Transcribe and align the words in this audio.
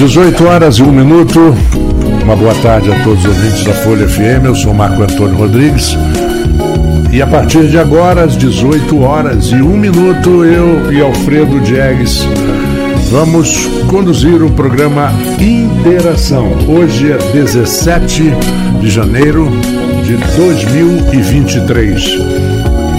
18 0.00 0.46
horas 0.46 0.76
e 0.76 0.82
1 0.82 0.90
minuto. 0.90 1.54
Uma 2.24 2.34
boa 2.34 2.54
tarde 2.62 2.90
a 2.90 3.04
todos 3.04 3.22
os 3.22 3.36
ouvintes 3.36 3.64
da 3.64 3.74
Folha 3.74 4.08
FM. 4.08 4.46
Eu 4.46 4.54
sou 4.54 4.72
Marco 4.72 5.02
Antônio 5.02 5.36
Rodrigues. 5.36 5.94
E 7.12 7.20
a 7.20 7.26
partir 7.26 7.68
de 7.68 7.78
agora, 7.78 8.24
às 8.24 8.34
18 8.34 8.98
horas 8.98 9.48
e 9.48 9.56
1 9.56 9.76
minuto, 9.76 10.42
eu 10.42 10.90
e 10.90 11.02
Alfredo 11.02 11.60
Diegues 11.60 12.26
vamos 13.10 13.66
conduzir 13.90 14.42
o 14.42 14.50
programa 14.52 15.12
Interação. 15.38 16.50
Hoje 16.66 17.12
é 17.12 17.18
17 17.34 18.22
de 18.80 18.88
janeiro 18.88 19.50
de 20.02 20.16
2023. 20.34 22.40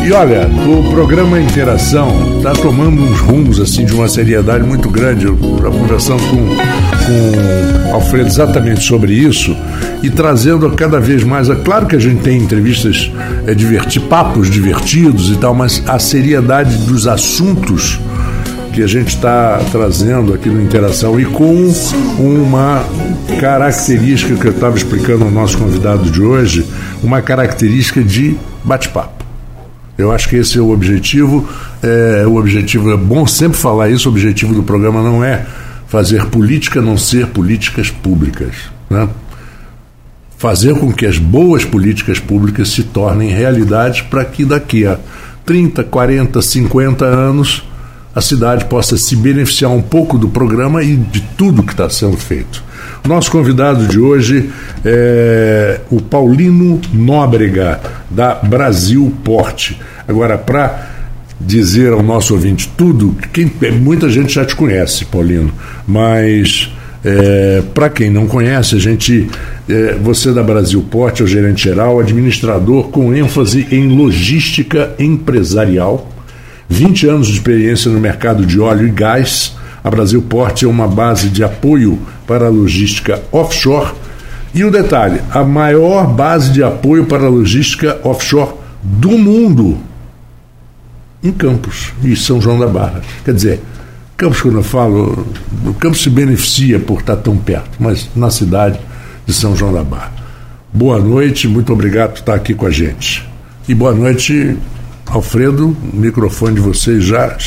E 0.03 0.11
olha, 0.13 0.49
o 0.67 0.89
programa 0.89 1.39
Interação 1.39 2.37
está 2.37 2.53
tomando 2.53 3.03
uns 3.03 3.19
rumos 3.19 3.59
assim 3.59 3.85
de 3.85 3.93
uma 3.93 4.07
seriedade 4.07 4.63
muito 4.63 4.89
grande. 4.89 5.27
Eu 5.27 5.35
estava 5.35 5.69
conversando 5.69 6.23
com, 6.23 6.90
com 7.11 7.95
Alfredo 7.95 8.27
exatamente 8.27 8.83
sobre 8.83 9.13
isso 9.13 9.55
e 10.01 10.09
trazendo 10.09 10.69
cada 10.71 10.99
vez 10.99 11.23
mais. 11.23 11.49
É 11.49 11.55
claro 11.55 11.85
que 11.85 11.95
a 11.95 11.99
gente 11.99 12.21
tem 12.21 12.37
entrevistas, 12.37 13.11
é, 13.45 13.53
divertir, 13.53 14.01
papos 14.03 14.49
divertidos 14.49 15.29
e 15.29 15.35
tal, 15.35 15.53
mas 15.53 15.83
a 15.87 15.99
seriedade 15.99 16.75
dos 16.85 17.07
assuntos 17.07 17.99
que 18.73 18.81
a 18.81 18.87
gente 18.87 19.09
está 19.09 19.59
trazendo 19.71 20.33
aqui 20.33 20.47
no 20.47 20.61
Interação 20.61 21.19
e 21.19 21.25
com 21.25 21.73
uma 22.17 22.81
característica 23.39 24.35
que 24.35 24.47
eu 24.47 24.51
estava 24.51 24.77
explicando 24.77 25.25
ao 25.25 25.31
nosso 25.31 25.57
convidado 25.57 26.09
de 26.09 26.21
hoje, 26.21 26.65
uma 27.03 27.21
característica 27.21 28.01
de 28.01 28.37
bate-papo. 28.63 29.25
Eu 29.97 30.11
acho 30.11 30.29
que 30.29 30.37
esse 30.37 30.57
é 30.57 30.61
o 30.61 30.71
objetivo. 30.71 31.47
É, 31.83 32.25
o 32.25 32.37
objetivo 32.37 32.91
é 32.91 32.97
bom 32.97 33.27
sempre 33.27 33.57
falar 33.57 33.89
isso. 33.89 34.07
O 34.07 34.11
objetivo 34.11 34.53
do 34.53 34.63
programa 34.63 35.03
não 35.03 35.23
é 35.23 35.45
fazer 35.91 36.27
política, 36.27 36.81
não 36.81 36.97
ser 36.97 37.27
políticas 37.27 37.89
públicas. 37.89 38.55
Né? 38.89 39.09
Fazer 40.37 40.73
com 40.79 40.89
que 40.89 41.05
as 41.05 41.17
boas 41.17 41.65
políticas 41.65 42.17
públicas 42.17 42.69
se 42.69 42.83
tornem 42.83 43.29
realidade 43.29 44.03
para 44.03 44.23
que 44.23 44.45
daqui 44.45 44.85
a 44.85 44.97
30, 45.45 45.83
40, 45.83 46.41
50 46.41 47.03
anos 47.03 47.67
a 48.15 48.21
cidade 48.21 48.63
possa 48.65 48.95
se 48.95 49.17
beneficiar 49.17 49.69
um 49.69 49.81
pouco 49.81 50.17
do 50.17 50.29
programa 50.29 50.81
e 50.81 50.95
de 50.95 51.19
tudo 51.37 51.61
que 51.61 51.73
está 51.73 51.89
sendo 51.89 52.15
feito. 52.15 52.63
Nosso 53.05 53.29
convidado 53.29 53.85
de 53.85 53.99
hoje 53.99 54.49
é 54.85 55.81
o 55.89 56.01
Paulino 56.01 56.79
Nóbrega, 56.93 57.81
da 58.09 58.35
Brasil 58.35 59.13
Porte. 59.25 59.77
Agora, 60.07 60.37
para 60.37 61.00
dizer 61.45 61.93
ao 61.93 62.03
nosso 62.03 62.33
ouvinte 62.33 62.71
tudo, 62.77 63.15
quem, 63.33 63.51
muita 63.79 64.09
gente 64.09 64.33
já 64.33 64.45
te 64.45 64.55
conhece, 64.55 65.05
Paulino, 65.05 65.51
mas 65.87 66.71
é, 67.03 67.63
para 67.73 67.89
quem 67.89 68.09
não 68.09 68.27
conhece, 68.27 68.75
a 68.75 68.79
gente, 68.79 69.27
é, 69.67 69.95
você 69.95 70.31
da 70.31 70.43
Brasil 70.43 70.81
Porte 70.83 71.21
é 71.21 71.25
o 71.25 71.27
gerente 71.27 71.63
geral, 71.63 71.99
administrador 71.99 72.89
com 72.89 73.13
ênfase 73.13 73.67
em 73.71 73.87
logística 73.87 74.93
empresarial, 74.99 76.09
20 76.69 77.07
anos 77.07 77.27
de 77.27 77.33
experiência 77.33 77.91
no 77.91 77.99
mercado 77.99 78.45
de 78.45 78.59
óleo 78.59 78.87
e 78.87 78.91
gás, 78.91 79.55
a 79.83 79.89
Brasil 79.89 80.21
Porte 80.21 80.65
é 80.65 80.67
uma 80.67 80.87
base 80.87 81.27
de 81.29 81.43
apoio 81.43 81.99
para 82.27 82.45
a 82.45 82.49
logística 82.49 83.21
offshore. 83.31 83.93
E 84.53 84.63
o 84.63 84.71
detalhe: 84.71 85.19
a 85.31 85.43
maior 85.43 86.07
base 86.07 86.51
de 86.51 86.61
apoio 86.61 87.05
para 87.05 87.25
a 87.25 87.29
logística 87.29 87.99
offshore 88.03 88.51
do 88.83 89.11
mundo 89.11 89.77
em 91.23 91.31
Campos 91.31 91.93
e 92.03 92.15
São 92.15 92.41
João 92.41 92.59
da 92.59 92.67
Barra. 92.67 93.01
Quer 93.23 93.33
dizer, 93.33 93.61
Campos, 94.17 94.41
quando 94.41 94.57
eu 94.57 94.63
falo, 94.63 95.25
o 95.65 95.73
Campos 95.73 96.01
se 96.01 96.09
beneficia 96.09 96.79
por 96.79 96.99
estar 96.99 97.17
tão 97.17 97.37
perto, 97.37 97.71
mas 97.79 98.09
na 98.15 98.29
cidade 98.29 98.79
de 99.25 99.33
São 99.33 99.55
João 99.55 99.73
da 99.73 99.83
Barra. 99.83 100.13
Boa 100.73 100.99
noite, 100.99 101.47
muito 101.47 101.73
obrigado 101.73 102.11
por 102.11 102.19
estar 102.19 102.35
aqui 102.35 102.53
com 102.53 102.65
a 102.65 102.71
gente. 102.71 103.27
E 103.67 103.75
boa 103.75 103.93
noite, 103.93 104.57
Alfredo, 105.05 105.75
o 105.93 105.95
microfone 105.95 106.55
de 106.55 106.61
vocês 106.61 107.03
já 107.03 107.37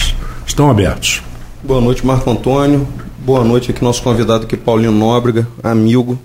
estão 0.46 0.70
abertos. 0.70 1.22
Boa 1.62 1.80
noite, 1.80 2.06
Marco 2.06 2.30
Antônio. 2.30 2.86
Boa 3.24 3.42
noite 3.42 3.70
aqui, 3.70 3.82
nosso 3.82 4.02
convidado 4.02 4.44
aqui, 4.44 4.56
Paulinho 4.56 4.92
Nóbrega, 4.92 5.48
amigo, 5.62 6.18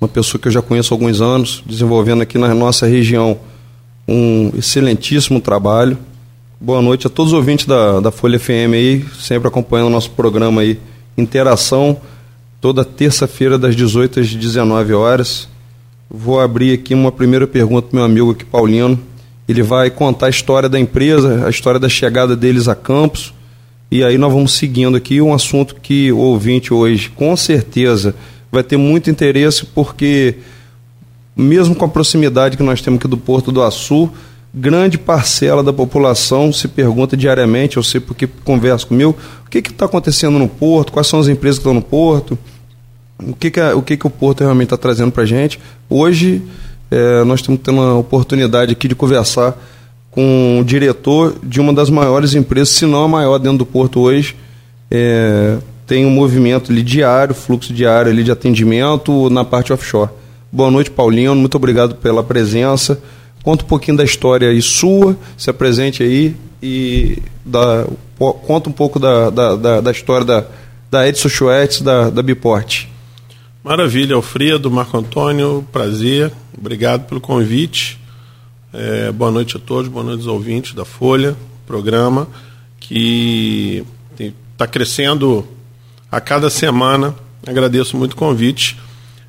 uma 0.00 0.08
pessoa 0.08 0.40
que 0.40 0.48
eu 0.48 0.52
já 0.52 0.60
conheço 0.60 0.92
há 0.92 0.94
alguns 0.96 1.20
anos, 1.20 1.62
desenvolvendo 1.64 2.22
aqui 2.22 2.36
na 2.36 2.52
nossa 2.52 2.86
região 2.86 3.38
um 4.08 4.50
excelentíssimo 4.56 5.40
trabalho. 5.40 5.96
Boa 6.64 6.80
noite 6.80 7.06
a 7.06 7.10
todos 7.10 7.30
os 7.30 7.36
ouvintes 7.36 7.66
da, 7.66 8.00
da 8.00 8.10
Folha 8.10 8.38
FM 8.38 8.72
aí, 8.72 9.04
sempre 9.20 9.46
acompanhando 9.46 9.88
o 9.88 9.90
nosso 9.90 10.10
programa 10.12 10.62
aí, 10.62 10.80
Interação, 11.14 11.98
toda 12.58 12.82
terça-feira 12.82 13.58
das 13.58 13.76
18 13.76 14.20
às 14.20 14.34
19 14.34 14.94
horas. 14.94 15.46
Vou 16.08 16.40
abrir 16.40 16.72
aqui 16.72 16.94
uma 16.94 17.12
primeira 17.12 17.46
pergunta 17.46 17.88
para 17.88 17.96
meu 17.98 18.04
amigo 18.06 18.30
aqui, 18.30 18.46
Paulino. 18.46 18.98
Ele 19.46 19.62
vai 19.62 19.90
contar 19.90 20.28
a 20.28 20.30
história 20.30 20.66
da 20.66 20.80
empresa, 20.80 21.46
a 21.46 21.50
história 21.50 21.78
da 21.78 21.86
chegada 21.90 22.34
deles 22.34 22.66
a 22.66 22.74
Campos, 22.74 23.34
e 23.90 24.02
aí 24.02 24.16
nós 24.16 24.32
vamos 24.32 24.54
seguindo 24.54 24.96
aqui 24.96 25.20
um 25.20 25.34
assunto 25.34 25.74
que 25.74 26.10
o 26.12 26.16
ouvinte 26.16 26.72
hoje, 26.72 27.10
com 27.10 27.36
certeza, 27.36 28.14
vai 28.50 28.62
ter 28.62 28.78
muito 28.78 29.10
interesse, 29.10 29.66
porque 29.66 30.36
mesmo 31.36 31.74
com 31.74 31.84
a 31.84 31.88
proximidade 31.88 32.56
que 32.56 32.62
nós 32.62 32.80
temos 32.80 33.00
aqui 33.00 33.06
do 33.06 33.18
Porto 33.18 33.52
do 33.52 33.62
Açu, 33.62 34.10
grande 34.54 34.96
parcela 34.96 35.62
da 35.64 35.72
população 35.72 36.52
se 36.52 36.68
pergunta 36.68 37.16
diariamente, 37.16 37.76
eu 37.76 37.82
sei 37.82 38.00
porque 38.00 38.28
converso 38.44 38.86
comigo, 38.86 39.16
o 39.44 39.50
que 39.50 39.58
está 39.58 39.86
acontecendo 39.86 40.38
no 40.38 40.48
Porto, 40.48 40.92
quais 40.92 41.08
são 41.08 41.18
as 41.18 41.26
empresas 41.26 41.58
que 41.58 41.62
estão 41.62 41.74
no 41.74 41.82
Porto, 41.82 42.38
o 43.18 43.34
que, 43.34 43.50
que, 43.50 43.60
o, 43.60 43.82
que, 43.82 43.96
que 43.96 44.06
o 44.06 44.10
Porto 44.10 44.40
realmente 44.40 44.66
está 44.66 44.76
trazendo 44.76 45.10
para 45.10 45.24
a 45.24 45.26
gente. 45.26 45.58
Hoje 45.90 46.42
é, 46.90 47.24
nós 47.24 47.40
estamos 47.40 47.60
tendo 47.62 47.80
a 47.80 47.94
oportunidade 47.98 48.72
aqui 48.72 48.86
de 48.86 48.94
conversar 48.94 49.58
com 50.10 50.60
o 50.60 50.64
diretor 50.64 51.34
de 51.42 51.60
uma 51.60 51.72
das 51.72 51.90
maiores 51.90 52.34
empresas, 52.34 52.68
se 52.68 52.86
não 52.86 53.04
a 53.04 53.08
maior 53.08 53.38
dentro 53.38 53.58
do 53.58 53.66
porto 53.66 54.00
hoje. 54.00 54.36
É, 54.88 55.58
tem 55.86 56.06
um 56.06 56.10
movimento 56.10 56.70
ali 56.70 56.82
diário, 56.82 57.34
fluxo 57.34 57.72
diário 57.72 58.10
ali 58.10 58.22
de 58.22 58.30
atendimento 58.30 59.28
na 59.30 59.44
parte 59.44 59.72
offshore. 59.72 60.10
Boa 60.52 60.70
noite, 60.70 60.90
Paulinho. 60.90 61.34
Muito 61.34 61.56
obrigado 61.56 61.96
pela 61.96 62.22
presença. 62.22 63.00
Conta 63.44 63.62
um 63.62 63.68
pouquinho 63.68 63.96
da 63.98 64.04
história 64.04 64.48
aí 64.48 64.62
sua, 64.62 65.16
se 65.36 65.50
apresente 65.50 66.02
aí 66.02 66.34
e 66.62 67.18
da, 67.44 67.86
conta 68.18 68.70
um 68.70 68.72
pouco 68.72 68.98
da, 68.98 69.28
da, 69.28 69.54
da, 69.54 69.80
da 69.82 69.90
história 69.90 70.24
da, 70.24 70.46
da 70.90 71.06
Edson 71.06 71.28
Schweitz, 71.28 71.82
da, 71.82 72.08
da 72.08 72.22
Biport. 72.22 72.86
Maravilha, 73.62 74.16
Alfredo, 74.16 74.70
Marco 74.70 74.96
Antônio, 74.96 75.62
prazer. 75.70 76.32
Obrigado 76.56 77.06
pelo 77.06 77.20
convite. 77.20 78.00
É, 78.72 79.12
boa 79.12 79.30
noite 79.30 79.58
a 79.58 79.60
todos, 79.60 79.90
boa 79.90 80.04
noite 80.04 80.20
aos 80.20 80.26
ouvintes 80.26 80.72
da 80.72 80.86
Folha, 80.86 81.36
programa 81.66 82.26
que 82.80 83.84
está 84.18 84.66
crescendo 84.66 85.46
a 86.10 86.18
cada 86.18 86.48
semana. 86.48 87.14
Agradeço 87.46 87.96
muito 87.96 88.14
o 88.14 88.16
convite. 88.16 88.78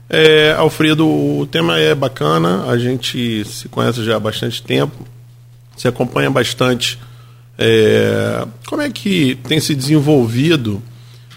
É, 0.09 0.53
Alfredo, 0.53 1.07
o 1.07 1.47
tema 1.47 1.79
é 1.79 1.95
bacana, 1.95 2.65
a 2.65 2.77
gente 2.77 3.43
se 3.45 3.67
conhece 3.67 4.03
já 4.03 4.17
há 4.17 4.19
bastante 4.19 4.61
tempo, 4.61 5.05
se 5.75 5.87
acompanha 5.87 6.29
bastante 6.29 6.99
é, 7.57 8.45
como 8.67 8.81
é 8.81 8.89
que 8.89 9.35
tem 9.47 9.59
se 9.59 9.73
desenvolvido 9.73 10.81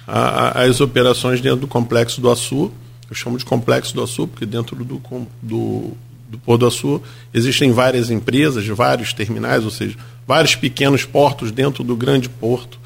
a, 0.07 0.61
a, 0.61 0.65
as 0.65 0.81
operações 0.81 1.41
dentro 1.41 1.61
do 1.61 1.67
Complexo 1.67 2.21
do 2.21 2.31
Açu. 2.31 2.71
Eu 3.09 3.17
chamo 3.17 3.39
de 3.39 3.45
Complexo 3.45 3.95
do 3.95 4.03
Açu, 4.03 4.29
porque 4.29 4.45
dentro 4.45 4.77
do, 4.85 5.01
do 5.43 5.97
do 6.29 6.39
Porto 6.39 6.61
do 6.61 6.67
Açu 6.67 7.03
existem 7.33 7.73
várias 7.73 8.11
empresas, 8.11 8.67
vários 8.67 9.13
terminais, 9.13 9.65
ou 9.65 9.71
seja, 9.71 9.97
vários 10.27 10.55
pequenos 10.55 11.05
portos 11.05 11.51
dentro 11.51 11.83
do 11.83 11.97
grande 11.97 12.29
porto, 12.29 12.79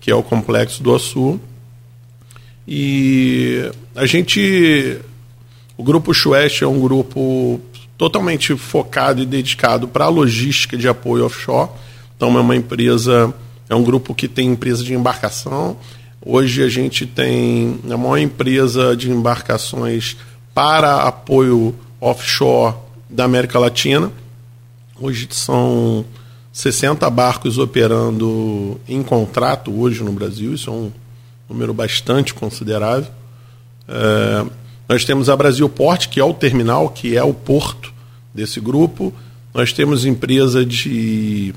que 0.00 0.10
é 0.10 0.14
o 0.14 0.22
Complexo 0.22 0.82
do 0.82 0.94
Açu. 0.94 1.40
E 2.66 3.70
a 3.94 4.06
gente, 4.06 5.00
o 5.76 5.84
Grupo 5.84 6.14
Sueste 6.14 6.64
é 6.64 6.66
um 6.66 6.80
grupo 6.80 7.60
totalmente 7.98 8.56
focado 8.56 9.22
e 9.22 9.26
dedicado 9.26 9.88
para 9.88 10.04
a 10.06 10.08
logística 10.08 10.76
de 10.76 10.88
apoio 10.88 11.24
offshore. 11.24 11.70
Então 12.16 12.36
é 12.36 12.40
uma 12.40 12.56
empresa, 12.56 13.32
é 13.68 13.74
um 13.74 13.82
grupo 13.82 14.14
que 14.14 14.28
tem 14.28 14.48
empresa 14.48 14.82
de 14.82 14.94
embarcação. 14.94 15.76
Hoje 16.24 16.62
a 16.62 16.68
gente 16.68 17.06
tem 17.06 17.78
a 17.90 17.96
maior 17.96 18.18
empresa 18.18 18.96
de 18.96 19.10
embarcações 19.10 20.16
para 20.54 21.02
apoio 21.02 21.74
offshore 22.00 22.74
da 23.08 23.24
América 23.24 23.58
Latina. 23.58 24.10
Hoje 24.98 25.28
são 25.30 26.04
60 26.52 27.08
barcos 27.10 27.58
operando 27.58 28.80
em 28.88 29.02
contrato 29.02 29.78
hoje 29.78 30.02
no 30.02 30.10
Brasil, 30.10 30.54
isso 30.54 30.70
é 30.70 30.72
um 30.72 30.90
número 31.48 31.74
bastante 31.74 32.32
considerável. 32.32 33.10
É, 33.86 34.46
nós 34.88 35.04
temos 35.04 35.28
a 35.28 35.36
Brasil 35.36 35.68
Port, 35.68 36.08
que 36.08 36.20
é 36.20 36.24
o 36.24 36.34
terminal, 36.34 36.88
que 36.90 37.16
é 37.16 37.22
o 37.22 37.34
porto 37.34 37.92
desse 38.32 38.60
grupo. 38.60 39.12
Nós 39.52 39.72
temos 39.72 40.04
empresa 40.04 40.64
de 40.64 41.54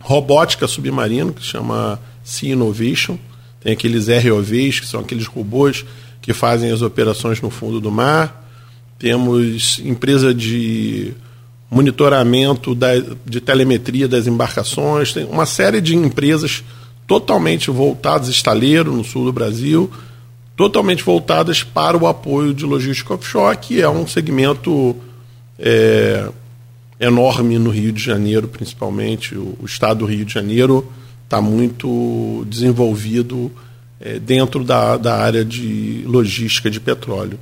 robótica 0.00 0.66
submarina, 0.66 1.32
que 1.32 1.40
se 1.40 1.48
chama 1.48 2.00
Sea 2.24 2.52
Innovation. 2.52 3.16
Tem 3.60 3.72
aqueles 3.72 4.08
ROVs, 4.08 4.80
que 4.80 4.86
são 4.86 5.00
aqueles 5.00 5.26
robôs 5.26 5.84
que 6.20 6.32
fazem 6.32 6.70
as 6.70 6.82
operações 6.82 7.40
no 7.40 7.50
fundo 7.50 7.80
do 7.80 7.90
mar. 7.90 8.44
Temos 8.98 9.78
empresa 9.78 10.34
de 10.34 11.14
monitoramento 11.70 12.74
da, 12.74 12.92
de 13.24 13.40
telemetria 13.40 14.08
das 14.08 14.26
embarcações, 14.26 15.12
tem 15.12 15.24
uma 15.24 15.46
série 15.46 15.80
de 15.80 15.94
empresas 15.94 16.64
totalmente 17.06 17.70
voltadas, 17.70 18.28
estaleiro 18.28 18.92
no 18.92 19.04
sul 19.04 19.26
do 19.26 19.32
Brasil, 19.32 19.90
totalmente 20.58 21.04
voltadas 21.04 21.62
para 21.62 21.96
o 21.96 22.04
apoio 22.08 22.52
de 22.52 22.64
logística 22.64 23.14
offshore, 23.14 23.56
que 23.56 23.80
é 23.80 23.88
um 23.88 24.08
segmento 24.08 24.96
é, 25.56 26.28
enorme 26.98 27.60
no 27.60 27.70
Rio 27.70 27.92
de 27.92 28.02
Janeiro, 28.02 28.48
principalmente. 28.48 29.36
O, 29.36 29.56
o 29.60 29.64
estado 29.64 30.00
do 30.00 30.06
Rio 30.06 30.24
de 30.24 30.34
Janeiro 30.34 30.84
está 31.22 31.40
muito 31.40 32.44
desenvolvido 32.48 33.52
é, 34.00 34.18
dentro 34.18 34.64
da, 34.64 34.96
da 34.96 35.18
área 35.18 35.44
de 35.44 36.02
logística 36.04 36.68
de 36.68 36.80
petróleo. 36.80 37.38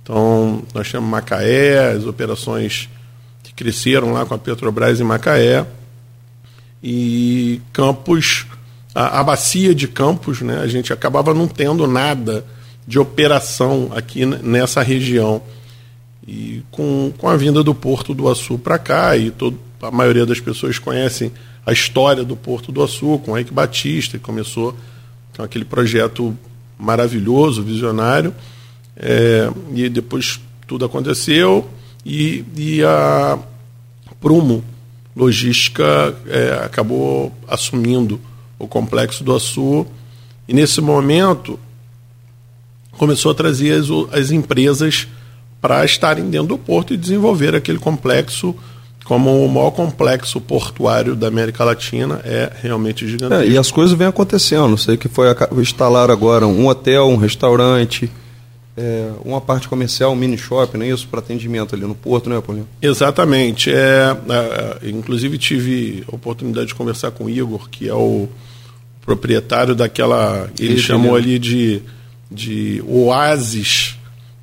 Então, 0.00 0.62
nós 0.72 0.88
temos 0.88 1.10
Macaé, 1.10 1.94
as 1.94 2.06
operações 2.06 2.88
que 3.42 3.52
cresceram 3.52 4.12
lá 4.12 4.24
com 4.24 4.34
a 4.34 4.38
Petrobras 4.38 5.00
em 5.00 5.04
Macaé, 5.04 5.66
e 6.80 7.60
Campos, 7.72 8.46
a, 8.94 9.20
a 9.20 9.24
bacia 9.24 9.74
de 9.74 9.88
Campos, 9.88 10.40
né, 10.40 10.58
a 10.60 10.66
gente 10.66 10.92
acabava 10.92 11.32
não 11.32 11.48
tendo 11.48 11.86
nada 11.86 12.44
de 12.86 12.98
operação 12.98 13.90
aqui 13.94 14.26
nessa 14.26 14.82
região. 14.82 15.42
E 16.26 16.62
com, 16.70 17.12
com 17.18 17.28
a 17.28 17.36
vinda 17.36 17.62
do 17.62 17.74
Porto 17.74 18.14
do 18.14 18.28
Açu 18.28 18.58
para 18.58 18.78
cá, 18.78 19.16
e 19.16 19.30
todo, 19.30 19.58
a 19.80 19.90
maioria 19.90 20.24
das 20.24 20.40
pessoas 20.40 20.78
conhecem 20.78 21.32
a 21.64 21.72
história 21.72 22.24
do 22.24 22.36
Porto 22.36 22.70
do 22.70 22.82
Açu, 22.82 23.18
com 23.24 23.32
o 23.32 23.38
Eike 23.38 23.52
Batista, 23.52 24.18
que 24.18 24.24
começou 24.24 24.76
com 25.36 25.42
aquele 25.42 25.64
projeto 25.64 26.36
maravilhoso, 26.78 27.62
visionário, 27.62 28.34
é, 28.96 29.48
e 29.74 29.88
depois 29.88 30.40
tudo 30.66 30.84
aconteceu, 30.84 31.68
e, 32.04 32.44
e 32.56 32.82
a 32.84 33.38
Prumo 34.20 34.62
Logística 35.14 36.14
é, 36.26 36.64
acabou 36.64 37.32
assumindo 37.46 38.20
o 38.62 38.68
complexo 38.68 39.24
do 39.24 39.34
Açu, 39.34 39.86
e 40.48 40.54
nesse 40.54 40.80
momento 40.80 41.58
começou 42.92 43.32
a 43.32 43.34
trazer 43.34 43.72
as, 43.72 43.88
as 44.12 44.30
empresas 44.30 45.08
para 45.60 45.84
estarem 45.84 46.30
dentro 46.30 46.48
do 46.48 46.58
porto 46.58 46.94
e 46.94 46.96
desenvolver 46.96 47.54
aquele 47.54 47.78
complexo 47.78 48.54
como 49.04 49.44
o 49.44 49.48
maior 49.48 49.72
complexo 49.72 50.40
portuário 50.40 51.16
da 51.16 51.26
América 51.26 51.64
Latina 51.64 52.20
é 52.24 52.52
realmente 52.62 53.06
gigantesco. 53.06 53.44
É, 53.44 53.48
e 53.48 53.58
as 53.58 53.70
coisas 53.70 53.98
vêm 53.98 54.06
acontecendo. 54.06 54.78
Sei 54.78 54.96
que 54.96 55.08
foi 55.08 55.26
instalar 55.60 56.08
agora 56.08 56.46
um 56.46 56.68
hotel, 56.68 57.08
um 57.08 57.16
restaurante, 57.16 58.08
é, 58.76 59.10
uma 59.24 59.40
parte 59.40 59.68
comercial, 59.68 60.12
um 60.12 60.16
mini 60.16 60.38
shopping, 60.38 60.78
não 60.78 60.86
é 60.86 60.90
isso? 60.90 61.08
Para 61.08 61.18
atendimento 61.18 61.74
ali 61.74 61.84
no 61.84 61.96
porto, 61.96 62.30
não 62.30 62.36
é, 62.36 62.40
Paulinho? 62.40 62.68
Exatamente. 62.80 63.72
É, 63.72 64.16
é, 64.82 64.88
inclusive 64.88 65.36
tive 65.36 66.04
a 66.10 66.14
oportunidade 66.14 66.68
de 66.68 66.74
conversar 66.74 67.10
com 67.10 67.24
o 67.24 67.30
Igor, 67.30 67.68
que 67.68 67.88
é 67.88 67.94
o 67.94 68.28
proprietário 69.04 69.74
daquela. 69.74 70.48
Ele 70.58 70.78
chamou 70.78 71.14
ali 71.14 71.38
de, 71.38 71.82
de 72.30 72.82
oásis 72.86 73.96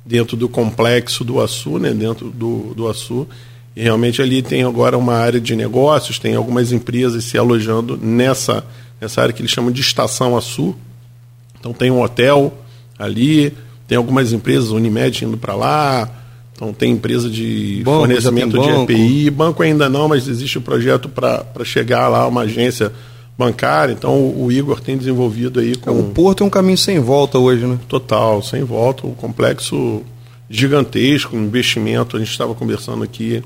dentro 0.04 0.36
do 0.36 0.48
complexo 0.48 1.24
do 1.24 1.40
Açu, 1.40 1.78
né, 1.78 1.92
dentro 1.92 2.30
do, 2.30 2.74
do 2.74 2.88
Açu. 2.88 3.26
E 3.74 3.82
realmente 3.82 4.20
ali 4.20 4.42
tem 4.42 4.64
agora 4.64 4.98
uma 4.98 5.14
área 5.14 5.40
de 5.40 5.54
negócios, 5.54 6.18
tem 6.18 6.34
algumas 6.34 6.72
empresas 6.72 7.24
se 7.24 7.38
alojando 7.38 7.96
nessa, 7.96 8.64
nessa 9.00 9.22
área 9.22 9.32
que 9.32 9.40
eles 9.40 9.50
chamam 9.50 9.70
de 9.70 9.80
Estação 9.80 10.36
Açu. 10.36 10.74
Então 11.58 11.72
tem 11.72 11.90
um 11.90 12.02
hotel 12.02 12.52
ali, 12.98 13.54
tem 13.86 13.96
algumas 13.96 14.32
empresas, 14.32 14.70
Unimed 14.70 15.24
indo 15.24 15.38
para 15.38 15.54
lá, 15.54 16.10
então 16.54 16.72
tem 16.72 16.92
empresa 16.92 17.30
de 17.30 17.82
banco, 17.84 18.00
fornecimento 18.00 18.58
de 18.58 18.68
EPI, 18.68 19.30
banco 19.30 19.62
ainda 19.62 19.88
não, 19.88 20.08
mas 20.08 20.28
existe 20.28 20.58
o 20.58 20.60
um 20.60 20.64
projeto 20.64 21.08
para 21.08 21.64
chegar 21.64 22.08
lá, 22.08 22.26
uma 22.26 22.42
agência 22.42 22.92
bancária, 23.40 23.92
então 23.92 24.12
o, 24.12 24.44
o 24.44 24.52
Igor 24.52 24.80
tem 24.80 24.98
desenvolvido 24.98 25.60
aí 25.60 25.74
com... 25.74 25.98
O 25.98 26.10
Porto 26.10 26.44
é 26.44 26.46
um 26.46 26.50
caminho 26.50 26.76
sem 26.76 27.00
volta 27.00 27.38
hoje, 27.38 27.64
né? 27.64 27.78
Total, 27.88 28.42
sem 28.42 28.62
volta, 28.62 29.06
o 29.06 29.12
complexo 29.12 30.02
gigantesco, 30.48 31.34
investimento, 31.34 32.16
a 32.16 32.20
gente 32.20 32.30
estava 32.30 32.54
conversando 32.54 33.02
aqui 33.02 33.42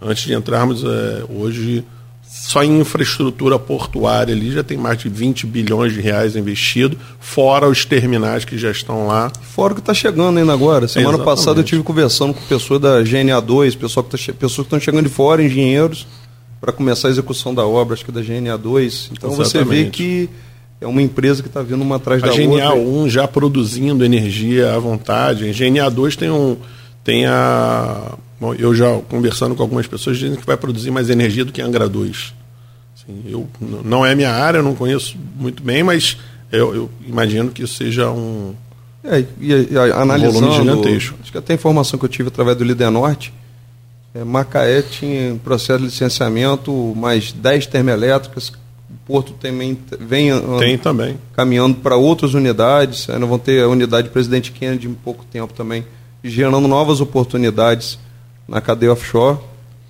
antes 0.00 0.24
de 0.24 0.32
entrarmos, 0.32 0.82
é, 0.82 1.24
hoje 1.28 1.84
só 2.22 2.62
em 2.62 2.80
infraestrutura 2.80 3.58
portuária 3.58 4.34
ali 4.34 4.52
já 4.52 4.62
tem 4.62 4.76
mais 4.76 4.98
de 4.98 5.08
20 5.08 5.46
bilhões 5.46 5.92
de 5.92 6.00
reais 6.00 6.34
investido, 6.34 6.96
fora 7.20 7.68
os 7.68 7.84
terminais 7.84 8.44
que 8.44 8.56
já 8.56 8.70
estão 8.70 9.06
lá. 9.06 9.30
Fora 9.42 9.72
o 9.72 9.76
que 9.76 9.80
está 9.80 9.94
chegando 9.94 10.38
ainda 10.38 10.52
agora. 10.52 10.88
Semana 10.88 11.18
passada 11.18 11.60
eu 11.60 11.64
tive 11.64 11.82
conversando 11.82 12.34
com 12.34 12.40
pessoas 12.42 12.80
da 12.80 13.02
GNA2, 13.02 13.76
pessoal 13.76 14.04
que 14.04 14.10
tá, 14.10 14.32
pessoas 14.32 14.66
que 14.66 14.74
estão 14.74 14.80
chegando 14.80 15.08
de 15.08 15.14
fora, 15.14 15.42
engenheiros, 15.42 16.06
para 16.66 16.72
começar 16.72 17.06
a 17.06 17.10
execução 17.12 17.54
da 17.54 17.64
obra, 17.64 17.94
acho 17.94 18.04
que 18.04 18.10
da 18.10 18.20
GNA2. 18.20 19.10
Então 19.12 19.30
Exatamente. 19.30 19.52
você 19.52 19.64
vê 19.64 19.84
que 19.88 20.28
é 20.80 20.86
uma 20.86 21.00
empresa 21.00 21.40
que 21.40 21.48
está 21.48 21.62
vindo 21.62 21.80
uma 21.80 21.94
atrás 21.94 22.20
a 22.20 22.26
da 22.26 22.32
GNA 22.32 22.48
outra. 22.48 22.68
A 22.70 22.74
GNA 22.74 22.82
1 23.04 23.08
já 23.08 23.28
produzindo 23.28 24.04
energia 24.04 24.74
à 24.74 24.78
vontade. 24.80 25.48
A 25.48 25.52
GNA 25.52 25.88
2 25.88 26.16
tem, 26.16 26.28
um, 26.28 26.56
tem 27.04 27.24
a. 27.24 28.14
Bom, 28.40 28.52
eu 28.52 28.74
já 28.74 28.98
conversando 29.08 29.54
com 29.54 29.62
algumas 29.62 29.86
pessoas 29.86 30.18
dizem 30.18 30.36
que 30.36 30.44
vai 30.44 30.56
produzir 30.56 30.90
mais 30.90 31.08
energia 31.08 31.44
do 31.44 31.52
que 31.52 31.62
a 31.62 31.66
Angra 31.66 31.88
2. 31.88 32.34
Assim, 32.96 33.22
eu, 33.28 33.46
não 33.84 34.04
é 34.04 34.16
minha 34.16 34.32
área, 34.32 34.58
eu 34.58 34.64
não 34.64 34.74
conheço 34.74 35.16
muito 35.36 35.62
bem, 35.62 35.84
mas 35.84 36.16
eu, 36.50 36.74
eu 36.74 36.90
imagino 37.06 37.52
que 37.52 37.62
isso 37.62 37.74
seja 37.74 38.10
um. 38.10 38.56
É, 39.04 39.24
e, 39.40 39.52
e, 39.70 39.78
analisando, 39.94 40.48
um 40.48 40.52
gigantesco. 40.52 41.16
Acho 41.22 41.30
que 41.30 41.38
até 41.38 41.52
a 41.52 41.54
informação 41.54 41.96
que 41.96 42.04
eu 42.04 42.08
tive 42.08 42.26
através 42.26 42.56
do 42.56 42.64
Líder 42.64 42.90
Norte, 42.90 43.32
é, 44.16 44.24
Macaé 44.24 44.82
tinha 44.82 45.34
processo 45.44 45.80
de 45.80 45.86
licenciamento, 45.86 46.72
mais 46.96 47.32
10 47.32 47.66
termoelétricas, 47.66 48.52
Porto 49.06 49.32
também 49.34 49.78
vem 50.00 50.30
Tem 50.58 50.76
também. 50.76 51.16
caminhando 51.32 51.76
para 51.76 51.96
outras 51.96 52.34
unidades. 52.34 53.08
Ainda 53.08 53.24
vão 53.24 53.38
ter 53.38 53.62
a 53.62 53.68
unidade 53.68 54.08
Presidente 54.08 54.50
Kennedy 54.50 54.88
em 54.88 54.94
pouco 54.94 55.24
tempo 55.24 55.52
também, 55.52 55.86
gerando 56.24 56.66
novas 56.66 57.00
oportunidades 57.00 57.98
na 58.48 58.60
cadeia 58.60 58.92
offshore. 58.92 59.38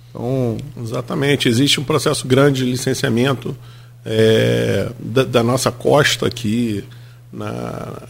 Então... 0.09 0.57
Exatamente. 0.79 1.49
Existe 1.49 1.79
um 1.79 1.83
processo 1.83 2.27
grande 2.27 2.63
de 2.63 2.71
licenciamento 2.71 3.57
é, 4.05 4.91
da, 4.99 5.23
da, 5.23 5.43
nossa 5.43 5.71
costa 5.71 6.27
aqui, 6.27 6.83
na 7.33 8.03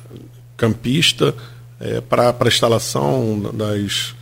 campista, 0.58 1.34
é, 1.80 2.02
para 2.02 2.36
a 2.38 2.48
instalação 2.48 3.52
das, 3.54 4.14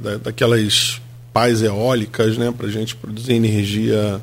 da, 0.00 0.16
daquelas 0.18 1.00
pás 1.34 1.62
eólicas, 1.62 2.38
né, 2.38 2.54
para 2.56 2.68
a 2.68 2.70
gente 2.70 2.94
produzir 2.94 3.34
energia 3.34 4.22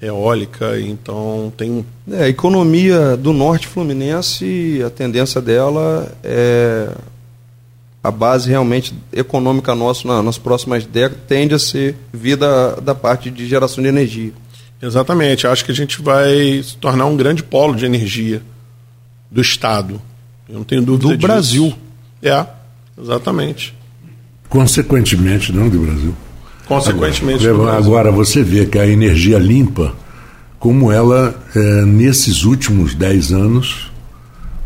eólica, 0.00 0.78
então 0.78 1.52
tem 1.56 1.84
é, 2.10 2.24
a 2.24 2.28
economia 2.28 3.16
do 3.16 3.32
norte 3.32 3.66
fluminense, 3.66 4.82
a 4.86 4.90
tendência 4.90 5.40
dela 5.40 6.10
é 6.22 6.94
a 8.02 8.10
base 8.10 8.48
realmente 8.48 8.94
econômica 9.12 9.74
nossa 9.74 10.06
na, 10.06 10.22
nas 10.22 10.38
próximas 10.38 10.84
décadas 10.86 11.24
tende 11.26 11.54
a 11.54 11.58
ser 11.58 11.96
vida 12.12 12.76
da 12.80 12.94
parte 12.94 13.30
de 13.30 13.46
geração 13.46 13.82
de 13.82 13.88
energia. 13.88 14.32
Exatamente, 14.82 15.46
acho 15.46 15.64
que 15.64 15.72
a 15.72 15.74
gente 15.74 16.00
vai 16.00 16.62
se 16.62 16.76
tornar 16.76 17.06
um 17.06 17.16
grande 17.16 17.42
polo 17.42 17.74
de 17.74 17.84
energia 17.84 18.42
do 19.30 19.40
estado. 19.40 20.00
Eu 20.48 20.56
não 20.56 20.64
tenho 20.64 20.82
dúvida 20.82 21.08
do 21.08 21.16
disso. 21.16 21.26
Brasil. 21.26 21.74
É, 22.22 22.46
exatamente. 23.00 23.74
Consequentemente, 24.48 25.52
não 25.52 25.68
do 25.68 25.78
Brasil. 25.78 26.14
Consequentemente. 26.70 27.48
Agora, 27.48 27.76
agora 27.76 28.12
você 28.12 28.44
vê 28.44 28.64
que 28.64 28.78
a 28.78 28.86
energia 28.86 29.38
limpa, 29.38 29.92
como 30.56 30.92
ela, 30.92 31.34
é, 31.56 31.84
nesses 31.84 32.44
últimos 32.44 32.94
10 32.94 33.32
anos, 33.32 33.90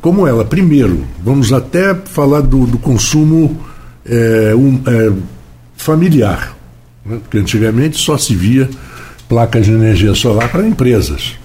como 0.03 0.27
ela, 0.27 0.45
primeiro, 0.45 1.03
vamos 1.25 1.51
até 1.51 1.95
falar 1.95 2.43
do, 2.43 2.67
do 2.67 2.77
consumo 2.77 3.59
é, 4.05 4.55
um, 4.55 4.83
é, 4.87 5.13
familiar, 5.79 6.55
né? 7.07 7.21
porque 7.23 7.39
antigamente 7.39 7.97
só 7.97 8.19
se 8.19 8.35
via 8.35 8.69
placas 9.27 9.65
de 9.65 9.73
energia 9.73 10.15
solar 10.15 10.51
para 10.51 10.69
empresas. 10.69 11.37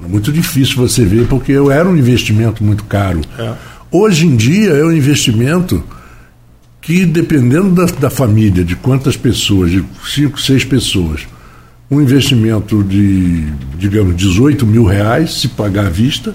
Muito 0.00 0.32
difícil 0.32 0.76
você 0.76 1.04
ver, 1.04 1.26
porque 1.28 1.52
era 1.52 1.86
um 1.86 1.94
investimento 1.94 2.64
muito 2.64 2.84
caro. 2.84 3.20
É. 3.38 3.52
Hoje 3.90 4.26
em 4.26 4.34
dia 4.34 4.70
é 4.70 4.82
um 4.82 4.92
investimento 4.92 5.84
que 6.86 7.04
dependendo 7.04 7.70
da, 7.70 7.86
da 7.86 8.08
família, 8.08 8.64
de 8.64 8.76
quantas 8.76 9.16
pessoas, 9.16 9.72
de 9.72 9.84
cinco, 10.08 10.40
seis 10.40 10.64
pessoas, 10.64 11.26
um 11.90 12.00
investimento 12.00 12.80
de, 12.84 13.44
digamos, 13.76 14.14
18 14.14 14.64
mil 14.64 14.84
reais, 14.84 15.34
se 15.34 15.48
pagar 15.48 15.86
à 15.86 15.90
vista, 15.90 16.32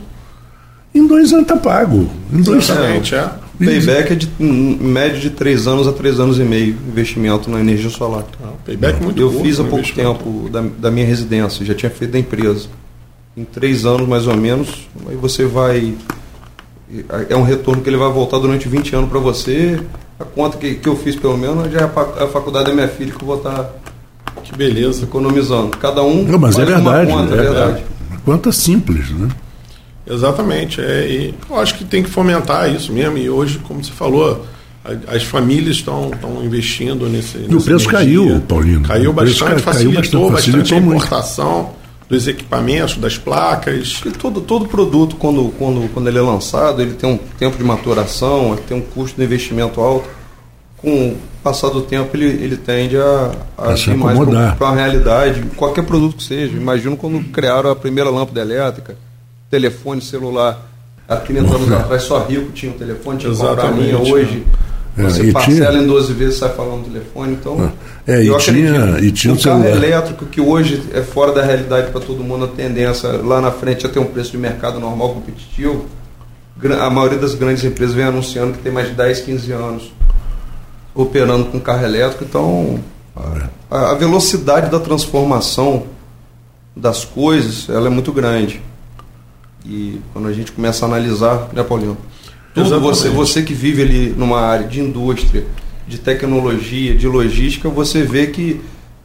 em 0.94 1.08
dois 1.08 1.32
anos 1.32 1.44
está 1.44 1.56
pago. 1.56 2.12
Em 2.34 2.42
dois 2.42 2.70
Exatamente, 2.70 3.16
é. 3.16 3.32
Payback 3.58 4.12
é 4.12 4.16
de 4.16 4.30
em 4.42 4.76
média 4.76 5.18
de 5.18 5.30
três 5.30 5.68
anos 5.68 5.88
a 5.88 5.94
três 5.94 6.20
anos 6.20 6.38
e 6.38 6.44
meio 6.44 6.76
investimento 6.86 7.50
na 7.50 7.62
energia 7.62 7.90
solar. 7.90 8.26
Ah, 8.44 8.50
payback 8.66 9.00
é 9.00 9.04
muito 9.06 9.22
Eu 9.22 9.42
fiz 9.42 9.58
há 9.58 9.64
pouco 9.64 9.90
tempo 9.94 10.50
da, 10.52 10.62
da 10.62 10.92
minha 10.92 11.06
residência, 11.06 11.66
já 11.66 11.74
tinha 11.74 11.90
feito 11.90 12.12
da 12.12 12.20
empresa. 12.20 12.68
Em 13.38 13.46
três 13.46 13.86
anos 13.86 14.06
mais 14.06 14.28
ou 14.28 14.36
menos, 14.36 14.90
aí 15.08 15.16
você 15.16 15.46
vai 15.46 15.96
é 17.30 17.38
um 17.38 17.44
retorno 17.44 17.82
que 17.82 17.90
ele 17.90 17.96
vai 17.96 18.12
voltar 18.12 18.38
durante 18.40 18.68
20 18.68 18.96
anos 18.98 19.10
para 19.10 19.20
você. 19.20 19.80
A 20.22 20.26
conta 20.26 20.58
que, 20.58 20.76
que 20.76 20.88
eu 20.88 20.96
fiz, 20.96 21.16
pelo 21.16 21.38
menos, 21.38 21.72
já 21.72 21.82
é 21.82 21.84
a 21.84 22.28
faculdade 22.28 22.68
da 22.68 22.74
minha 22.74 22.88
filha 22.88 23.12
que 23.12 23.22
eu 23.22 23.28
vou 23.28 23.38
estar 23.38 23.64
tá 23.64 23.70
que 24.44 24.56
beleza. 24.56 25.04
economizando. 25.04 25.78
Cada 25.78 26.04
um 26.04 26.24
Não, 26.24 26.38
mas 26.38 26.58
é 26.60 26.66
verdade, 26.66 27.12
conta, 27.12 27.36
é, 27.36 27.38
é 27.38 27.42
verdade. 27.42 27.84
Conta 28.24 28.52
simples, 28.52 29.10
né? 29.10 29.30
Exatamente. 30.08 30.80
É, 30.80 31.08
e 31.08 31.34
eu 31.50 31.60
acho 31.60 31.76
que 31.76 31.86
tem 31.86 32.04
que 32.04 32.10
fomentar 32.10 32.74
isso 32.74 32.94
mesmo. 32.94 33.18
E 33.18 33.30
hoje, 33.30 33.60
como 33.60 33.84
você 33.84 33.92
falou, 33.92 34.46
as 35.08 35.24
famílias 35.24 35.78
estão 35.78 36.12
investindo 36.44 37.08
nesse. 37.08 37.38
E 37.38 37.56
o 37.56 37.62
preço 37.62 37.90
energia. 37.90 37.92
caiu, 37.92 38.42
Paulino. 38.48 38.88
Caiu 38.88 39.14
bastante, 39.14 39.62
facilitou, 39.62 39.64
caiu 39.64 39.92
bastante, 39.92 40.32
facilitou 40.32 40.32
bastante 40.32 40.74
a 40.74 40.78
importação 40.78 41.56
muito. 41.56 41.81
Dos 42.12 42.28
equipamentos, 42.28 42.98
das 42.98 43.18
placas. 43.18 43.94
Porque 43.94 44.20
todo, 44.20 44.42
todo 44.42 44.68
produto, 44.68 45.16
quando, 45.16 45.50
quando, 45.58 45.90
quando 45.94 46.08
ele 46.10 46.18
é 46.18 46.22
lançado, 46.22 46.82
ele 46.82 46.94
tem 46.94 47.10
um 47.10 47.18
tempo 47.18 47.58
de 47.58 47.64
maturação, 47.64 48.58
tem 48.68 48.78
um 48.78 48.82
custo 48.82 49.18
de 49.18 49.24
investimento 49.24 49.80
alto. 49.80 50.10
Com 50.78 51.10
o 51.10 51.18
passar 51.42 51.70
do 51.70 51.82
tempo, 51.84 52.16
ele, 52.18 52.26
ele 52.26 52.58
tende 52.58 52.98
a, 52.98 53.32
a, 53.58 53.74
a 53.74 53.96
mais 53.96 54.56
para 54.58 54.68
a 54.68 54.76
realidade, 54.76 55.42
qualquer 55.56 55.86
produto 55.86 56.18
que 56.18 56.24
seja. 56.24 56.58
Imagino 56.58 56.98
quando 56.98 57.24
criaram 57.32 57.72
a 57.72 57.76
primeira 57.76 58.10
lâmpada 58.10 58.42
elétrica, 58.42 58.98
telefone 59.50 60.02
celular. 60.02 60.68
Há 61.08 61.18
30 61.18 61.56
anos 61.56 61.72
atrás, 61.72 62.04
só 62.04 62.24
rico 62.24 62.52
tinha 62.52 62.72
um 62.72 62.78
telefone, 62.78 63.20
tinha 63.20 63.32
que 63.32 63.38
comprar 63.38 63.68
a 63.68 63.72
minha. 63.72 63.98
Hoje, 63.98 64.46
é, 64.46 64.71
você 64.96 65.32
parcela 65.32 65.72
tinha... 65.72 65.84
em 65.84 65.88
12 65.88 66.14
vezes 66.14 66.38
sai 66.38 66.50
falando 66.54 66.80
no 66.80 66.94
telefone. 66.94 67.34
Então, 67.34 67.72
é, 68.06 68.24
e, 68.24 68.38
tinha, 68.38 69.00
e 69.00 69.12
tinha 69.12 69.34
o 69.34 69.42
carro 69.42 69.66
elétrico, 69.66 70.26
que 70.26 70.42
hoje 70.42 70.84
é 70.94 71.02
fora 71.02 71.32
da 71.32 71.42
realidade 71.42 71.92
para 71.92 72.02
todo 72.02 72.24
mundo, 72.24 72.46
a 72.46 72.48
tendência 72.48 73.10
lá 73.10 73.40
na 73.40 73.52
frente 73.52 73.86
a 73.86 73.90
ter 73.90 74.00
um 74.00 74.06
preço 74.06 74.32
de 74.32 74.38
mercado 74.38 74.80
normal, 74.80 75.14
competitivo. 75.14 75.86
A 76.80 76.90
maioria 76.90 77.18
das 77.18 77.34
grandes 77.34 77.64
empresas 77.64 77.96
vem 77.96 78.06
anunciando 78.06 78.54
que 78.54 78.60
tem 78.60 78.72
mais 78.72 78.90
de 78.90 78.94
10, 78.94 79.22
15 79.22 79.52
anos 79.52 79.94
operando 80.94 81.46
com 81.46 81.60
carro 81.60 81.86
elétrico. 81.86 82.24
Então, 82.24 82.80
a, 83.70 83.92
a 83.92 83.96
velocidade 83.96 84.70
da 84.70 84.80
transformação 84.80 85.84
das 86.76 87.04
coisas 87.06 87.70
ela 87.70 87.88
é 87.88 87.90
muito 87.90 88.12
grande. 88.12 88.62
E 89.66 90.02
quando 90.14 90.28
a 90.28 90.34
gente 90.34 90.52
começa 90.52 90.86
a 90.86 90.88
analisar, 90.88 91.50
né, 91.54 91.64
Paulinho? 91.64 91.98
Tudo 92.54 92.80
você, 92.80 93.10
você 93.10 93.42
que 93.42 93.54
vive 93.54 93.82
ali 93.82 94.10
numa 94.18 94.42
área 94.42 94.68
de 94.68 94.82
indústria, 94.82 95.46
de 95.88 95.98
tecnologia, 95.98 96.96
de 96.96 97.08
logística, 97.08 97.70
você 97.70 98.04
vê 98.04 98.28
que 98.28 98.60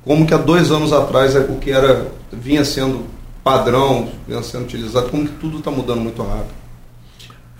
como 0.05 0.27
que 0.27 0.35
há 0.35 0.39
dois 0.39 0.71
anos 0.71 0.93
atrás 0.93 1.35
é 1.35 1.41
o 1.41 1.57
que 1.57 1.71
era 1.71 2.07
vinha 2.33 2.65
sendo 2.65 3.05
padrão, 3.43 4.09
vinha 4.27 4.43
sendo 4.43 4.65
utilizado, 4.65 5.09
como 5.09 5.27
que 5.27 5.33
tudo 5.35 5.59
está 5.59 5.71
mudando 5.71 6.01
muito 6.01 6.23
rápido. 6.23 6.55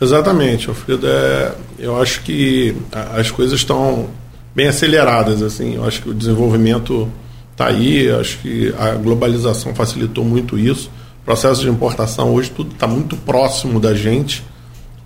Exatamente, 0.01 0.69
Alfredo. 0.69 1.07
É, 1.07 1.55
eu 1.79 2.01
acho 2.01 2.23
que 2.23 2.77
as 3.15 3.31
coisas 3.31 3.59
estão 3.59 4.09
bem 4.55 4.69
aceleradas. 4.69 5.43
assim 5.43 5.77
Eu 5.77 5.85
acho 5.85 6.03
que 6.03 6.11
o 6.11 6.15
desenvolvimento 6.15 7.09
está 7.53 7.69
aí, 7.69 8.11
acho 8.11 8.39
que 8.39 8.75
a 8.79 8.91
globalização 8.91 9.75
facilitou 9.75 10.25
muito 10.25 10.59
isso. 10.59 10.91
O 11.23 11.25
processo 11.25 11.63
de 11.63 11.69
importação 11.69 12.35
hoje 12.35 12.51
tudo 12.51 12.73
está 12.73 12.87
muito 12.87 13.17
próximo 13.17 13.81
da 13.81 13.95
gente 13.95 14.45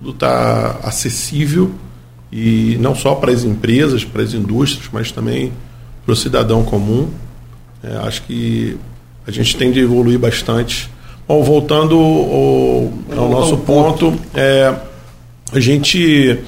tudo 0.00 0.12
está 0.12 0.80
acessível 0.82 1.70
e 2.32 2.76
não 2.80 2.94
só 2.94 3.14
para 3.14 3.30
as 3.30 3.44
empresas, 3.44 4.04
para 4.04 4.22
as 4.22 4.32
indústrias, 4.32 4.88
mas 4.92 5.12
também 5.12 5.52
para 6.04 6.12
o 6.12 6.16
cidadão 6.16 6.64
comum. 6.64 7.08
É, 7.82 7.96
acho 7.98 8.22
que 8.22 8.76
a 9.26 9.30
gente 9.30 9.56
tem 9.56 9.70
de 9.70 9.80
evoluir 9.80 10.18
bastante. 10.18 10.90
Bom, 11.28 11.42
voltando 11.44 11.96
ao, 11.96 13.18
ao 13.18 13.28
nosso 13.30 13.58
ponto, 13.58 14.18
é, 14.34 14.74
a 15.52 15.60
gente 15.60 16.38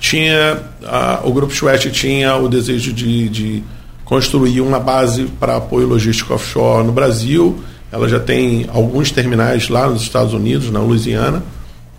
tinha, 0.00 0.58
a, 0.84 1.20
o 1.24 1.32
Grupo 1.32 1.54
Schwett 1.54 1.90
tinha 1.90 2.36
o 2.36 2.48
desejo 2.48 2.92
de, 2.92 3.28
de 3.28 3.62
construir 4.04 4.60
uma 4.60 4.80
base 4.80 5.24
para 5.38 5.56
apoio 5.56 5.86
logístico 5.86 6.34
offshore 6.34 6.86
no 6.86 6.92
Brasil. 6.92 7.62
Ela 7.90 8.08
já 8.08 8.18
tem 8.18 8.66
alguns 8.72 9.10
terminais 9.10 9.68
lá 9.68 9.88
nos 9.88 10.02
Estados 10.02 10.32
Unidos, 10.32 10.70
na 10.70 10.80
Louisiana 10.80 11.42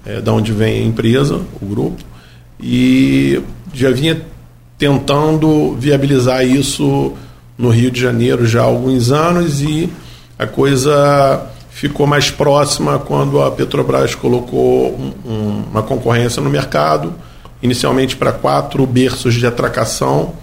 é, 0.05 0.21
da 0.21 0.33
onde 0.33 0.51
vem 0.51 0.83
a 0.83 0.85
empresa, 0.85 1.41
o 1.61 1.65
grupo, 1.65 2.03
e 2.59 3.41
já 3.73 3.91
vinha 3.91 4.21
tentando 4.77 5.75
viabilizar 5.75 6.45
isso 6.45 7.13
no 7.57 7.69
Rio 7.69 7.91
de 7.91 8.01
Janeiro 8.01 8.45
já 8.45 8.61
há 8.61 8.65
alguns 8.65 9.11
anos 9.11 9.61
e 9.61 9.89
a 10.37 10.47
coisa 10.47 11.47
ficou 11.69 12.05
mais 12.05 12.29
próxima 12.29 12.99
quando 12.99 13.41
a 13.41 13.51
Petrobras 13.51 14.15
colocou 14.15 14.93
um, 14.95 15.13
um, 15.25 15.63
uma 15.71 15.83
concorrência 15.83 16.41
no 16.41 16.49
mercado, 16.49 17.13
inicialmente 17.61 18.15
para 18.15 18.31
quatro 18.31 18.85
berços 18.85 19.35
de 19.35 19.45
atracação 19.45 20.33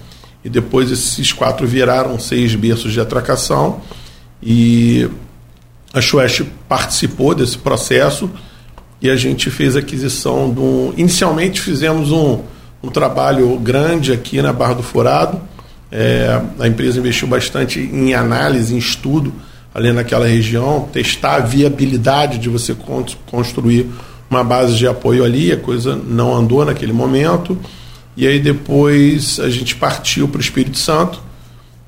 e 0.44 0.48
depois 0.48 0.90
esses 0.90 1.32
quatro 1.32 1.66
viraram 1.66 2.18
seis 2.18 2.54
berços 2.54 2.92
de 2.92 3.00
atracação 3.00 3.80
e 4.42 5.08
a 5.92 6.00
Sueste 6.00 6.44
participou 6.68 7.34
desse 7.34 7.58
processo 7.58 8.30
e 9.02 9.08
a 9.08 9.16
gente 9.16 9.50
fez 9.50 9.76
aquisição 9.76 10.52
de 10.52 10.60
um. 10.60 10.92
Inicialmente 10.96 11.60
fizemos 11.60 12.12
um, 12.12 12.40
um 12.82 12.88
trabalho 12.88 13.58
grande 13.58 14.12
aqui 14.12 14.42
na 14.42 14.52
Barra 14.52 14.74
do 14.74 14.82
Furado. 14.82 15.40
É, 15.90 16.40
a 16.58 16.68
empresa 16.68 16.98
investiu 16.98 17.26
bastante 17.26 17.80
em 17.80 18.14
análise, 18.14 18.74
em 18.74 18.78
estudo 18.78 19.32
ali 19.74 19.92
naquela 19.92 20.26
região, 20.26 20.88
testar 20.92 21.36
a 21.36 21.40
viabilidade 21.40 22.38
de 22.38 22.48
você 22.48 22.76
construir 23.26 23.86
uma 24.28 24.44
base 24.44 24.76
de 24.76 24.86
apoio 24.86 25.24
ali. 25.24 25.50
A 25.50 25.56
coisa 25.56 25.96
não 25.96 26.34
andou 26.34 26.64
naquele 26.64 26.92
momento. 26.92 27.58
E 28.16 28.26
aí 28.26 28.38
depois 28.38 29.40
a 29.40 29.48
gente 29.48 29.76
partiu 29.76 30.28
para 30.28 30.38
o 30.38 30.42
Espírito 30.42 30.76
Santo. 30.76 31.22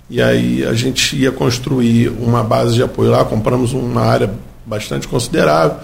E 0.08 0.20
aí 0.22 0.64
a 0.64 0.72
gente 0.72 1.16
ia 1.16 1.30
construir 1.30 2.08
uma 2.08 2.42
base 2.42 2.74
de 2.74 2.82
apoio 2.82 3.10
lá, 3.10 3.24
compramos 3.24 3.72
uma 3.72 4.02
área 4.02 4.32
bastante 4.64 5.08
considerável 5.08 5.78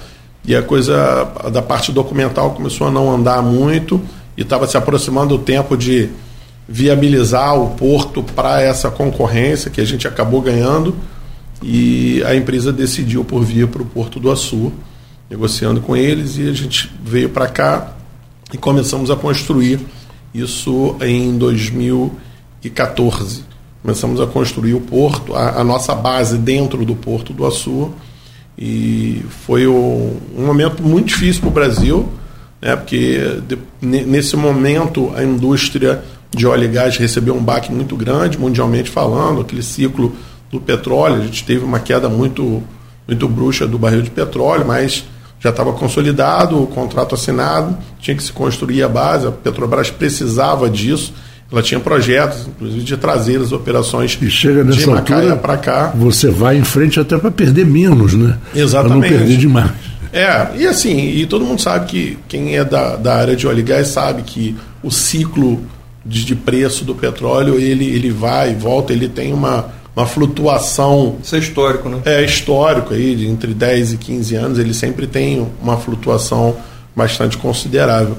e 0.45 0.55
a 0.55 0.63
coisa 0.63 1.25
da 1.53 1.61
parte 1.61 1.93
documental 1.93 2.53
começou 2.53 2.87
a 2.87 2.91
não 2.91 3.15
andar 3.15 3.43
muito 3.43 4.01
e 4.37 4.43
estava 4.43 4.67
se 4.67 4.77
aproximando 4.77 5.35
o 5.35 5.39
tempo 5.39 5.77
de 5.77 6.09
viabilizar 6.69 7.59
o 7.59 7.71
porto 7.71 8.23
para 8.23 8.63
essa 8.63 8.91
concorrência 8.91 9.71
que 9.71 9.81
a 9.81 9.85
gente 9.85 10.07
acabou 10.07 10.41
ganhando 10.41 10.95
e 11.63 12.23
a 12.25 12.35
empresa 12.35 12.73
decidiu 12.73 13.25
por 13.25 13.45
vir 13.45 13.69
para 13.69 13.83
o 13.83 13.87
Porto 13.87 14.19
do 14.21 14.31
Açu, 14.31 14.73
negociando 15.29 15.81
com 15.81 15.97
eles 15.97 16.39
e 16.39 16.49
a 16.49 16.53
gente 16.53 16.89
veio 17.03 17.31
para 17.31 17.49
cá 17.49 17.97
e 18.53 18.59
começamos 18.59 19.11
a 19.11 19.17
construir 19.17 19.81
isso 20.33 20.95
em 21.01 21.37
2014. 21.37 23.43
Começamos 23.83 24.21
a 24.21 24.27
construir 24.27 24.75
o 24.75 24.81
porto, 24.81 25.35
a, 25.35 25.61
a 25.61 25.65
nossa 25.65 25.93
base 25.95 26.39
dentro 26.39 26.85
do 26.85 26.95
Porto 26.95 27.33
do 27.33 27.47
Açu 27.47 27.91
e 28.59 29.25
foi 29.47 29.69
um, 29.69 30.19
momento 30.37 30.83
muito 30.83 31.07
difícil 31.07 31.41
para 31.43 31.49
o 31.49 31.53
Brasil, 31.53 32.09
né, 32.61 32.75
porque 32.75 33.41
de, 33.47 33.59
nesse 33.81 34.37
momento 34.37 35.13
a 35.15 35.23
indústria 35.23 36.03
de 36.35 36.45
óleo 36.45 36.65
e 36.65 36.69
gás 36.69 36.97
recebeu 36.97 37.37
um 37.37 37.43
baque 37.43 37.73
muito 37.73 37.95
grande, 37.97 38.37
mundialmente 38.37 38.91
falando, 38.91 39.41
aquele 39.41 39.63
ciclo 39.63 40.15
do 40.51 40.61
petróleo, 40.61 41.23
a 41.23 41.25
gente 41.25 41.45
teve 41.45 41.65
uma 41.65 41.79
queda 41.79 42.09
muito, 42.09 42.63
muito 43.07 43.29
bruxa 43.29 43.67
do 43.67 43.79
barril 43.79 44.03
de 44.03 44.11
petróleo, 44.11 44.67
mas 44.67 45.05
já 45.41 45.51
estava 45.51 45.73
consolidado, 45.73 46.61
o 46.61 46.67
contrato 46.67 47.15
assinado, 47.15 47.79
tinha 48.01 48.17
que 48.17 48.23
se 48.23 48.33
construir 48.33 48.83
a 48.83 48.89
base, 48.89 49.27
a 49.27 49.31
Petrobras 49.31 49.91
precisava 49.91 50.69
disso, 50.69 51.15
ela 51.51 51.63
tinha 51.63 51.81
projetos, 51.81 52.47
inclusive, 52.47 52.85
de 52.85 52.97
trazer 52.97 53.41
as 53.41 53.53
operações 53.53 54.19
e 54.21 54.31
chega 54.31 54.63
nessa 54.63 54.79
de 54.79 54.87
Macaé 54.87 55.35
para 55.35 55.57
cá. 55.57 55.93
Você 55.97 56.31
vai 56.31 56.59
em 56.59 56.65
frente 56.65 57.01
até 57.01 57.17
para 57.17 57.31
perder 57.31 57.65
menos, 57.65 58.13
né? 58.13 58.37
Exatamente. 58.55 59.01
Para 59.01 59.11
não 59.11 59.19
perder 59.19 59.37
demais. 59.39 59.71
É, 60.13 60.49
e 60.57 60.67
assim, 60.67 60.97
e 60.99 61.27
todo 61.27 61.45
mundo 61.45 61.61
sabe 61.61 61.87
que 61.87 62.19
quem 62.29 62.57
é 62.57 62.65
da, 62.65 62.97
da 62.97 63.15
área 63.15 63.37
de 63.37 63.47
óleo 63.47 63.61
e 63.61 63.63
gás 63.63 63.89
sabe 63.89 64.23
que 64.23 64.57
o 64.83 64.91
ciclo 64.91 65.61
de, 66.05 66.25
de 66.25 66.35
preço 66.35 66.85
do 66.85 66.95
petróleo 66.95 67.55
ele, 67.55 67.85
ele 67.87 68.11
vai 68.11 68.53
e 68.53 68.55
volta, 68.55 68.93
ele 68.93 69.09
tem 69.09 69.33
uma, 69.33 69.67
uma 69.95 70.07
flutuação. 70.07 71.17
Isso 71.23 71.35
é 71.35 71.39
histórico, 71.39 71.89
né? 71.89 72.01
É 72.05 72.25
histórico 72.25 72.95
aí, 72.95 73.17
de 73.17 73.27
entre 73.27 73.55
10 73.55 73.95
e 73.95 73.97
15 73.97 74.35
anos, 74.35 74.59
ele 74.59 74.75
sempre 74.75 75.07
tem 75.07 75.47
uma 75.63 75.77
flutuação 75.77 76.57
bastante 76.95 77.37
considerável. 77.39 78.17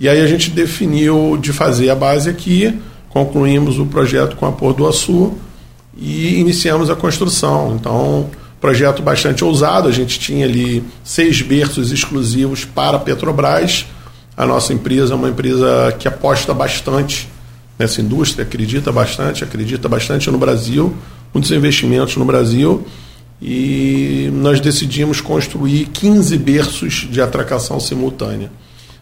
E 0.00 0.08
aí 0.08 0.22
a 0.22 0.26
gente 0.26 0.50
definiu 0.50 1.36
de 1.38 1.52
fazer 1.52 1.90
a 1.90 1.94
base 1.94 2.30
aqui, 2.30 2.74
concluímos 3.10 3.78
o 3.78 3.84
projeto 3.84 4.34
com 4.34 4.46
a 4.46 4.52
Pôr 4.52 4.72
do 4.72 4.88
Açu 4.88 5.34
e 5.94 6.40
iniciamos 6.40 6.88
a 6.88 6.96
construção. 6.96 7.76
Então, 7.78 8.30
projeto 8.58 9.02
bastante 9.02 9.44
ousado, 9.44 9.88
a 9.88 9.92
gente 9.92 10.18
tinha 10.18 10.46
ali 10.46 10.82
seis 11.04 11.42
berços 11.42 11.92
exclusivos 11.92 12.64
para 12.64 12.96
a 12.96 13.00
Petrobras. 13.00 13.84
A 14.34 14.46
nossa 14.46 14.72
empresa 14.72 15.12
é 15.12 15.16
uma 15.16 15.28
empresa 15.28 15.94
que 15.98 16.08
aposta 16.08 16.54
bastante 16.54 17.28
nessa 17.78 18.00
indústria, 18.00 18.42
acredita 18.42 18.90
bastante, 18.90 19.44
acredita 19.44 19.86
bastante 19.86 20.30
no 20.30 20.38
Brasil, 20.38 20.94
muitos 21.34 21.50
investimentos 21.50 22.16
no 22.16 22.24
Brasil. 22.24 22.86
E 23.42 24.30
nós 24.32 24.60
decidimos 24.60 25.20
construir 25.20 25.86
15 25.92 26.38
berços 26.38 27.06
de 27.10 27.20
atracação 27.20 27.78
simultânea. 27.78 28.50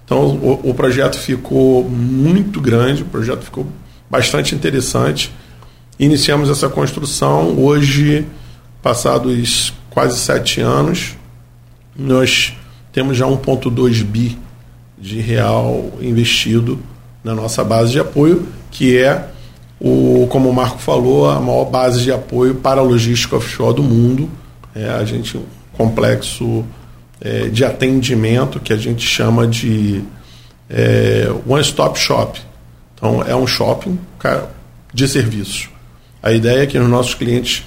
Então 0.09 0.27
o, 0.37 0.71
o 0.71 0.75
projeto 0.75 1.19
ficou 1.19 1.85
muito 1.85 2.63
grande, 2.63 3.03
o 3.03 3.07
projeto 3.07 3.43
ficou 3.43 3.67
bastante 4.09 4.55
interessante. 4.55 5.31
Iniciamos 5.99 6.49
essa 6.49 6.67
construção 6.67 7.59
hoje, 7.59 8.27
passados 8.83 9.75
quase 9.91 10.19
sete 10.19 10.63
anos, 10.63 11.15
nós 11.95 12.57
temos 12.91 13.19
já 13.19 13.27
1,2 13.27 14.03
bi 14.03 14.39
de 14.97 15.21
real 15.21 15.93
investido 16.01 16.81
na 17.23 17.35
nossa 17.35 17.63
base 17.63 17.93
de 17.93 18.01
apoio, 18.01 18.49
que 18.71 18.97
é 18.97 19.29
o, 19.79 20.27
como 20.31 20.49
o 20.49 20.55
Marco 20.55 20.79
falou, 20.79 21.29
a 21.29 21.39
maior 21.39 21.67
base 21.67 22.03
de 22.03 22.11
apoio 22.11 22.55
para 22.55 22.81
logística 22.81 23.37
offshore 23.37 23.77
do 23.77 23.83
mundo. 23.83 24.31
É, 24.75 24.89
a 24.89 25.05
gente 25.05 25.37
um 25.37 25.45
complexo 25.77 26.65
é, 27.21 27.49
de 27.49 27.65
atendimento 27.65 28.61
que 28.61 28.73
a 28.73 28.77
gente 28.77 29.07
chama 29.07 29.47
de 29.47 30.03
é, 30.69 31.29
one 31.47 31.63
stop 31.63 31.99
shop. 31.99 32.41
Então 32.95 33.23
é 33.23 33.35
um 33.35 33.47
shopping 33.47 33.99
de 34.93 35.07
serviços. 35.09 35.69
A 36.23 36.33
ideia 36.33 36.63
é 36.63 36.67
que 36.67 36.79
os 36.79 36.89
nossos 36.89 37.15
clientes 37.15 37.65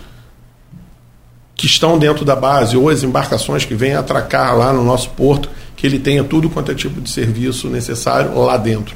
que 1.56 1.68
estão 1.68 1.98
dentro 1.98 2.26
da 2.26 2.36
base 2.36 2.76
ou 2.76 2.90
as 2.90 3.04
embarcações 3.04 3.64
que 3.64 3.76
vêm 3.76 3.94
atracar 3.94 4.58
lá 4.58 4.74
no 4.74 4.84
nosso 4.84 5.10
porto, 5.12 5.50
que 5.76 5.86
ele 5.86 6.00
tenha 6.00 6.24
tudo 6.24 6.50
quanto 6.50 6.72
é 6.72 6.76
tipo 6.76 7.00
de 7.00 7.10
serviço 7.10 7.70
necessário 7.70 8.38
lá 8.40 8.58
dentro. 8.58 8.96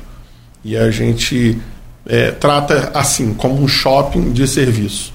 E 0.63 0.75
a 0.75 0.89
gente 0.89 1.59
é, 2.07 2.31
trata 2.31 2.91
assim, 2.93 3.33
como 3.33 3.61
um 3.61 3.67
shopping 3.67 4.31
de 4.33 4.47
serviço. 4.47 5.13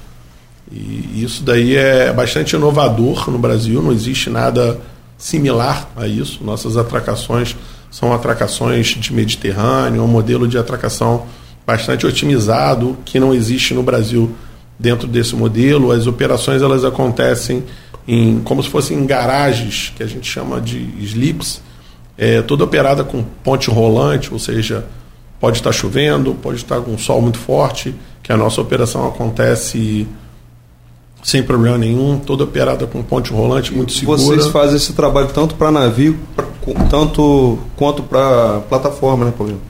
E 0.71 1.25
isso 1.25 1.43
daí 1.43 1.75
é 1.75 2.13
bastante 2.13 2.55
inovador 2.55 3.29
no 3.29 3.39
Brasil, 3.39 3.83
não 3.83 3.91
existe 3.91 4.31
nada 4.31 4.79
similar 5.21 5.89
a 5.95 6.09
isso. 6.09 6.43
Nossas 6.43 6.77
atracações 6.77 7.55
são 7.91 8.13
atracações 8.13 8.89
de 8.89 9.13
Mediterrâneo, 9.13 10.03
um 10.03 10.09
modelo 10.09 10.49
de 10.49 10.59
atracação 10.59 11.27
bastante 11.65 12.05
otimizado 12.05 12.99
que 13.05 13.21
não 13.21 13.33
existe 13.33 13.73
no 13.75 13.83
Brasil 13.83 14.35
dentro 14.79 15.07
desse 15.07 15.37
modelo. 15.37 15.93
As 15.93 16.09
operações 16.09 16.63
elas 16.63 16.85
acontecem 16.85 17.63
em 18.09 18.41
como 18.41 18.63
se 18.63 18.69
fossem 18.69 18.99
em 18.99 19.07
garagens 19.07 19.93
que 19.95 20.03
a 20.03 20.07
gente 20.07 20.29
chama 20.29 20.61
de 20.61 20.79
slips, 21.05 21.63
é, 22.19 22.43
toda 22.43 22.65
operada 22.65 23.05
com 23.05 23.23
ponte 23.23 23.71
rolante, 23.71 24.33
ou 24.33 24.39
seja, 24.39 24.85
Pode 25.41 25.57
estar 25.57 25.73
chovendo, 25.73 26.35
pode 26.35 26.59
estar 26.59 26.83
com 26.83 26.99
sol 26.99 27.23
muito 27.23 27.39
forte, 27.39 27.95
que 28.23 28.31
a 28.31 28.37
nossa 28.37 28.61
operação 28.61 29.09
acontece 29.09 30.07
sem 31.23 31.43
problema 31.43 31.77
nenhum, 31.77 32.19
toda 32.19 32.45
operada 32.45 32.87
com 32.87 33.03
ponte 33.03 33.33
rolante 33.33 33.73
muito 33.75 33.93
segura. 33.93 34.19
Vocês 34.19 34.47
fazem 34.47 34.77
esse 34.77 34.93
trabalho 34.93 35.29
tanto 35.29 35.55
para 35.55 35.71
navio, 35.71 36.19
pra, 36.35 36.47
tanto 36.89 37.59
quanto 37.77 38.03
para 38.03 38.61
plataforma, 38.69 39.27
né, 39.27 39.33
Paulinho? 39.37 39.61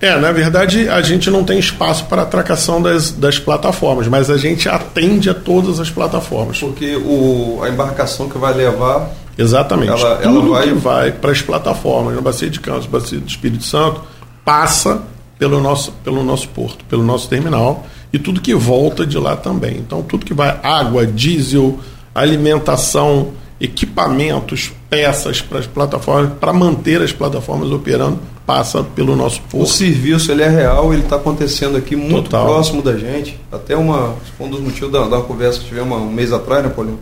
É, 0.00 0.18
na 0.18 0.32
verdade, 0.32 0.88
a 0.88 1.00
gente 1.00 1.30
não 1.30 1.44
tem 1.44 1.60
espaço 1.60 2.06
para 2.06 2.22
atracação 2.22 2.82
das, 2.82 3.12
das 3.12 3.38
plataformas, 3.38 4.08
mas 4.08 4.30
a 4.30 4.36
gente 4.36 4.68
atende 4.68 5.30
a 5.30 5.34
todas 5.34 5.78
as 5.78 5.90
plataformas. 5.90 6.58
Porque 6.58 6.96
o, 6.96 7.60
a 7.62 7.68
embarcação 7.68 8.28
que 8.28 8.36
vai 8.36 8.52
levar. 8.52 9.10
Exatamente. 9.38 9.90
Ela, 9.90 10.20
ela 10.20 10.22
Tudo 10.22 10.50
vai, 10.50 10.64
que 10.64 10.74
vai 10.74 11.12
para 11.12 11.30
as 11.30 11.40
plataformas, 11.40 12.16
na 12.16 12.20
Bacia 12.20 12.50
de 12.50 12.58
Campos, 12.58 12.86
Bacia 12.86 13.20
do 13.20 13.28
Espírito 13.28 13.62
Santo, 13.62 14.00
passa 14.44 15.02
pelo 15.38 15.60
nosso, 15.60 15.92
pelo 16.04 16.24
nosso 16.24 16.48
porto, 16.48 16.84
pelo 16.86 17.04
nosso 17.04 17.28
terminal 17.28 17.86
e 18.12 18.18
tudo 18.18 18.40
que 18.40 18.54
volta 18.54 19.06
de 19.06 19.18
lá 19.18 19.36
também. 19.36 19.78
Então, 19.78 20.02
tudo 20.02 20.26
que 20.26 20.34
vai 20.34 20.60
água, 20.62 21.06
diesel, 21.06 21.78
alimentação, 22.14 23.32
equipamentos, 23.60 24.72
peças 24.90 25.40
para 25.40 25.60
as 25.60 25.66
plataformas, 25.66 26.32
para 26.38 26.52
manter 26.52 27.00
as 27.00 27.12
plataformas 27.12 27.70
operando, 27.70 28.18
passa 28.44 28.82
pelo 28.82 29.14
nosso 29.14 29.40
porto. 29.42 29.64
O 29.64 29.66
serviço 29.66 30.30
ele 30.32 30.42
é 30.42 30.48
real, 30.48 30.92
ele 30.92 31.02
está 31.02 31.16
acontecendo 31.16 31.76
aqui 31.76 31.94
muito 31.94 32.24
Total. 32.24 32.44
próximo 32.44 32.82
da 32.82 32.96
gente. 32.96 33.38
Até 33.50 33.76
uma, 33.76 34.16
um 34.40 34.48
dos 34.48 34.60
motivos 34.60 34.90
da, 34.90 35.06
da 35.06 35.20
conversa 35.20 35.60
que 35.60 35.66
tivemos 35.66 35.96
um 35.96 36.10
mês 36.10 36.32
atrás, 36.32 36.62
né, 36.64 36.68
Paulinho? 36.68 36.98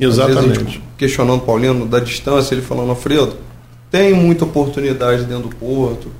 Exatamente. 0.00 0.82
questionando 0.96 1.38
o 1.38 1.44
Paulino 1.44 1.84
da 1.84 2.00
distância, 2.00 2.54
ele 2.54 2.62
falando, 2.62 2.90
Alfredo, 2.90 3.36
tem 3.90 4.14
muita 4.14 4.44
oportunidade 4.44 5.24
dentro 5.24 5.48
do 5.48 5.56
porto, 5.56 6.10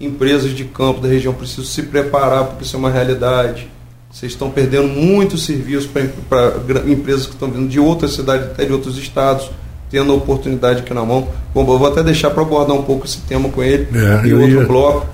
empresas 0.00 0.52
de 0.52 0.64
campo 0.64 1.00
da 1.00 1.08
região 1.08 1.32
precisam 1.32 1.64
se 1.64 1.82
preparar 1.82 2.44
porque 2.44 2.64
isso 2.64 2.76
é 2.76 2.78
uma 2.78 2.90
realidade. 2.90 3.68
Vocês 4.10 4.32
estão 4.32 4.48
perdendo 4.48 4.88
muito 4.88 5.36
serviço 5.36 5.90
para 6.28 6.88
empresas 6.88 7.26
que 7.26 7.32
estão 7.32 7.50
vindo 7.50 7.68
de 7.68 7.80
outras 7.80 8.12
cidades, 8.12 8.46
até 8.46 8.64
de 8.64 8.72
outros 8.72 8.96
estados, 8.96 9.50
tendo 9.90 10.12
a 10.12 10.14
oportunidade 10.14 10.80
aqui 10.80 10.94
na 10.94 11.04
mão. 11.04 11.28
Bom, 11.52 11.62
eu 11.62 11.78
vou 11.78 11.88
até 11.88 12.02
deixar 12.02 12.30
para 12.30 12.42
abordar 12.42 12.76
um 12.76 12.82
pouco 12.82 13.06
esse 13.06 13.18
tema 13.22 13.48
com 13.48 13.62
ele 13.62 13.88
é, 13.92 14.28
em 14.28 14.32
outro 14.32 14.60
ia, 14.60 14.66
bloco. 14.66 15.06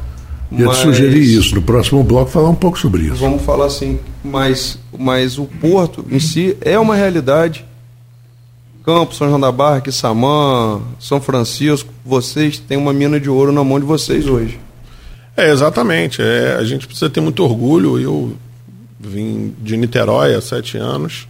Ia 0.53 0.67
mas, 0.67 0.79
te 0.79 0.83
sugerir 0.83 1.23
isso, 1.23 1.55
no 1.55 1.63
próximo 1.63 2.03
bloco 2.03 2.31
falar 2.31 2.51
um 2.51 2.55
pouco 2.55 2.79
sobre 2.79 3.05
isso. 3.05 3.17
Vamos 3.17 3.43
falar 3.43 3.67
assim, 3.67 3.99
mas, 4.23 4.79
mas 4.99 5.39
o 5.39 5.45
porto 5.45 6.05
em 6.11 6.21
si 6.21 6.57
é 6.61 6.79
uma 6.79 6.95
realidade. 6.95 7.65
Campos, 8.85 9.17
São 9.17 9.29
João 9.29 9.41
da 9.41 9.53
Barra, 9.53 9.81
Quissamã, 9.81 10.81
São 10.99 11.21
Francisco, 11.21 11.91
vocês 12.05 12.59
têm 12.59 12.77
uma 12.77 12.93
mina 12.93 13.21
de 13.21 13.31
ouro 13.31 13.53
na 13.53 13.63
mão 13.63 13.79
de 13.79 13.87
vocês 13.87 14.27
hoje. 14.27 14.59
É, 15.41 15.51
exatamente. 15.51 16.21
É, 16.21 16.57
a 16.59 16.65
gente 16.65 16.87
precisa 16.87 17.09
ter 17.09 17.23
muito 17.23 17.43
orgulho. 17.43 17.99
Eu 17.99 18.37
vim 19.01 19.55
de 19.59 19.75
Niterói 19.75 20.35
há 20.35 20.41
sete 20.43 20.77
anos, 20.77 21.27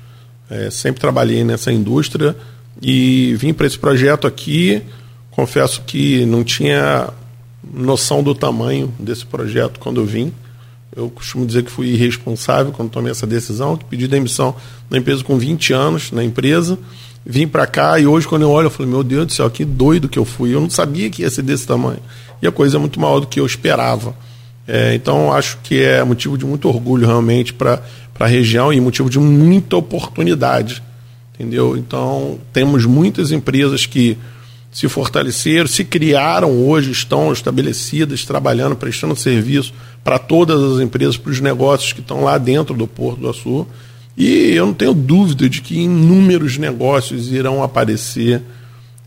é, 0.51 0.68
sempre 0.68 1.01
trabalhei 1.01 1.44
nessa 1.44 1.73
indústria 1.73 2.37
e 2.83 3.37
vim 3.37 3.53
para 3.53 3.68
esse 3.68 3.79
projeto 3.79 4.27
aqui. 4.27 4.83
Confesso 5.31 5.83
que 5.83 6.27
não 6.27 6.42
tinha 6.42 7.09
noção 7.73 8.20
do 8.20 8.35
tamanho 8.35 8.92
desse 8.99 9.25
projeto 9.25 9.79
quando 9.79 10.01
eu 10.01 10.07
vim. 10.07 10.33
Eu 10.96 11.09
costumo 11.09 11.46
dizer 11.46 11.62
que 11.62 11.70
fui 11.70 11.90
irresponsável 11.90 12.73
quando 12.73 12.90
tomei 12.90 13.12
essa 13.12 13.29
decisão, 13.29 13.77
que 13.77 13.85
pedi 13.85 14.09
demissão 14.09 14.57
na 14.90 14.99
empresa 14.99 15.23
com 15.23 15.38
20 15.38 15.73
anos 15.73 16.11
na 16.11 16.25
empresa. 16.25 16.77
Vim 17.25 17.46
para 17.46 17.64
cá 17.64 18.01
e 18.01 18.09
hoje, 18.09 18.27
quando 18.27 18.42
eu 18.42 18.51
olho, 18.51 18.66
eu 18.66 18.70
falei: 18.70 18.90
Meu 18.90 19.05
Deus 19.05 19.27
do 19.27 19.33
céu, 19.33 19.49
que 19.49 19.64
doido 19.64 20.09
que 20.09 20.18
eu 20.18 20.25
fui. 20.25 20.53
Eu 20.53 20.61
não 20.61 20.70
sabia 20.70 21.09
que 21.09 21.23
ia 21.23 21.31
ser 21.31 21.42
desse 21.42 21.64
tamanho 21.64 22.01
e 22.42 22.46
a 22.46 22.53
coisa 22.53 22.76
é 22.76 22.81
muito 22.81 23.00
maior 23.00 23.20
do 23.20 23.26
que 23.26 23.40
eu 23.40 23.46
esperava. 23.46 24.14
É, 24.66 24.94
então, 24.94 25.33
acho 25.33 25.59
que 25.62 25.83
é 25.83 26.03
motivo 26.05 26.38
de 26.38 26.46
muito 26.46 26.68
orgulho 26.68 27.07
realmente 27.07 27.53
para 27.53 27.83
a 28.18 28.26
região 28.26 28.72
e 28.72 28.81
motivo 28.81 29.11
de 29.11 29.18
muita 29.18 29.76
oportunidade. 29.76 30.83
Entendeu? 31.35 31.76
Então, 31.76 32.38
temos 32.53 32.85
muitas 32.85 33.33
empresas 33.33 33.87
que 33.87 34.16
se 34.70 34.88
fortaleceram, 34.88 35.66
se 35.66 35.85
criaram 35.85 36.53
hoje, 36.53 36.92
estão 36.92 37.33
estabelecidas, 37.33 38.24
trabalhando, 38.24 38.76
prestando 38.76 39.16
serviço 39.16 39.72
para 40.05 40.18
todas 40.18 40.62
as 40.62 40.81
empresas, 40.81 41.16
para 41.16 41.33
os 41.33 41.40
negócios 41.40 41.92
que 41.92 42.00
estão 42.00 42.22
lá 42.22 42.38
dentro 42.38 42.74
do 42.74 42.87
Porto 42.87 43.20
do 43.20 43.29
Açu. 43.29 43.66
E 44.16 44.53
eu 44.53 44.66
não 44.66 44.74
tenho 44.74 44.94
dúvida 44.94 45.48
de 45.48 45.61
que 45.61 45.81
inúmeros 45.81 46.59
negócios 46.59 47.33
irão 47.33 47.62
aparecer 47.62 48.42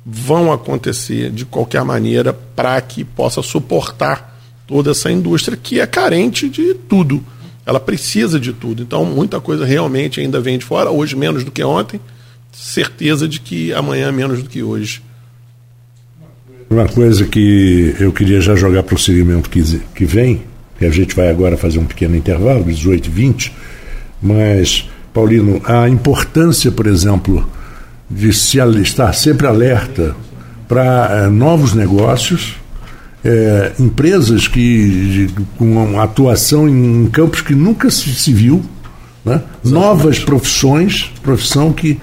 vão 0.05 0.51
acontecer 0.51 1.29
de 1.29 1.45
qualquer 1.45 1.83
maneira 1.83 2.33
para 2.33 2.79
que 2.81 3.03
possa 3.03 3.41
suportar 3.41 4.37
toda 4.67 4.91
essa 4.91 5.11
indústria 5.11 5.57
que 5.61 5.79
é 5.79 5.85
carente 5.85 6.49
de 6.49 6.73
tudo. 6.73 7.23
Ela 7.65 7.79
precisa 7.79 8.39
de 8.39 8.51
tudo. 8.51 8.83
Então, 8.83 9.05
muita 9.05 9.39
coisa 9.39 9.65
realmente 9.65 10.19
ainda 10.19 10.41
vem 10.41 10.57
de 10.57 10.65
fora, 10.65 10.91
hoje 10.91 11.15
menos 11.15 11.43
do 11.43 11.51
que 11.51 11.63
ontem, 11.63 11.99
certeza 12.51 13.27
de 13.27 13.39
que 13.39 13.73
amanhã 13.73 14.11
menos 14.11 14.43
do 14.43 14.49
que 14.49 14.61
hoje. 14.61 15.01
Uma 16.69 16.87
coisa 16.87 17.25
que 17.25 17.95
eu 17.99 18.11
queria 18.11 18.41
já 18.41 18.55
jogar 18.55 18.83
para 18.83 18.95
o 18.95 18.99
segmento 18.99 19.49
que, 19.49 19.61
que 19.95 20.05
vem, 20.05 20.43
que 20.77 20.85
a 20.85 20.91
gente 20.91 21.15
vai 21.15 21.29
agora 21.29 21.55
fazer 21.55 21.79
um 21.79 21.85
pequeno 21.85 22.15
intervalo, 22.15 22.63
18 22.63 23.07
e 23.07 23.11
20, 23.11 23.53
mas, 24.21 24.89
Paulino, 25.13 25.61
a 25.65 25.87
importância, 25.87 26.71
por 26.71 26.87
exemplo, 26.87 27.47
de 28.15 28.31
se 28.33 28.59
estar 28.81 29.13
sempre 29.13 29.47
alerta 29.47 30.15
para 30.67 31.25
é, 31.25 31.29
novos 31.29 31.73
negócios, 31.73 32.55
é, 33.23 33.73
empresas 33.79 34.47
que 34.47 35.27
de, 35.27 35.33
com 35.57 35.99
atuação 35.99 36.67
em 36.67 37.07
campos 37.07 37.41
que 37.41 37.55
nunca 37.55 37.89
se, 37.89 38.13
se 38.13 38.33
viu, 38.33 38.63
né? 39.25 39.41
novas 39.63 40.19
profissões, 40.19 41.11
profissão 41.21 41.71
que 41.71 41.99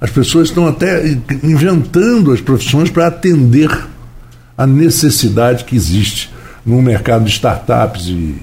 as 0.00 0.10
pessoas 0.10 0.48
estão 0.48 0.66
até 0.66 1.02
inventando 1.42 2.32
as 2.32 2.40
profissões 2.40 2.90
para 2.90 3.06
atender 3.06 3.70
a 4.56 4.66
necessidade 4.66 5.64
que 5.64 5.74
existe 5.74 6.30
no 6.64 6.80
mercado 6.82 7.24
de 7.24 7.30
startups 7.30 8.06
e, 8.06 8.36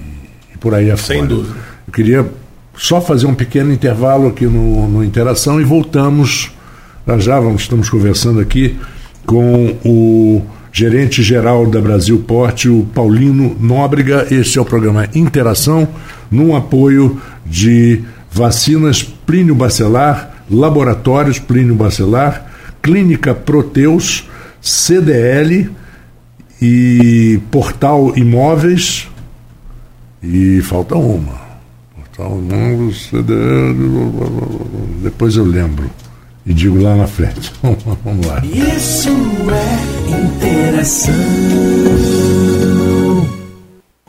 e 0.54 0.58
por 0.58 0.74
aí 0.74 0.90
afora. 0.90 1.18
Sem 1.18 1.26
dúvida. 1.26 1.54
Eu 1.86 1.92
queria 1.92 2.26
só 2.76 3.00
fazer 3.00 3.26
um 3.26 3.34
pequeno 3.34 3.72
intervalo 3.72 4.28
aqui 4.28 4.46
no, 4.46 4.88
no 4.88 5.04
Interação 5.04 5.60
e 5.60 5.64
voltamos 5.64 6.52
nós 7.06 7.24
já 7.24 7.38
vamos, 7.40 7.62
estamos 7.62 7.90
conversando 7.90 8.38
aqui 8.38 8.78
com 9.26 9.76
o 9.84 10.42
gerente 10.72 11.22
geral 11.22 11.66
da 11.66 11.80
Brasil 11.80 12.18
Porte, 12.20 12.68
o 12.68 12.86
Paulino 12.94 13.56
Nóbrega. 13.60 14.28
Este 14.30 14.58
é 14.58 14.62
o 14.62 14.64
programa 14.64 15.08
Interação, 15.14 15.88
num 16.30 16.54
apoio 16.54 17.20
de 17.44 18.02
vacinas 18.30 19.02
Plínio 19.02 19.54
Bacelar, 19.54 20.44
Laboratórios 20.48 21.40
Plínio 21.40 21.74
Bacelar, 21.74 22.46
Clínica 22.80 23.34
Proteus, 23.34 24.28
CDL 24.60 25.70
e 26.60 27.40
Portal 27.50 28.12
Imóveis 28.16 29.08
e 30.22 30.60
falta 30.62 30.94
uma. 30.94 31.42
Portal 31.96 32.38
Imóveis, 32.38 33.10
depois 35.02 35.34
eu 35.34 35.44
lembro 35.44 35.90
e 36.44 36.52
digo 36.52 36.80
lá 36.80 36.96
na 36.96 37.06
frente. 37.06 37.52
Vamos 38.04 38.26
lá. 38.26 38.42
Isso 38.44 39.10
é 39.50 40.10
interação. 40.10 41.14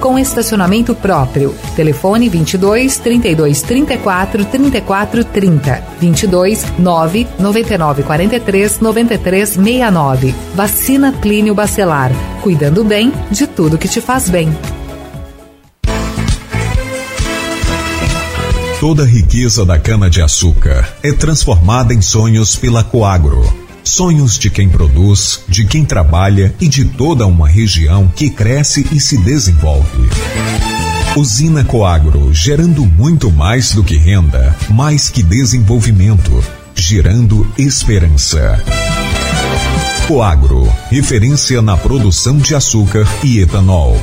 com 0.00 0.18
estacionamento 0.18 0.94
próprio. 0.94 1.54
Telefone 1.76 2.28
22 2.28 2.98
32 2.98 3.62
34 3.62 4.44
34 4.44 5.24
30. 5.24 5.82
22 6.00 6.64
9 6.78 7.26
99 7.38 8.02
43 8.02 8.80
93 8.80 9.48
69. 9.48 10.34
Vacina 10.54 11.12
Plínio 11.12 11.54
Bacelar. 11.54 12.10
Cuidando 12.42 12.84
bem 12.84 13.12
de 13.30 13.46
tudo 13.46 13.78
que 13.78 13.88
te 13.88 14.00
faz 14.00 14.28
bem. 14.28 14.52
Toda 18.80 19.04
a 19.04 19.06
riqueza 19.06 19.64
da 19.64 19.78
cana-de-açúcar 19.78 20.92
é 21.04 21.12
transformada 21.12 21.94
em 21.94 22.02
sonhos 22.02 22.56
pela 22.56 22.82
Coagro 22.82 23.61
Sonhos 23.84 24.38
de 24.38 24.48
quem 24.48 24.68
produz, 24.68 25.40
de 25.48 25.64
quem 25.64 25.84
trabalha 25.84 26.54
e 26.60 26.68
de 26.68 26.84
toda 26.84 27.26
uma 27.26 27.48
região 27.48 28.10
que 28.14 28.30
cresce 28.30 28.86
e 28.92 29.00
se 29.00 29.18
desenvolve. 29.18 30.08
Usina 31.16 31.62
Coagro, 31.64 32.32
gerando 32.32 32.86
muito 32.86 33.30
mais 33.30 33.72
do 33.72 33.84
que 33.84 33.96
renda, 33.96 34.56
mais 34.70 35.10
que 35.10 35.22
desenvolvimento, 35.22 36.42
gerando 36.74 37.46
esperança. 37.58 38.62
Coagro, 40.08 40.66
referência 40.90 41.60
na 41.60 41.76
produção 41.76 42.38
de 42.38 42.54
açúcar 42.54 43.06
e 43.22 43.40
etanol. 43.40 44.00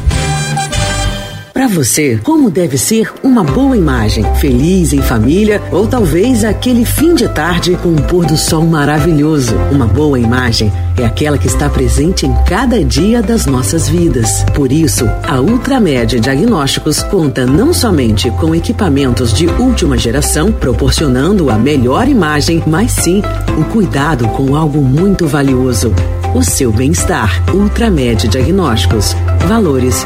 Você, 1.73 2.19
como 2.23 2.49
deve 2.49 2.79
ser 2.79 3.11
uma 3.21 3.43
boa 3.43 3.77
imagem? 3.77 4.25
Feliz 4.35 4.91
em 4.91 5.01
família 5.03 5.61
ou 5.71 5.85
talvez 5.85 6.43
aquele 6.43 6.83
fim 6.83 7.13
de 7.13 7.27
tarde 7.29 7.77
com 7.81 7.89
um 7.89 7.95
pôr 7.95 8.25
do 8.25 8.35
sol 8.35 8.65
maravilhoso? 8.65 9.55
Uma 9.71 9.85
boa 9.85 10.19
imagem 10.19 10.73
é 10.97 11.05
aquela 11.05 11.37
que 11.37 11.45
está 11.45 11.69
presente 11.69 12.25
em 12.25 12.33
cada 12.45 12.83
dia 12.83 13.21
das 13.21 13.45
nossas 13.45 13.87
vidas. 13.87 14.43
Por 14.55 14.71
isso, 14.71 15.05
a 15.27 15.39
Ultramédia 15.39 16.19
Diagnósticos 16.19 17.03
conta 17.03 17.45
não 17.45 17.71
somente 17.71 18.31
com 18.31 18.55
equipamentos 18.55 19.31
de 19.31 19.45
última 19.45 19.95
geração, 19.95 20.51
proporcionando 20.51 21.51
a 21.51 21.57
melhor 21.57 22.07
imagem, 22.07 22.63
mas 22.65 22.91
sim 22.93 23.21
o 23.57 23.63
cuidado 23.65 24.27
com 24.29 24.55
algo 24.55 24.81
muito 24.81 25.27
valioso: 25.27 25.93
o 26.33 26.43
seu 26.43 26.71
bem-estar. 26.71 27.43
Ultramédia 27.53 28.27
Diagnósticos. 28.27 29.15
Valores 29.47 30.05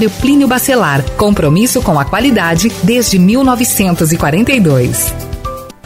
Laboratório 0.00 0.10
Plínio 0.10 0.48
Bacelar. 0.48 1.02
Compromisso 1.16 1.82
com 1.82 1.98
a 1.98 2.04
qualidade 2.04 2.70
desde 2.82 3.18
1942. 3.18 5.29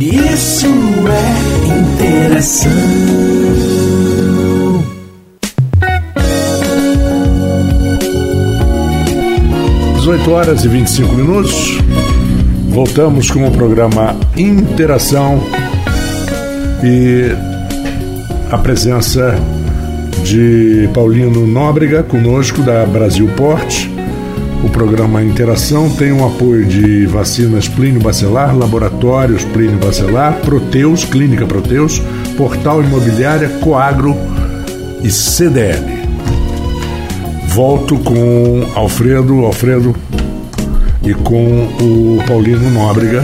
Isso 0.00 0.66
é 0.66 1.94
interação. 1.94 2.72
Dezoito 9.94 10.32
horas 10.32 10.64
e 10.64 10.68
25 10.68 11.14
minutos. 11.14 11.78
Voltamos 12.70 13.30
com 13.30 13.46
o 13.46 13.52
programa 13.52 14.16
Interação 14.36 15.40
e 16.82 17.30
a 18.50 18.58
presença 18.58 19.36
de 20.24 20.90
Paulino 20.92 21.46
Nóbrega 21.46 22.02
conosco 22.02 22.62
da 22.62 22.84
Brasil 22.84 23.28
Porte 23.36 23.93
o 24.64 24.68
programa 24.70 25.22
Interação 25.22 25.90
tem 25.90 26.10
o 26.10 26.26
apoio 26.26 26.64
de 26.64 27.04
vacinas 27.04 27.68
Plínio 27.68 28.00
Bacelar, 28.00 28.56
Laboratórios 28.56 29.44
Plínio 29.44 29.78
Bacelar, 29.78 30.40
Proteus, 30.40 31.04
Clínica 31.04 31.46
Proteus, 31.46 32.00
Portal 32.34 32.82
Imobiliária, 32.82 33.48
Coagro 33.60 34.16
e 35.02 35.10
CDL. 35.10 35.84
Volto 37.48 37.98
com 37.98 38.66
Alfredo, 38.74 39.44
Alfredo 39.44 39.94
e 41.02 41.12
com 41.12 41.68
o 41.80 42.18
Paulino 42.26 42.70
Nóbrega. 42.70 43.22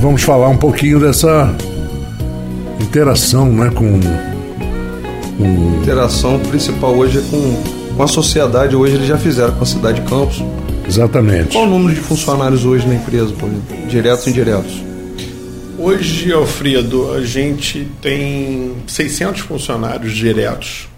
Vamos 0.00 0.22
falar 0.22 0.48
um 0.48 0.56
pouquinho 0.56 0.98
dessa 0.98 1.54
interação, 2.80 3.52
né, 3.52 3.70
com, 3.74 4.00
com... 5.36 5.78
interação 5.82 6.38
principal 6.40 6.96
hoje 6.96 7.18
é 7.18 7.22
com 7.30 7.73
com 7.96 8.02
a 8.02 8.08
sociedade 8.08 8.74
hoje 8.74 8.94
eles 8.94 9.06
já 9.06 9.16
fizeram 9.16 9.54
com 9.54 9.62
a 9.62 9.66
cidade 9.66 10.00
de 10.00 10.08
Campos. 10.08 10.42
Exatamente. 10.86 11.52
Qual 11.52 11.64
o 11.64 11.70
número 11.70 11.94
de 11.94 12.00
funcionários 12.00 12.64
hoje 12.64 12.86
na 12.86 12.94
empresa, 12.94 13.32
Paulinho? 13.32 13.62
Diretos 13.88 14.26
e 14.26 14.30
indiretos? 14.30 14.82
Hoje, 15.78 16.32
Alfredo, 16.32 17.12
a 17.12 17.24
gente 17.24 17.88
tem 18.00 18.74
600 18.86 19.42
funcionários 19.42 20.12
diretos. 20.12 20.88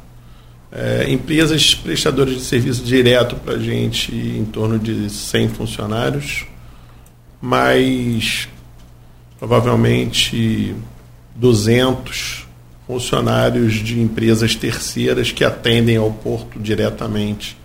É, 0.72 1.06
empresas 1.09 1.74
prestadoras 1.74 2.35
de 2.35 2.40
serviço 2.40 2.82
direto 2.82 3.37
para 3.37 3.54
a 3.54 3.59
gente 3.59 4.14
em 4.14 4.44
torno 4.44 4.78
de 4.78 5.09
100 5.09 5.48
funcionários, 5.50 6.44
mais 7.40 8.48
provavelmente 9.38 10.74
200 11.35 12.45
funcionários 12.87 13.75
de 13.75 14.01
empresas 14.01 14.55
terceiras 14.55 15.33
que 15.33 15.44
atendem 15.44 15.96
ao 15.96 16.11
porto 16.11 16.59
diretamente. 16.59 17.57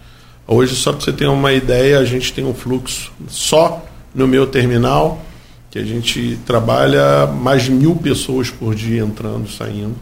Hoje, 0.48 0.76
só 0.76 0.92
para 0.92 1.02
você 1.02 1.14
ter 1.14 1.28
uma 1.28 1.54
ideia, 1.54 2.00
a 2.00 2.06
gente 2.06 2.34
tem 2.34 2.44
um 2.44 2.54
fluxo 2.54 3.12
só 3.28 3.86
no 4.14 4.28
meu 4.28 4.48
terminal, 4.48 5.24
que 5.70 5.78
a 5.78 5.84
gente 5.84 6.40
trabalha 6.46 7.28
mais 7.28 7.64
de 7.64 7.72
mil 7.72 7.96
pessoas 7.96 8.50
por 8.50 8.74
dia 8.76 9.02
entrando 9.02 9.50
saindo. 9.50 9.96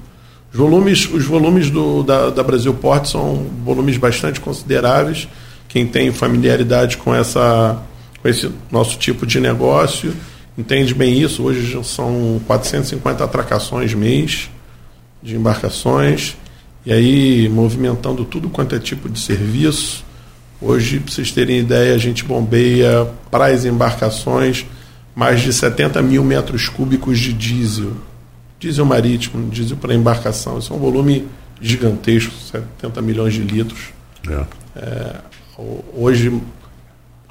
Os 0.51 0.57
volumes, 0.57 1.07
os 1.13 1.25
volumes 1.25 1.69
do, 1.69 2.01
da, 2.01 2.29
da 2.31 2.41
Brasil 2.41 2.73
Port 2.73 3.05
são 3.05 3.45
volumes 3.63 3.97
bastante 3.97 4.39
consideráveis. 4.39 5.27
Quem 5.67 5.85
tem 5.85 6.11
familiaridade 6.11 6.97
com, 6.97 7.13
essa, 7.13 7.79
com 8.19 8.27
esse 8.27 8.49
nosso 8.71 8.97
tipo 8.97 9.27
de 9.27 9.39
negócio 9.39 10.11
entende 10.57 10.95
bem 10.95 11.21
isso. 11.21 11.43
Hoje 11.43 11.77
são 11.83 12.41
450 12.47 13.23
atracações 13.23 13.93
mês 13.93 14.49
de 15.21 15.35
embarcações 15.35 16.37
e 16.85 16.93
aí 16.93 17.49
movimentando 17.49 18.23
tudo 18.23 18.49
quanto 18.49 18.75
é 18.75 18.79
tipo 18.79 19.09
de 19.09 19.19
serviço. 19.19 20.03
Hoje, 20.61 20.99
para 20.99 21.13
vocês 21.13 21.31
terem 21.31 21.59
ideia, 21.59 21.93
a 21.93 21.97
gente 21.97 22.23
bombeia 22.23 23.09
para 23.29 23.47
as 23.47 23.65
embarcações 23.65 24.65
mais 25.15 25.41
de 25.41 25.51
70 25.51 26.01
mil 26.01 26.23
metros 26.23 26.67
cúbicos 26.69 27.19
de 27.19 27.33
diesel. 27.33 27.93
Diesel 28.59 28.85
marítimo, 28.85 29.49
diesel 29.49 29.77
para 29.77 29.93
embarcação. 29.93 30.57
Isso 30.59 30.73
é 30.73 30.75
um 30.75 30.79
volume 30.79 31.27
gigantesco, 31.61 32.33
70 32.33 33.01
milhões 33.01 33.33
de 33.33 33.41
litros. 33.41 33.89
É. 34.27 34.45
É, 34.75 35.15
hoje, 35.95 36.41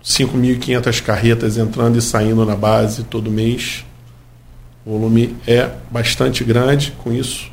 5.500 0.05 1.03
carretas 1.03 1.57
entrando 1.59 1.99
e 1.99 2.03
saindo 2.03 2.45
na 2.45 2.57
base 2.57 3.05
todo 3.05 3.31
mês. 3.31 3.85
O 4.85 4.93
volume 4.93 5.37
é 5.47 5.71
bastante 5.91 6.45
grande. 6.45 6.93
Com 6.99 7.13
isso, 7.13 7.51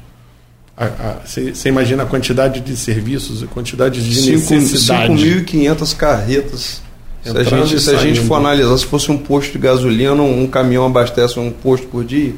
você 1.25 1.69
imagina 1.69 2.03
a 2.03 2.05
quantidade 2.05 2.59
de 2.59 2.75
serviços, 2.75 3.41
a 3.43 3.47
quantidade 3.47 4.03
de 4.07 4.15
Cinco- 4.15 4.53
necessidade. 4.55 5.13
5.500 5.13 5.93
carretas. 5.95 6.81
Se 7.23 7.35
a, 7.35 7.43
gente, 7.43 7.79
se 7.79 7.89
a 7.89 7.97
gente 7.97 8.19
for 8.21 8.35
analisar, 8.35 8.77
se 8.77 8.85
fosse 8.85 9.09
um 9.11 9.17
posto 9.17 9.53
de 9.53 9.57
gasolina, 9.57 10.13
um 10.21 10.45
caminhão 10.47 10.85
abastece 10.85 11.39
um 11.39 11.49
posto 11.51 11.87
por 11.87 12.03
dia, 12.05 12.35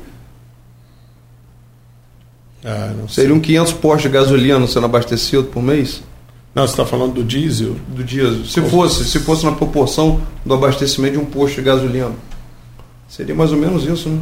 Ah, 2.65 2.91
não, 2.97 3.07
sei. 3.07 3.23
seriam 3.23 3.39
500 3.39 3.73
postos 3.73 4.03
de 4.03 4.09
gasolina 4.09 4.65
sendo 4.67 4.85
abastecidos 4.85 5.47
por 5.49 5.61
mês? 5.61 6.01
não, 6.55 6.65
você 6.65 6.73
está 6.73 6.85
falando 6.85 7.13
do 7.13 7.23
diesel? 7.23 7.75
do 7.89 8.03
dia. 8.03 8.31
Se 8.45 8.61
fosse, 8.61 9.05
se 9.05 9.19
fosse 9.19 9.45
na 9.45 9.51
proporção 9.51 10.19
do 10.45 10.53
abastecimento 10.55 11.13
de 11.13 11.19
um 11.19 11.25
posto 11.25 11.55
de 11.55 11.61
gasolina. 11.61 12.11
Seria 13.07 13.35
mais 13.35 13.51
ou 13.51 13.57
menos 13.57 13.83
isso, 13.85 14.09
né? 14.09 14.19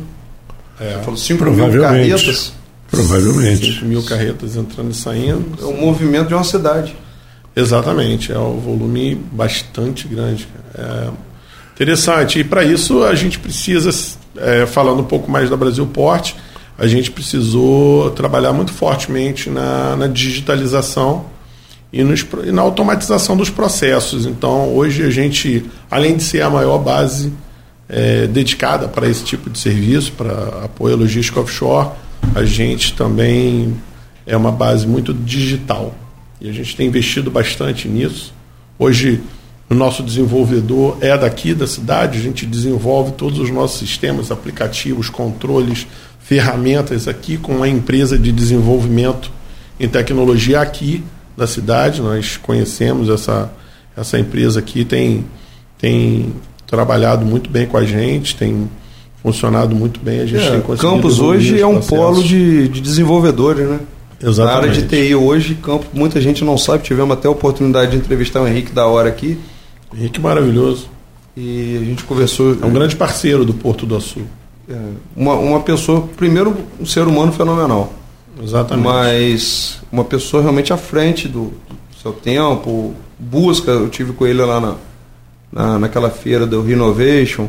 É, 0.79 0.99
Falou 1.03 1.15
5 1.17 1.43
mil 1.45 1.53
Provavelmente. 1.55 2.09
carretas. 2.09 2.53
Provavelmente. 2.89 3.73
5 3.73 3.85
mil 3.85 4.03
carretas 4.03 4.55
entrando 4.55 4.91
e 4.91 4.93
saindo. 4.93 5.57
É 5.61 5.65
o 5.65 5.73
movimento 5.73 6.27
de 6.27 6.33
uma 6.33 6.43
cidade. 6.43 6.95
Exatamente, 7.55 8.31
é 8.31 8.39
um 8.39 8.59
volume 8.59 9.15
bastante 9.31 10.07
grande. 10.07 10.47
É 10.77 11.09
interessante. 11.73 12.39
E 12.39 12.43
para 12.43 12.63
isso 12.63 13.03
a 13.03 13.15
gente 13.15 13.39
precisa, 13.39 13.89
é, 14.37 14.65
falando 14.65 15.01
um 15.01 15.05
pouco 15.05 15.29
mais 15.29 15.49
da 15.49 15.55
Brasil 15.55 15.85
Porte, 15.87 16.35
a 16.77 16.87
gente 16.87 17.11
precisou 17.11 18.11
trabalhar 18.11 18.51
muito 18.51 18.73
fortemente 18.73 19.49
na, 19.49 19.95
na 19.95 20.07
digitalização 20.07 21.25
e, 21.91 22.03
nos 22.03 22.25
e 22.45 22.51
na 22.51 22.61
automatização 22.61 23.37
dos 23.37 23.49
processos. 23.49 24.25
Então, 24.25 24.73
hoje 24.75 25.03
a 25.03 25.09
gente, 25.09 25.65
além 25.89 26.17
de 26.17 26.23
ser 26.23 26.41
a 26.41 26.49
maior 26.49 26.77
base 26.77 27.31
é, 27.87 28.27
dedicada 28.27 28.89
para 28.89 29.07
esse 29.07 29.23
tipo 29.23 29.49
de 29.49 29.57
serviço, 29.57 30.11
para 30.13 30.65
apoio 30.65 30.95
à 30.95 30.97
logística 30.97 31.39
offshore, 31.39 31.89
a 32.33 32.43
gente 32.43 32.93
também 32.93 33.75
é 34.25 34.35
uma 34.35 34.51
base 34.51 34.87
muito 34.87 35.13
digital. 35.13 35.93
E 36.39 36.49
a 36.49 36.53
gente 36.53 36.75
tem 36.75 36.87
investido 36.87 37.29
bastante 37.29 37.87
nisso. 37.87 38.33
Hoje, 38.77 39.21
o 39.69 39.73
nosso 39.73 40.03
desenvolvedor 40.03 40.97
é 41.01 41.17
daqui 41.17 41.53
da 41.53 41.65
cidade, 41.65 42.19
a 42.19 42.21
gente 42.21 42.45
desenvolve 42.45 43.13
todos 43.13 43.39
os 43.39 43.49
nossos 43.49 43.79
sistemas, 43.79 44.31
aplicativos, 44.31 45.09
controles, 45.09 45.87
ferramentas 46.19 47.07
aqui 47.07 47.37
com 47.37 47.53
uma 47.57 47.67
empresa 47.67 48.17
de 48.17 48.31
desenvolvimento 48.31 49.31
em 49.79 49.87
tecnologia 49.87 50.59
aqui 50.61 51.03
da 51.37 51.47
cidade. 51.47 52.01
Nós 52.01 52.37
conhecemos 52.37 53.09
essa, 53.09 53.51
essa 53.95 54.19
empresa 54.19 54.59
aqui, 54.59 54.83
tem, 54.83 55.25
tem 55.77 56.33
trabalhado 56.67 57.25
muito 57.25 57.49
bem 57.49 57.65
com 57.65 57.77
a 57.77 57.85
gente, 57.85 58.35
tem 58.35 58.69
funcionado 59.25 59.75
muito 59.75 59.99
bem. 59.99 60.19
A 60.21 60.25
gente 60.25 60.43
É, 60.43 60.51
tem 60.51 60.61
conseguido 60.61 60.95
Campos 60.95 61.19
hoje 61.19 61.59
é 61.59 61.65
um 61.65 61.73
processos. 61.79 61.97
polo 61.97 62.23
de, 62.23 62.67
de 62.69 62.79
desenvolvedores, 62.81 63.67
né? 63.67 63.79
Na 64.21 64.29
Exatamente. 64.29 64.69
área 64.69 64.81
de 64.81 64.87
TI 64.87 65.15
hoje, 65.15 65.55
Campos, 65.55 65.87
muita 65.93 66.21
gente 66.21 66.43
não 66.45 66.57
sabe. 66.57 66.83
Tivemos 66.83 67.11
até 67.17 67.27
a 67.27 67.31
oportunidade 67.31 67.91
de 67.91 67.97
entrevistar 67.97 68.41
o 68.41 68.47
Henrique 68.47 68.71
da 68.71 68.85
hora 68.87 69.09
aqui. 69.09 69.37
Henrique 69.93 70.19
maravilhoso. 70.21 70.87
E 71.35 71.77
a 71.81 71.85
gente 71.85 72.03
conversou. 72.03 72.55
É 72.61 72.65
um 72.65 72.71
grande 72.71 72.95
parceiro 72.95 73.43
do 73.43 73.53
Porto 73.53 73.85
do 73.85 73.95
Açu. 73.95 74.21
é, 74.69 74.73
uma, 75.15 75.33
uma 75.33 75.59
pessoa, 75.59 76.07
primeiro, 76.15 76.55
um 76.79 76.85
ser 76.85 77.01
humano 77.07 77.31
fenomenal. 77.31 77.91
Exatamente. 78.41 78.85
Mas 78.85 79.79
uma 79.91 80.03
pessoa 80.03 80.41
realmente 80.43 80.71
à 80.71 80.77
frente 80.77 81.27
do, 81.27 81.45
do 81.45 81.99
seu 82.01 82.13
tempo, 82.13 82.93
busca, 83.19 83.71
eu 83.71 83.89
tive 83.89 84.13
com 84.13 84.25
ele 84.25 84.41
lá 84.43 84.59
na, 84.61 84.75
na, 85.51 85.79
naquela 85.79 86.09
feira 86.09 86.45
do 86.47 86.61
Renovation. 86.61 87.47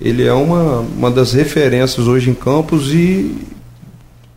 Ele 0.00 0.24
é 0.26 0.32
uma, 0.32 0.80
uma 0.80 1.10
das 1.10 1.32
referências 1.32 2.06
hoje 2.06 2.30
em 2.30 2.34
Campos 2.34 2.92
e 2.92 3.34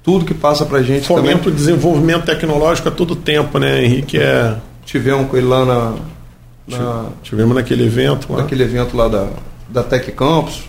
tudo 0.03 0.25
que 0.25 0.33
passa 0.33 0.65
pra 0.65 0.81
gente 0.81 1.05
Fomenta 1.05 1.37
também. 1.37 1.53
o 1.53 1.55
desenvolvimento 1.55 2.25
tecnológico 2.25 2.87
a 2.87 2.91
todo 2.91 3.15
tempo, 3.15 3.59
né? 3.59 3.83
Henrique 3.83 4.17
é. 4.17 4.55
Tivemos 4.85 5.27
com 5.29 5.37
ele 5.37 5.45
lá 5.45 5.63
na, 5.63 5.95
na, 6.67 7.05
Tivemos 7.21 7.53
naquele 7.55 7.85
evento 7.85 8.31
lá. 8.33 8.39
naquele 8.39 8.63
evento 8.63 8.97
lá 8.97 9.07
da, 9.07 9.27
da 9.69 9.83
Tech 9.83 10.11
Campus. 10.13 10.63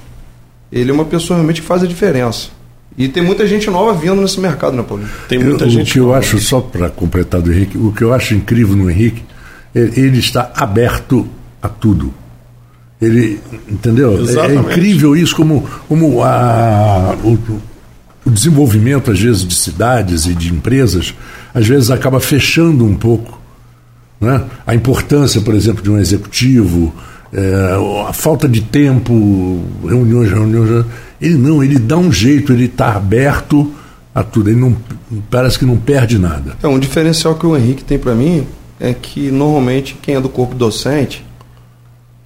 Ele 0.70 0.90
é 0.90 0.94
uma 0.94 1.04
pessoa 1.06 1.36
realmente 1.38 1.60
que 1.62 1.66
faz 1.66 1.82
a 1.82 1.86
diferença. 1.86 2.48
E 2.96 3.08
tem 3.08 3.22
muita 3.22 3.46
gente 3.46 3.70
nova 3.70 3.94
vindo 3.98 4.20
nesse 4.20 4.38
mercado, 4.38 4.76
né, 4.76 4.82
Paulinho? 4.82 5.08
Tem 5.28 5.40
Eu- 5.40 5.46
muita 5.46 5.64
o 5.64 5.70
gente. 5.70 5.90
que 5.94 5.98
eu 5.98 6.06
nova. 6.08 6.18
acho, 6.18 6.38
só 6.38 6.60
para 6.60 6.90
completar 6.90 7.40
do 7.40 7.50
Henrique, 7.50 7.78
o 7.78 7.90
que 7.92 8.04
eu 8.04 8.12
acho 8.12 8.34
incrível 8.34 8.76
no 8.76 8.90
Henrique, 8.90 9.22
é- 9.74 9.80
ele 9.96 10.18
está 10.18 10.52
aberto 10.54 11.26
a 11.62 11.68
tudo. 11.70 12.12
Ele, 13.02 13.40
entendeu? 13.68 14.12
É- 14.14 14.52
É, 14.52 14.54
incrível 14.54 15.16
isso, 15.16 15.34
como, 15.34 15.68
como 15.88 16.22
a, 16.22 17.16
o, 17.24 17.38
o 18.24 18.30
desenvolvimento, 18.30 19.10
às 19.10 19.20
vezes, 19.20 19.46
de 19.46 19.54
cidades 19.54 20.26
e 20.26 20.34
de 20.34 20.52
empresas, 20.52 21.12
às 21.52 21.66
vezes 21.66 21.90
acaba 21.90 22.20
fechando 22.20 22.84
um 22.84 22.94
pouco 22.94 23.42
né? 24.20 24.44
a 24.64 24.72
importância, 24.74 25.40
por 25.40 25.52
exemplo, 25.52 25.82
de 25.82 25.90
um 25.90 25.98
executivo, 25.98 26.94
é, 27.32 27.76
a 28.08 28.12
falta 28.12 28.48
de 28.48 28.60
tempo, 28.60 29.60
reuniões, 29.84 30.30
reuniões. 30.30 30.84
Ele 31.20 31.34
não, 31.34 31.62
ele 31.62 31.78
dá 31.78 31.96
um 31.98 32.12
jeito, 32.12 32.52
ele 32.52 32.66
está 32.66 32.94
aberto 32.94 33.72
a 34.14 34.22
tudo, 34.22 34.48
ele 34.50 34.60
não 34.60 34.76
parece 35.28 35.58
que 35.58 35.64
não 35.64 35.76
perde 35.76 36.18
nada. 36.18 36.56
É, 36.62 36.68
um 36.68 36.78
diferencial 36.78 37.34
que 37.34 37.44
o 37.46 37.56
Henrique 37.56 37.82
tem 37.82 37.98
para 37.98 38.14
mim 38.14 38.46
é 38.78 38.94
que 38.94 39.30
normalmente 39.30 39.96
quem 40.00 40.14
é 40.14 40.20
do 40.20 40.28
corpo 40.28 40.54
docente, 40.54 41.24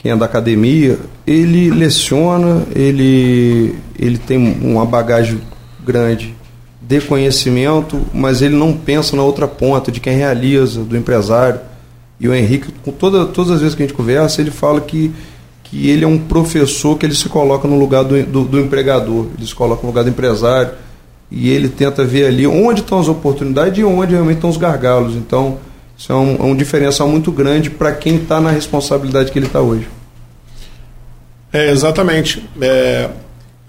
quem 0.07 0.13
é 0.13 0.17
da 0.17 0.27
academia, 0.27 1.01
ele 1.27 1.69
leciona, 1.69 2.63
ele, 2.77 3.75
ele 3.99 4.17
tem 4.17 4.39
uma 4.63 4.87
bagagem 4.87 5.41
grande 5.85 6.33
de 6.81 7.01
conhecimento, 7.01 8.01
mas 8.15 8.41
ele 8.41 8.55
não 8.55 8.73
pensa 8.73 9.17
na 9.17 9.25
outra 9.25 9.49
ponta, 9.49 9.91
de 9.91 9.99
quem 9.99 10.17
realiza, 10.17 10.85
do 10.85 10.97
empresário. 10.97 11.59
E 12.21 12.29
o 12.29 12.35
Henrique, 12.35 12.73
com 12.85 12.93
toda, 12.93 13.27
todas 13.27 13.51
as 13.51 13.61
vezes 13.61 13.75
que 13.75 13.83
a 13.83 13.87
gente 13.87 13.97
conversa, 13.97 14.41
ele 14.41 14.53
fala 14.53 14.81
que, 14.81 15.11
que 15.65 15.91
ele 15.91 16.05
é 16.05 16.09
um 16.09 16.19
professor 16.19 16.97
que 16.97 17.05
ele 17.05 17.15
se 17.15 17.29
coloca 17.29 17.67
no 17.67 17.77
lugar 17.77 18.05
do, 18.05 18.23
do, 18.23 18.45
do 18.45 18.61
empregador, 18.61 19.27
ele 19.37 19.45
se 19.45 19.57
coloca 19.57 19.83
no 19.83 19.89
lugar 19.89 20.05
do 20.05 20.11
empresário 20.11 20.71
e 21.29 21.51
ele 21.51 21.69
tenta 21.69 22.05
ver 22.05 22.27
ali 22.27 22.47
onde 22.47 22.81
estão 22.81 23.01
as 23.01 23.09
oportunidades 23.09 23.77
e 23.77 23.83
onde 23.83 24.13
realmente 24.13 24.37
estão 24.37 24.51
os 24.51 24.57
gargalos. 24.57 25.17
Então, 25.17 25.59
isso 25.99 26.13
é 26.13 26.15
um, 26.15 26.37
é 26.37 26.43
um 26.45 26.55
diferencial 26.55 27.09
muito 27.09 27.33
grande 27.33 27.71
para 27.71 27.91
quem 27.91 28.17
está 28.17 28.41
na 28.41 28.53
responsabilidade 28.53 29.33
que 29.33 29.39
ele 29.39 29.47
está 29.47 29.61
hoje. 29.61 29.96
É, 31.57 31.71
exatamente. 31.71 32.47
É, 32.61 33.09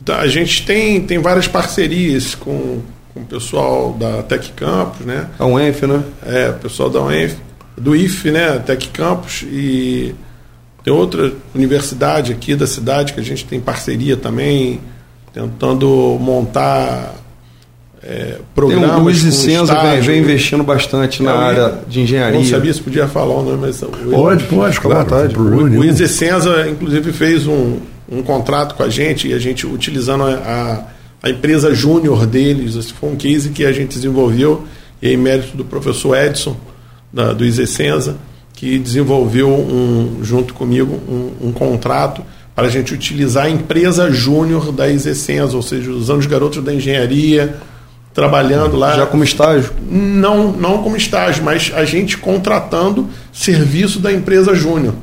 tá, 0.04 0.20
a 0.20 0.28
gente 0.28 0.66
tem, 0.66 1.02
tem 1.02 1.20
várias 1.20 1.48
parcerias 1.48 2.36
com, 2.36 2.82
com 3.14 3.22
o 3.22 3.26
pessoal 3.26 3.94
da 3.94 4.24
Tec 4.24 4.52
Campus, 4.56 5.06
né? 5.06 5.30
A 5.40 5.46
UENF, 5.46 5.88
né? 5.88 6.04
É, 6.26 6.50
o 6.50 6.56
pessoal 6.56 6.90
da 6.90 7.02
UENF, 7.02 7.38
do 7.78 7.96
IF, 7.96 8.30
né? 8.30 8.60
Tec 8.60 8.88
Campus 8.92 9.44
e 9.44 10.14
tem 10.84 10.92
outra 10.92 11.32
universidade 11.56 12.34
aqui 12.34 12.56
da 12.56 12.68
cidade 12.68 13.14
que 13.14 13.20
a 13.22 13.24
gente 13.24 13.46
tem 13.46 13.60
parceria 13.60 14.18
também, 14.18 14.82
tentando 15.34 16.18
montar 16.20 17.16
é, 18.04 18.16
Tem 18.34 18.36
programas. 18.56 18.98
o 18.98 19.00
Luiz 19.04 19.22
Licenza 19.24 19.74
vem, 19.82 20.02
vem 20.02 20.20
investindo 20.22 20.64
bastante 20.64 21.22
na 21.24 21.32
É, 21.32 21.34
o- 21.34 21.38
área 21.38 21.74
de 21.88 22.02
engenharia. 22.02 22.40
Não 22.40 22.46
sabia 22.46 22.74
se 22.74 22.82
podia 22.82 23.08
falar 23.08 23.36
o 23.36 23.44
nome, 23.44 23.58
mas 23.62 23.78
Pode, 24.12 24.44
pode, 24.46 24.80
claro. 24.80 25.04
vontade. 25.04 25.28
tem 25.28 25.34
problema 25.36 25.64
o 25.64 25.68
nenhum. 25.70 25.84
Izzy 25.84 26.08
Senza, 26.08 26.68
inclusive, 26.70 27.12
fez 27.12 27.48
um, 27.48 27.78
um 28.10 28.22
contrato 28.22 28.76
com 28.76 28.84
a 28.84 28.90
gente 28.90 29.28
e 29.28 29.34
a 29.34 29.40
gente, 29.40 29.66
utilizando 29.66 30.24
a, 30.24 30.30
a, 31.24 31.28
a 31.28 31.30
empresa 31.30 31.74
júnior 31.74 32.26
deles, 32.26 32.76
esse 32.76 32.94
foi 32.94 33.10
um 33.10 33.16
case 33.16 33.50
que 33.50 33.66
a 33.66 33.72
gente 33.72 33.96
desenvolveu, 33.96 34.64
e 35.02 35.10
em 35.12 35.18
mérito 35.18 35.56
do 35.58 35.66
professor 35.66 36.16
Edson, 36.18 36.56
da, 37.12 37.34
do 37.34 37.44
Izzy 37.46 37.66
Senza, 37.68 38.16
que 38.54 38.78
desenvolveu, 38.80 39.50
um, 39.50 40.20
junto 40.24 40.54
comigo, 40.54 41.00
um, 41.08 41.48
um 41.50 41.52
contrato 41.52 42.24
para 42.56 42.68
a 42.68 42.70
gente 42.70 42.92
utilizar 42.94 43.46
a 43.46 43.50
empresa 43.50 44.10
júnior 44.12 44.72
da 44.72 44.88
Izzy 44.90 45.14
Senza, 45.14 45.56
ou 45.56 45.62
seja, 45.62 45.92
usando 45.92 46.20
os 46.20 46.26
garotos 46.26 46.64
da 46.64 46.74
engenharia, 46.74 47.56
trabalhando 48.18 48.76
lá. 48.76 48.96
Já 48.96 49.06
como 49.06 49.24
estágio? 49.24 49.70
Não, 49.88 50.52
não 50.52 50.82
como 50.82 50.98
estágio, 50.98 51.44
mas 51.44 51.72
a 51.76 51.86
gente 51.86 52.18
contratando 52.18 53.08
serviço 53.32 54.00
da 54.00 54.12
empresa 54.12 54.56
júnior. 54.56 54.96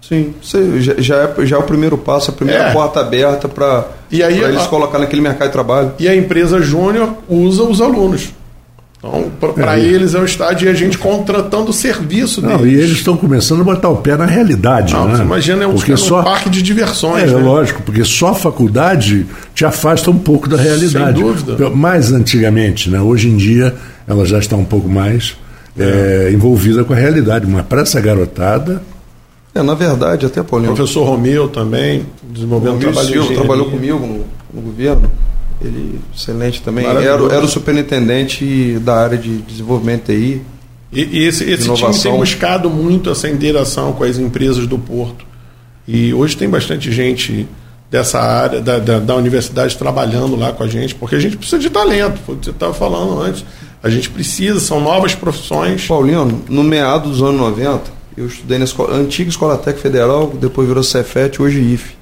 Sim. 0.00 0.32
Você, 0.40 0.80
já, 0.80 0.94
já, 0.98 1.16
é, 1.36 1.46
já 1.46 1.56
é 1.56 1.58
o 1.58 1.64
primeiro 1.64 1.98
passo, 1.98 2.30
a 2.30 2.34
primeira 2.34 2.64
É. 2.68 2.72
porta 2.72 3.00
aberta 3.00 3.48
para 3.48 3.86
eles 4.10 4.62
a- 4.62 4.66
colocar 4.68 5.00
naquele 5.00 5.20
mercado 5.20 5.48
de 5.48 5.52
trabalho. 5.52 5.92
E 5.98 6.08
a 6.08 6.14
empresa 6.14 6.60
júnior 6.62 7.14
usa 7.28 7.64
os 7.64 7.80
alunos. 7.80 8.28
Então, 9.02 9.30
para 9.54 9.78
É. 9.78 9.80
eles 9.82 10.14
é 10.14 10.18
o 10.18 10.24
estádio 10.26 10.66
e 10.66 10.68
a 10.70 10.74
gente 10.74 10.98
contratando 10.98 11.70
o 11.70 11.72
serviço 11.72 12.42
Não, 12.42 12.58
deles. 12.58 12.72
e 12.74 12.76
eles 12.76 12.90
estão 12.98 13.16
começando 13.16 13.62
a 13.62 13.64
botar 13.64 13.88
o 13.88 13.96
pé 13.96 14.14
na 14.14 14.26
realidade. 14.26 14.92
Não, 14.92 15.08
né? 15.08 15.16
você 15.16 15.22
imagina 15.22 15.64
é 15.64 15.66
um, 15.66 15.72
porque 15.72 15.92
é 15.92 15.94
um 15.94 15.96
só 15.96 16.22
parque 16.22 16.50
de 16.50 16.60
diversões. 16.60 17.22
É, 17.24 17.34
né? 17.34 17.42
lógico, 17.42 17.80
porque 17.82 18.04
só 18.04 18.28
a 18.28 18.34
faculdade 18.34 19.26
te 19.54 19.64
afasta 19.64 20.10
um 20.10 20.18
pouco 20.18 20.50
da 20.50 20.58
realidade. 20.58 21.16
Sem 21.18 21.26
dúvida. 21.26 21.70
Mais 21.70 22.12
antigamente, 22.12 22.90
né? 22.90 23.00
Hoje 23.00 23.28
em 23.30 23.38
dia 23.38 23.74
ela 24.06 24.26
já 24.26 24.38
está 24.38 24.54
um 24.56 24.64
pouco 24.66 24.86
mais 24.88 25.34
é, 25.78 26.30
envolvida 26.34 26.84
com 26.84 26.92
a 26.92 26.96
realidade. 26.96 27.46
Mas 27.46 27.64
para 27.64 27.80
essa 27.82 27.98
garotada, 28.02 28.82
É, 29.54 29.62
na 29.62 29.74
verdade, 29.74 30.26
até 30.26 30.42
O 30.42 30.44
Paulinho. 30.44 30.74
professor 30.74 31.04
Romeu 31.04 31.48
também, 31.48 32.04
desenvolvendo 32.22 32.74
Romeu 32.74 32.92
trabalho 32.92 33.06
de 33.08 33.12
Silva 33.14 33.34
trabalhou 33.34 33.70
comigo 33.70 33.98
no, 33.98 34.24
no 34.54 34.60
governo. 34.70 35.10
Ele, 35.60 36.00
excelente 36.14 36.62
também. 36.62 36.86
Era, 36.86 37.02
era 37.02 37.44
o 37.44 37.48
superintendente 37.48 38.78
da 38.80 38.96
área 38.96 39.18
de 39.18 39.38
desenvolvimento 39.38 40.06
TI. 40.06 40.42
E, 40.92 41.02
e 41.02 41.24
esse, 41.24 41.44
esse 41.44 41.62
time 41.62 41.76
Inovação. 41.76 42.12
tem 42.12 42.20
buscado 42.20 42.70
muito 42.70 43.10
essa 43.10 43.28
interação 43.28 43.92
com 43.92 44.02
as 44.02 44.18
empresas 44.18 44.66
do 44.66 44.78
Porto. 44.78 45.24
E 45.86 46.12
hoje 46.14 46.36
tem 46.36 46.48
bastante 46.48 46.90
gente 46.90 47.46
dessa 47.90 48.20
área, 48.20 48.60
da, 48.60 48.78
da, 48.78 48.98
da 49.00 49.16
universidade, 49.16 49.76
trabalhando 49.76 50.36
lá 50.36 50.52
com 50.52 50.62
a 50.62 50.66
gente, 50.68 50.94
porque 50.94 51.16
a 51.16 51.18
gente 51.18 51.36
precisa 51.36 51.58
de 51.58 51.68
talento, 51.68 52.20
foi 52.24 52.36
o 52.36 52.38
que 52.38 52.44
você 52.44 52.50
estava 52.52 52.72
falando 52.72 53.20
antes. 53.20 53.44
A 53.82 53.90
gente 53.90 54.08
precisa, 54.10 54.60
são 54.60 54.80
novas 54.80 55.14
profissões. 55.14 55.86
Paulinho, 55.86 56.42
no 56.48 56.62
meado 56.62 57.08
dos 57.08 57.22
anos 57.22 57.40
90, 57.40 57.82
eu 58.16 58.26
estudei 58.26 58.58
na 58.58 58.64
escola, 58.64 58.94
antiga 58.94 59.28
Escola 59.28 59.56
Técnica 59.56 59.80
Federal, 59.80 60.32
depois 60.40 60.68
virou 60.68 60.82
Cefet, 60.82 61.40
hoje 61.40 61.60
IFE. 61.60 61.99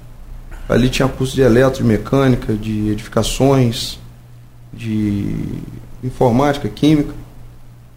Ali 0.69 0.89
tinha 0.91 1.09
curso 1.09 1.35
de 1.35 1.41
eletro, 1.43 1.83
de 1.83 1.89
mecânica, 1.89 2.53
de 2.53 2.91
edificações, 2.91 3.99
de 4.73 5.35
informática, 6.05 6.69
química. 6.69 7.13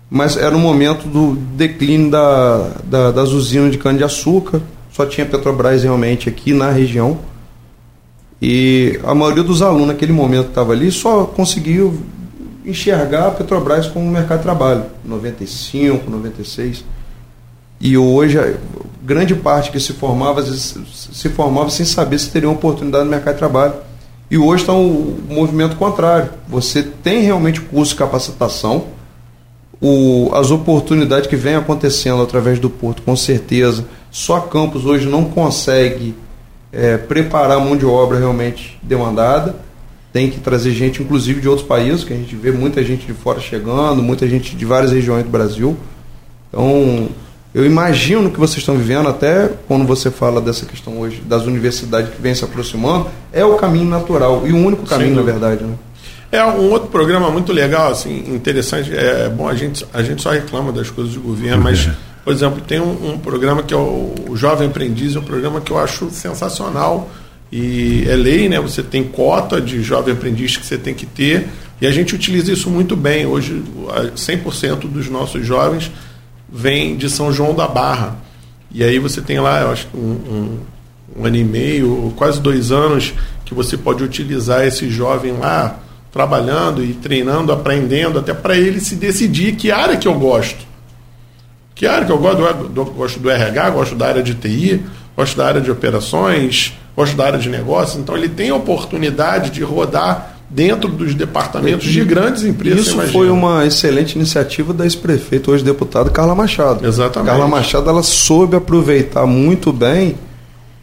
Mas 0.09 0.37
era 0.37 0.55
um 0.55 0.59
momento 0.59 1.07
do 1.07 1.35
declínio 1.55 2.09
da, 2.11 2.69
da- 2.83 3.11
das 3.11 3.29
usinas 3.31 3.71
de 3.71 3.77
cana-de-açúcar. 3.77 4.61
Só 4.91 5.05
tinha 5.05 5.25
Petrobras 5.25 5.83
realmente 5.83 6.27
aqui 6.29 6.53
na 6.53 6.69
região. 6.69 7.19
E 8.41 8.99
a 9.03 9.13
maioria 9.13 9.43
dos 9.43 9.61
alunos 9.61 9.87
naquele 9.87 10.11
momento 10.13 10.45
que 10.45 10.49
estava 10.51 10.73
ali 10.73 10.91
só 10.91 11.25
conseguiu 11.25 11.97
enxergar 12.65 13.27
a 13.27 13.31
Petrobras 13.31 13.87
como 13.87 14.09
mercado 14.09 14.39
de 14.39 14.43
trabalho. 14.43 14.85
95, 15.05 16.09
96. 16.09 16.83
E 17.79 17.97
hoje, 17.97 18.37
grande 19.03 19.35
parte 19.35 19.71
que 19.71 19.79
se 19.79 19.93
formava, 19.93 20.43
se 20.43 21.29
formava 21.29 21.69
sem 21.69 21.85
saber 21.85 22.19
se 22.19 22.29
teria 22.29 22.47
uma 22.47 22.55
oportunidade 22.55 23.05
no 23.05 23.11
mercado 23.11 23.33
de 23.33 23.39
trabalho. 23.39 23.73
E 24.29 24.37
hoje 24.37 24.63
está 24.63 24.73
o 24.73 25.19
movimento 25.29 25.75
contrário. 25.75 26.29
Você 26.47 26.83
tem 26.83 27.21
realmente 27.21 27.59
curso 27.59 27.91
de 27.91 27.97
capacitação, 27.97 28.85
o, 29.81 30.29
as 30.33 30.51
oportunidades 30.51 31.27
que 31.27 31.35
vêm 31.35 31.55
acontecendo 31.55 32.21
através 32.21 32.59
do 32.59 32.69
Porto, 32.69 33.01
com 33.01 33.15
certeza, 33.15 33.83
só 34.11 34.37
a 34.37 34.41
campus 34.41 34.85
hoje 34.85 35.09
não 35.09 35.25
consegue 35.25 36.15
é, 36.71 36.97
preparar 36.97 37.57
a 37.57 37.59
mão 37.59 37.75
de 37.75 37.85
obra 37.85 38.19
realmente 38.19 38.79
demandada. 38.83 39.55
Tem 40.13 40.29
que 40.29 40.39
trazer 40.39 40.71
gente, 40.71 41.01
inclusive 41.01 41.41
de 41.41 41.49
outros 41.49 41.67
países, 41.67 42.03
que 42.03 42.13
a 42.13 42.15
gente 42.15 42.35
vê 42.35 42.51
muita 42.51 42.83
gente 42.83 43.07
de 43.07 43.13
fora 43.13 43.39
chegando, 43.39 44.03
muita 44.03 44.27
gente 44.27 44.55
de 44.55 44.65
várias 44.65 44.91
regiões 44.91 45.23
do 45.23 45.29
Brasil. 45.29 45.75
Então, 46.49 47.09
eu 47.53 47.65
imagino 47.65 48.29
que 48.31 48.39
vocês 48.39 48.59
estão 48.59 48.77
vivendo, 48.77 49.07
até 49.09 49.49
quando 49.67 49.85
você 49.85 50.09
fala 50.09 50.39
dessa 50.39 50.65
questão 50.65 50.99
hoje 50.99 51.21
das 51.25 51.43
universidades 51.45 52.13
que 52.13 52.21
vêm 52.21 52.33
se 52.33 52.43
aproximando, 52.45 53.07
é 53.33 53.43
o 53.43 53.55
caminho 53.55 53.89
natural 53.89 54.43
e 54.47 54.51
o 54.53 54.57
único 54.57 54.85
caminho, 54.85 55.15
na 55.15 55.21
verdade. 55.21 55.63
Né? 55.63 55.73
É 56.31 56.45
um 56.45 56.69
outro 56.71 56.87
programa 56.87 57.29
muito 57.29 57.51
legal, 57.51 57.91
assim, 57.91 58.23
interessante. 58.33 58.95
É 58.95 59.27
bom, 59.29 59.49
a 59.49 59.53
gente, 59.55 59.85
a 59.93 60.01
gente 60.01 60.21
só 60.21 60.29
reclama 60.31 60.71
das 60.71 60.89
coisas 60.89 61.13
do 61.13 61.19
governo, 61.19 61.61
mas, 61.61 61.89
por 62.23 62.31
exemplo, 62.31 62.61
tem 62.65 62.79
um, 62.79 63.13
um 63.13 63.17
programa 63.17 63.61
que 63.63 63.73
é 63.73 63.77
o, 63.77 64.15
o 64.29 64.35
Jovem 64.37 64.69
Aprendiz, 64.69 65.15
é 65.15 65.19
um 65.19 65.23
programa 65.23 65.59
que 65.59 65.71
eu 65.71 65.77
acho 65.77 66.09
sensacional. 66.09 67.09
E 67.51 68.05
é 68.07 68.15
lei, 68.15 68.47
né? 68.47 68.61
Você 68.61 68.81
tem 68.81 69.03
cota 69.03 69.59
de 69.59 69.83
jovem 69.83 70.13
aprendiz 70.13 70.55
que 70.55 70.65
você 70.65 70.77
tem 70.77 70.93
que 70.93 71.05
ter, 71.05 71.49
e 71.81 71.85
a 71.85 71.91
gente 71.91 72.15
utiliza 72.15 72.53
isso 72.53 72.69
muito 72.69 72.95
bem. 72.95 73.25
Hoje, 73.25 73.61
a- 73.89 74.15
100% 74.15 74.87
dos 74.87 75.09
nossos 75.09 75.45
jovens 75.45 75.91
vem 76.51 76.97
de 76.97 77.09
São 77.09 77.31
João 77.31 77.55
da 77.55 77.67
Barra. 77.67 78.15
E 78.71 78.83
aí 78.83 78.99
você 78.99 79.21
tem 79.21 79.39
lá, 79.39 79.61
eu 79.61 79.71
acho 79.71 79.87
um, 79.93 79.99
um, 79.99 80.59
um 81.17 81.25
ano 81.25 81.35
e 81.37 81.43
meio, 81.43 82.13
quase 82.15 82.39
dois 82.41 82.71
anos, 82.71 83.13
que 83.45 83.53
você 83.53 83.77
pode 83.77 84.03
utilizar 84.03 84.65
esse 84.65 84.89
jovem 84.89 85.33
lá 85.33 85.79
trabalhando 86.11 86.83
e 86.83 86.93
treinando, 86.93 87.51
aprendendo, 87.51 88.19
até 88.19 88.33
para 88.33 88.57
ele 88.57 88.79
se 88.79 88.95
decidir 88.95 89.55
que 89.55 89.71
área 89.71 89.95
que 89.95 90.07
eu 90.07 90.13
gosto. 90.15 90.65
Que 91.73 91.87
área 91.87 92.05
que 92.05 92.11
eu 92.11 92.17
gosto? 92.17 92.67
Do, 92.67 92.85
gosto 92.85 93.19
do 93.19 93.29
RH, 93.29 93.69
gosto 93.69 93.95
da 93.95 94.07
área 94.07 94.21
de 94.23 94.35
TI, 94.35 94.83
gosto 95.15 95.37
da 95.37 95.47
área 95.47 95.61
de 95.61 95.71
operações, 95.71 96.77
gosto 96.95 97.15
da 97.15 97.25
área 97.25 97.39
de 97.39 97.49
negócios. 97.49 97.97
Então 97.97 98.15
ele 98.15 98.29
tem 98.29 98.49
a 98.49 98.55
oportunidade 98.55 99.49
de 99.49 99.63
rodar 99.63 100.37
dentro 100.53 100.89
dos 100.89 101.15
departamentos 101.15 101.87
de 101.87 102.03
grandes 102.03 102.43
empresas. 102.43 102.87
Isso 102.87 103.01
foi 103.07 103.29
uma 103.29 103.65
excelente 103.65 104.15
iniciativa 104.15 104.73
da 104.73 104.83
ex-prefeita, 104.83 105.49
hoje 105.49 105.63
deputada 105.63 106.09
Carla 106.09 106.35
Machado. 106.35 106.85
Exatamente. 106.85 107.29
Carla 107.29 107.47
Machado 107.47 107.89
ela 107.89 108.03
soube 108.03 108.55
aproveitar 108.57 109.25
muito 109.25 109.71
bem 109.71 110.15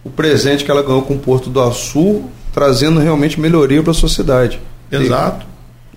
o 0.02 0.08
presente 0.08 0.64
que 0.64 0.70
ela 0.70 0.82
ganhou 0.82 1.02
com 1.02 1.14
o 1.14 1.18
Porto 1.18 1.50
do 1.50 1.60
Açu, 1.60 2.24
trazendo 2.52 2.98
realmente 2.98 3.38
melhoria 3.38 3.82
para 3.82 3.90
a 3.90 3.94
sociedade. 3.94 4.58
Exato. 4.90 5.46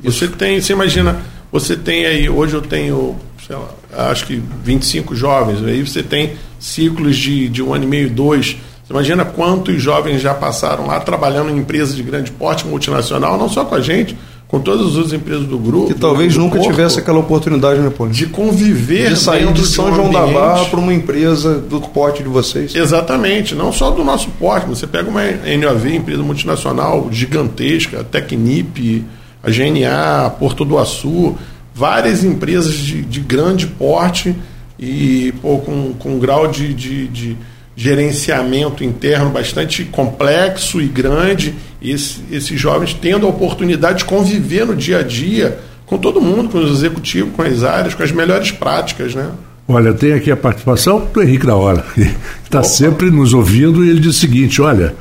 Você 0.04 0.28
tem, 0.28 0.60
você 0.60 0.74
imagina, 0.74 1.22
você 1.50 1.78
tem 1.78 2.06
aí, 2.06 2.30
hoje 2.30 2.56
eu 2.56 2.62
tenho, 2.62 3.16
sei 3.46 3.56
lá, 3.56 4.10
acho 4.10 4.26
que 4.26 4.42
25 4.64 5.16
jovens, 5.16 5.64
aí 5.64 5.86
você 5.86 6.04
tem 6.04 6.34
ciclos 6.60 7.16
de, 7.16 7.48
de 7.48 7.64
um 7.64 7.74
ano 7.74 7.86
e 7.86 7.88
meio, 7.88 8.10
dois. 8.10 8.58
Imagina 8.92 9.26
quantos 9.26 9.82
jovens 9.82 10.22
já 10.22 10.34
passaram 10.34 10.86
lá 10.86 11.00
trabalhando 11.00 11.50
em 11.50 11.58
empresas 11.58 11.96
de 11.96 12.04
grande 12.04 12.32
porte 12.32 12.68
multinacional, 12.68 13.38
não 13.38 13.50
só 13.50 13.64
com 13.66 13.74
a 13.76 13.82
gente, 13.82 14.16
com 14.48 14.60
todas 14.60 14.86
as 14.86 14.96
outras 14.96 15.14
empresas 15.14 15.46
do 15.46 15.58
grupo. 15.58 15.88
Que 15.88 15.94
talvez 15.94 16.36
nunca 16.36 16.58
Porto, 16.58 16.70
tivesse 16.70 17.00
aquela 17.00 17.20
oportunidade, 17.20 17.80
né, 17.80 17.90
Paulo? 17.90 18.12
de 18.12 18.26
conviver 18.26 19.10
De 19.10 19.16
sair 19.16 19.52
de 19.54 19.66
São 19.66 19.86
um 19.90 19.96
João 19.96 20.12
da 20.12 20.20
ambiente- 20.24 20.38
Barra 20.40 20.66
para 20.66 20.80
uma 20.80 20.94
empresa 20.94 21.56
do 21.58 21.80
porte 21.80 22.22
de 22.22 22.28
vocês. 22.28 22.76
Exatamente, 22.76 23.56
não 23.56 23.72
só 23.72 23.90
do 23.92 24.04
nosso 24.04 24.30
porte, 24.32 24.68
você 24.68 24.86
pega 24.86 25.10
uma 25.10 25.22
NAV, 25.24 25.96
empresa 25.96 26.22
multinacional 26.22 27.08
gigantesca, 27.12 28.02
a 28.02 28.04
Tecnip, 28.04 29.06
a 29.42 29.50
GNA, 29.50 30.30
Porto 30.38 30.66
do 30.66 30.78
Açu, 30.78 31.36
várias 31.74 32.24
empresas 32.24 32.74
de, 32.74 33.02
de 33.04 33.20
grande 33.22 33.66
porte 33.68 34.36
e 34.78 35.34
pô, 35.42 35.60
com, 35.60 35.94
com 35.98 36.16
um 36.16 36.20
grau 36.20 36.48
de, 36.48 36.74
de, 36.74 37.08
de 37.08 37.38
gerenciamento 37.82 38.84
interno 38.84 39.30
bastante 39.32 39.84
complexo 39.86 40.80
e 40.82 40.88
grande, 40.88 41.56
e 41.82 41.92
esse- 41.92 42.20
esses 42.32 42.60
jovens 42.60 42.94
tendo 42.94 43.26
a 43.26 43.30
oportunidade 43.30 44.00
de 44.00 44.06
conviver 44.06 44.66
no 44.66 44.76
dia 44.76 45.00
a 45.00 45.04
dia 45.04 45.60
com 45.86 45.98
todo 45.98 46.22
mundo, 46.22 46.50
com 46.50 46.60
os 46.60 46.72
executivos, 46.78 47.34
com 47.36 47.42
as 47.42 47.64
áreas, 47.64 47.94
com 47.94 48.04
as 48.04 48.12
melhores 48.12 48.52
práticas, 48.52 49.14
né? 49.16 49.30
olha, 49.68 49.94
tem 49.94 50.14
aqui 50.14 50.30
a 50.30 50.38
participação 50.38 51.08
do 51.14 51.22
Henrique 51.24 51.46
da 51.46 51.56
Hora, 51.56 51.84
que 51.96 52.06
está 52.44 52.62
sempre 52.64 53.10
nos 53.10 53.34
ouvindo, 53.34 53.84
e 53.86 53.90
ele 53.90 54.00
diz 54.00 54.16
o 54.16 54.20
seguinte: 54.20 54.62
olha, 54.62 54.94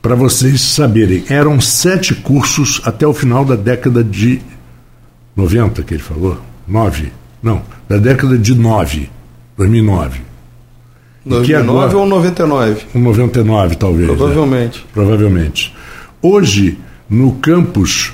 para 0.00 0.14
vocês 0.14 0.60
saberem, 0.60 1.24
eram 1.28 1.60
sete 1.60 2.14
cursos 2.14 2.80
até 2.84 3.06
o 3.06 3.12
final 3.14 3.44
da 3.44 3.54
década 3.54 4.02
de 4.02 4.40
90, 5.36 5.82
que 5.82 5.94
ele 5.94 6.02
falou? 6.02 6.38
Nove? 6.66 7.12
Não, 7.42 7.62
da 7.88 7.96
década 7.98 8.36
de 8.38 8.54
9, 8.54 9.08
2009. 9.56 10.20
E 11.24 11.28
que 11.28 11.52
99 11.52 11.70
agora- 11.84 11.96
ou 11.98 12.06
99? 12.06 12.82
Um 12.94 13.00
99, 13.00 13.76
talvez. 13.76 14.08
né? 14.08 14.16
Provavelmente. 14.16 14.86
provavelmente. 14.92 15.74
Hoje, 16.20 16.78
no 17.08 17.32
campus, 17.34 18.12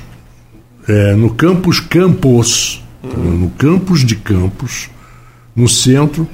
é, 0.89 1.15
no 1.15 1.31
campus 1.35 1.81
Campos, 1.81 2.83
no 3.03 3.51
campus 3.51 4.05
de 4.05 4.17
Campos, 4.17 4.91
no 5.57 5.69
centro, 5.69 6.29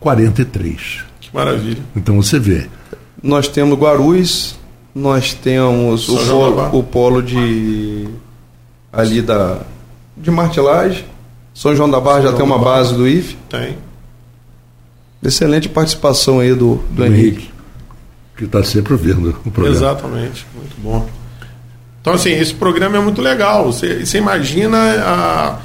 43. 0.00 1.04
Que 1.20 1.34
maravilha. 1.34 1.82
Então 1.96 2.16
você 2.22 2.38
vê. 2.38 2.66
Nós 3.22 3.48
temos 3.48 3.78
Guarulhos, 3.78 4.56
nós 4.94 5.32
temos 5.34 6.08
o 6.08 6.18
São 6.18 6.38
polo, 6.52 6.78
o 6.78 6.82
polo 6.82 7.22
de 7.22 8.06
ali 8.92 9.20
da 9.22 9.58
de 10.16 10.30
Martilagem. 10.30 11.04
São 11.54 11.74
João 11.74 11.90
da 11.90 12.00
Barra 12.00 12.16
já 12.16 12.22
João 12.28 12.36
tem 12.36 12.44
uma 12.46 12.58
base 12.58 12.94
do 12.94 13.06
IFE. 13.08 13.36
Tem. 13.48 13.76
Excelente 15.24 15.68
participação 15.68 16.40
aí 16.40 16.50
do, 16.50 16.76
do, 16.76 16.82
Do 16.96 17.04
Henrique. 17.06 17.26
Henrique, 17.28 17.50
que 18.36 18.44
está 18.44 18.62
sempre 18.62 18.92
ouvindo 18.92 19.30
o 19.44 19.50
programa. 19.50 19.76
Exatamente, 19.76 20.46
muito 20.54 20.76
bom. 20.78 21.08
Então, 22.00 22.12
assim, 22.12 22.30
esse 22.32 22.52
programa 22.54 22.98
é 22.98 23.00
muito 23.00 23.22
legal. 23.22 23.64
Você, 23.72 24.04
você 24.04 24.18
imagina 24.18 24.76
a- 24.78 25.58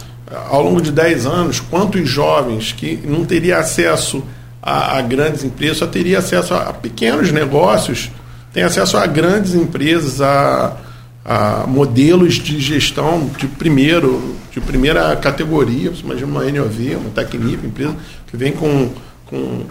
ao 0.50 0.62
longo 0.64 0.80
de 0.82 0.92
10 0.92 1.26
anos 1.26 1.60
quantos 1.60 2.08
jovens 2.08 2.72
que 2.72 2.98
não 3.04 3.26
teria 3.26 3.58
acesso 3.58 4.24
a, 4.62 4.98
a 4.98 5.02
grandes 5.02 5.44
empresas, 5.44 5.78
só 5.78 5.88
teria 5.88 6.20
acesso 6.20 6.54
a, 6.54 6.70
a 6.70 6.74
pequenos 6.74 7.32
negócios, 7.32 8.10
tem 8.54 8.64
acesso 8.64 8.96
a 8.98 9.06
grandes 9.08 9.56
empresas, 9.56 10.22
a, 10.22 10.78
a 11.26 11.66
modelos 11.68 12.36
de 12.36 12.60
gestão 12.60 13.30
de 13.38 13.48
primeiro, 13.48 14.36
de 14.52 14.62
primeira 14.62 15.14
categoria. 15.18 15.90
Você 15.90 16.04
imagina 16.04 16.28
uma 16.28 16.44
NOV, 16.44 16.96
uma 16.96 17.10
Tecnip, 17.10 17.66
empresa 17.66 17.96
que 18.28 18.38
vem 18.38 18.52
com, 18.54 18.90
com 19.30 19.62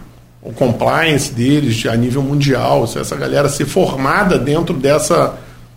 o 0.42 0.52
compliance 0.52 1.32
deles 1.32 1.84
a 1.86 1.96
nível 1.96 2.22
mundial, 2.22 2.86
se 2.86 2.98
essa 2.98 3.16
galera 3.16 3.48
ser 3.48 3.66
formada 3.66 4.38
dentro 4.38 4.74
dessa, 4.74 5.34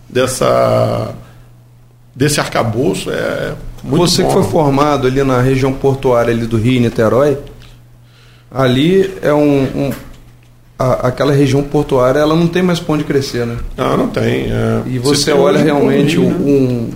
dessa 0.07 1.13
desse 2.15 2.39
arcabouço 2.39 3.09
é 3.09 3.53
muito 3.83 4.07
Você 4.07 4.21
bom. 4.21 4.27
que 4.27 4.33
foi 4.35 4.43
formado 4.43 5.07
ali 5.07 5.23
na 5.23 5.41
região 5.41 5.73
portuária 5.73 6.31
ali 6.31 6.45
do 6.45 6.57
Rio 6.57 6.73
e 6.73 6.79
Niterói, 6.79 7.37
ali 8.51 9.11
é 9.21 9.33
um, 9.33 9.63
um 9.63 9.91
a, 10.77 11.07
aquela 11.07 11.31
região 11.31 11.63
portuária, 11.63 12.19
ela 12.19 12.35
não 12.35 12.47
tem 12.47 12.61
mais 12.61 12.79
ponto 12.79 12.99
de 12.99 13.03
crescer, 13.05 13.45
né? 13.45 13.57
Ah, 13.77 13.95
não 13.97 14.07
tem. 14.07 14.51
é. 14.51 14.81
E 14.87 14.99
você 14.99 15.31
tem 15.31 15.39
olha 15.39 15.59
realmente 15.59 16.19
um, 16.19 16.29
um, 16.29 16.89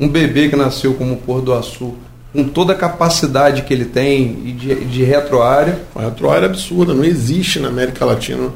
um 0.00 0.08
bebê 0.08 0.48
que 0.48 0.56
nasceu 0.56 0.94
como 0.94 1.16
Pôr 1.16 1.40
do 1.40 1.52
Açu, 1.52 1.94
com 2.34 2.42
toda 2.42 2.72
a 2.72 2.76
capacidade 2.76 3.62
que 3.62 3.72
ele 3.72 3.84
tem 3.84 4.42
e 4.44 4.52
de, 4.52 4.84
de 4.86 5.04
retroárea. 5.04 5.78
A 5.94 6.02
retroárea 6.02 6.46
é 6.46 6.50
absurda, 6.50 6.92
não 6.92 7.04
existe 7.04 7.60
na 7.60 7.68
América 7.68 8.04
Latina, 8.04 8.50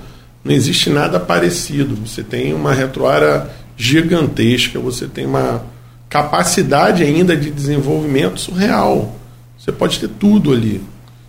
não 0.45 0.53
existe 0.53 0.91
nada 0.91 1.21
parecido. 1.21 1.95
Você 2.05 2.25
tem 2.25 2.53
uma 2.53 2.75
retroárea 2.75 3.49
gigantesca, 3.77 4.81
você 4.81 5.07
tem 5.07 5.25
uma 5.25 5.63
capacidade 6.09 7.05
ainda 7.05 7.37
de 7.37 7.51
desenvolvimento 7.53 8.41
surreal. 8.41 9.15
Você 9.57 9.71
pode 9.71 10.01
ter 10.01 10.09
tudo 10.09 10.53
ali. 10.53 10.83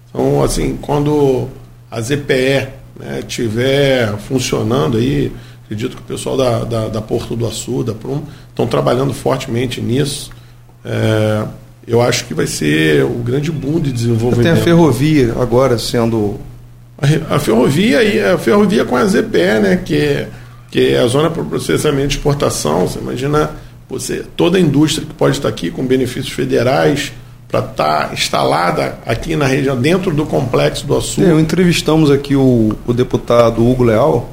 Então, 0.10 0.41
assim, 0.41 0.76
quando 0.82 1.47
a 1.91 2.02
ZPE 2.02 2.68
né, 3.00 3.22
tiver 3.28 4.18
funcionando 4.18 4.97
aí, 4.97 5.32
acredito 5.66 5.95
que 5.95 6.02
o 6.02 6.06
pessoal 6.06 6.36
da, 6.36 6.64
da, 6.64 6.88
da 6.88 7.02
Porto 7.02 7.36
do 7.36 7.45
Açu, 7.45 7.84
da 7.84 7.93
Prum, 7.93 8.24
estão 8.50 8.66
trabalhando 8.66 9.14
fortemente 9.14 9.80
nisso. 9.80 10.32
É, 10.84 11.45
eu 11.90 12.02
acho 12.02 12.26
que 12.26 12.36
vai 12.36 12.46
ser 12.46 13.04
o 13.04 13.16
grande 13.24 13.52
boom 13.52 13.80
de 13.80 13.92
desenvolvimento. 13.92 14.44
Tem 14.44 14.52
a 14.52 14.64
ferrovia 14.64 15.34
agora 15.42 15.80
sendo. 15.80 16.40
A, 16.96 17.36
a 17.36 17.40
ferrovia 17.40 18.04
e 18.04 18.22
a 18.24 18.38
ferrovia 18.38 18.86
com 18.86 18.96
a 18.96 19.04
ZPE, 19.06 19.60
né, 19.62 19.82
que 19.84 19.96
é, 19.96 20.30
que 20.70 20.94
é 20.94 21.00
a 21.00 21.08
zona 21.08 21.32
para 21.32 21.44
processamento 21.44 22.10
de 22.10 22.18
exportação. 22.18 22.88
Você 22.88 23.00
imagina 23.00 23.52
você 23.90 24.24
toda 24.38 24.60
a 24.60 24.62
indústria 24.62 25.08
que 25.08 25.14
pode 25.16 25.38
estar 25.38 25.50
aqui 25.50 25.72
com 25.72 25.84
benefícios 25.84 26.32
federais 26.32 27.12
para 27.48 27.62
estar 27.62 28.14
instalada 28.14 29.00
aqui 29.04 29.36
na 29.36 29.48
região 29.48 29.76
dentro 29.76 30.14
do 30.14 30.28
complexo 30.28 30.86
do 30.86 30.96
Açu. 30.96 31.22
Eu 31.22 31.40
entrevistamos 31.40 32.12
aqui 32.12 32.36
o, 32.36 32.76
o 32.86 32.94
deputado 32.94 33.68
Hugo 33.68 33.84
Leal 33.84 34.30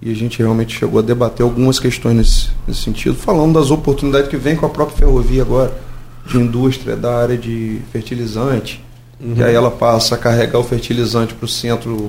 e 0.00 0.12
a 0.12 0.14
gente 0.14 0.38
realmente 0.38 0.78
chegou 0.78 1.00
a 1.00 1.02
debater 1.02 1.42
algumas 1.42 1.80
questões 1.80 2.16
nesse, 2.16 2.48
nesse 2.68 2.82
sentido, 2.82 3.16
falando 3.16 3.58
das 3.58 3.72
oportunidades 3.72 4.28
que 4.28 4.36
vem 4.36 4.54
com 4.54 4.66
a 4.66 4.68
própria 4.68 4.98
ferrovia 4.98 5.42
agora, 5.42 5.85
de 6.26 6.36
indústria, 6.38 6.96
da 6.96 7.16
área 7.16 7.36
de 7.36 7.80
fertilizante. 7.92 8.84
E 9.20 9.42
aí 9.42 9.54
ela 9.54 9.70
passa 9.70 10.14
a 10.14 10.18
carregar 10.18 10.58
o 10.58 10.64
fertilizante 10.64 11.32
para 11.32 11.46
o 11.46 11.48
centro, 11.48 12.06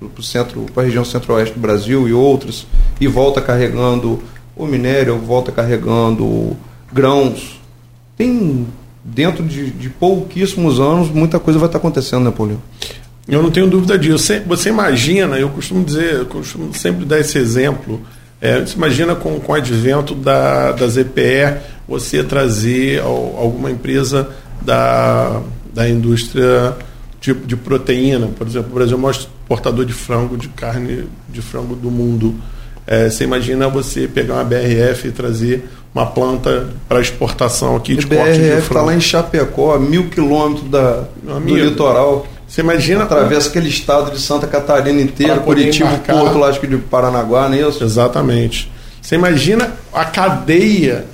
para 0.00 0.22
centro, 0.22 0.66
para 0.74 0.82
a 0.82 0.86
região 0.86 1.04
centro-oeste 1.04 1.54
do 1.54 1.60
Brasil 1.60 2.08
e 2.08 2.12
outros, 2.12 2.66
e 3.00 3.06
volta 3.06 3.40
carregando 3.40 4.20
o 4.56 4.66
minério, 4.66 5.16
volta 5.18 5.52
carregando 5.52 6.56
grãos. 6.92 7.60
Tem 8.16 8.66
dentro 9.04 9.44
de, 9.44 9.70
de 9.70 9.88
pouquíssimos 9.88 10.80
anos 10.80 11.08
muita 11.08 11.38
coisa 11.38 11.58
vai 11.58 11.68
estar 11.68 11.78
acontecendo, 11.78 12.24
né, 12.24 12.30
Paulinho? 12.30 12.62
Eu 13.28 13.42
não 13.42 13.50
tenho 13.50 13.68
dúvida 13.68 13.96
disso. 13.96 14.18
Você, 14.18 14.40
você 14.40 14.68
imagina, 14.70 15.38
eu 15.38 15.48
costumo 15.50 15.84
dizer, 15.84 16.14
eu 16.14 16.26
costumo 16.26 16.74
sempre 16.74 17.04
dar 17.04 17.20
esse 17.20 17.38
exemplo. 17.38 18.00
É, 18.40 18.60
você 18.60 18.74
imagina 18.74 19.14
com, 19.14 19.38
com 19.38 19.52
o 19.52 19.54
advento 19.54 20.14
da, 20.14 20.72
da 20.72 20.88
ZPE 20.88 21.60
você 21.90 22.22
trazer 22.24 23.00
al- 23.00 23.34
alguma 23.36 23.70
empresa 23.70 24.28
da, 24.62 25.40
da 25.74 25.88
indústria 25.88 26.74
tipo 27.20 27.46
de 27.46 27.54
proteína, 27.56 28.28
por 28.38 28.46
exemplo, 28.46 28.70
o 28.70 28.74
Brasil 28.74 28.94
é 28.94 28.98
o 28.98 29.00
maior 29.02 29.10
exportador 29.12 29.84
de 29.84 29.92
frango, 29.92 30.38
de 30.38 30.48
carne 30.48 31.04
de 31.28 31.42
frango 31.42 31.74
do 31.76 31.90
mundo. 31.90 32.34
É, 32.86 33.10
você 33.10 33.24
imagina 33.24 33.68
você 33.68 34.08
pegar 34.08 34.34
uma 34.34 34.44
BRF 34.44 35.08
e 35.08 35.10
trazer 35.12 35.68
uma 35.94 36.06
planta 36.06 36.68
para 36.88 37.00
exportação 37.00 37.76
aqui 37.76 37.94
de 37.96 38.06
O 38.06 38.08
corte 38.08 38.32
de 38.32 38.38
BRF 38.38 38.52
está 38.52 38.62
frango. 38.62 38.86
lá 38.86 38.94
em 38.94 39.00
Chapecó, 39.00 39.74
a 39.74 39.78
mil 39.78 40.08
quilômetros 40.08 40.70
da, 40.70 41.04
Meu 41.22 41.34
do 41.34 41.36
amigo, 41.36 41.58
litoral. 41.58 42.26
Você 42.48 42.62
imagina 42.62 43.04
Atravessa 43.04 43.48
aquele 43.50 43.68
estado 43.68 44.10
de 44.10 44.18
Santa 44.20 44.46
Catarina 44.46 45.00
inteiro, 45.00 45.40
Curitiba. 45.42 45.90
Porto, 46.06 46.38
lá 46.38 46.48
acho 46.48 46.58
que 46.58 46.66
de 46.66 46.78
Paranaguá, 46.78 47.48
não 47.48 47.56
é 47.56 47.68
isso? 47.68 47.84
Exatamente. 47.84 48.72
Você 49.02 49.14
imagina 49.14 49.72
a 49.92 50.04
cadeia 50.04 51.04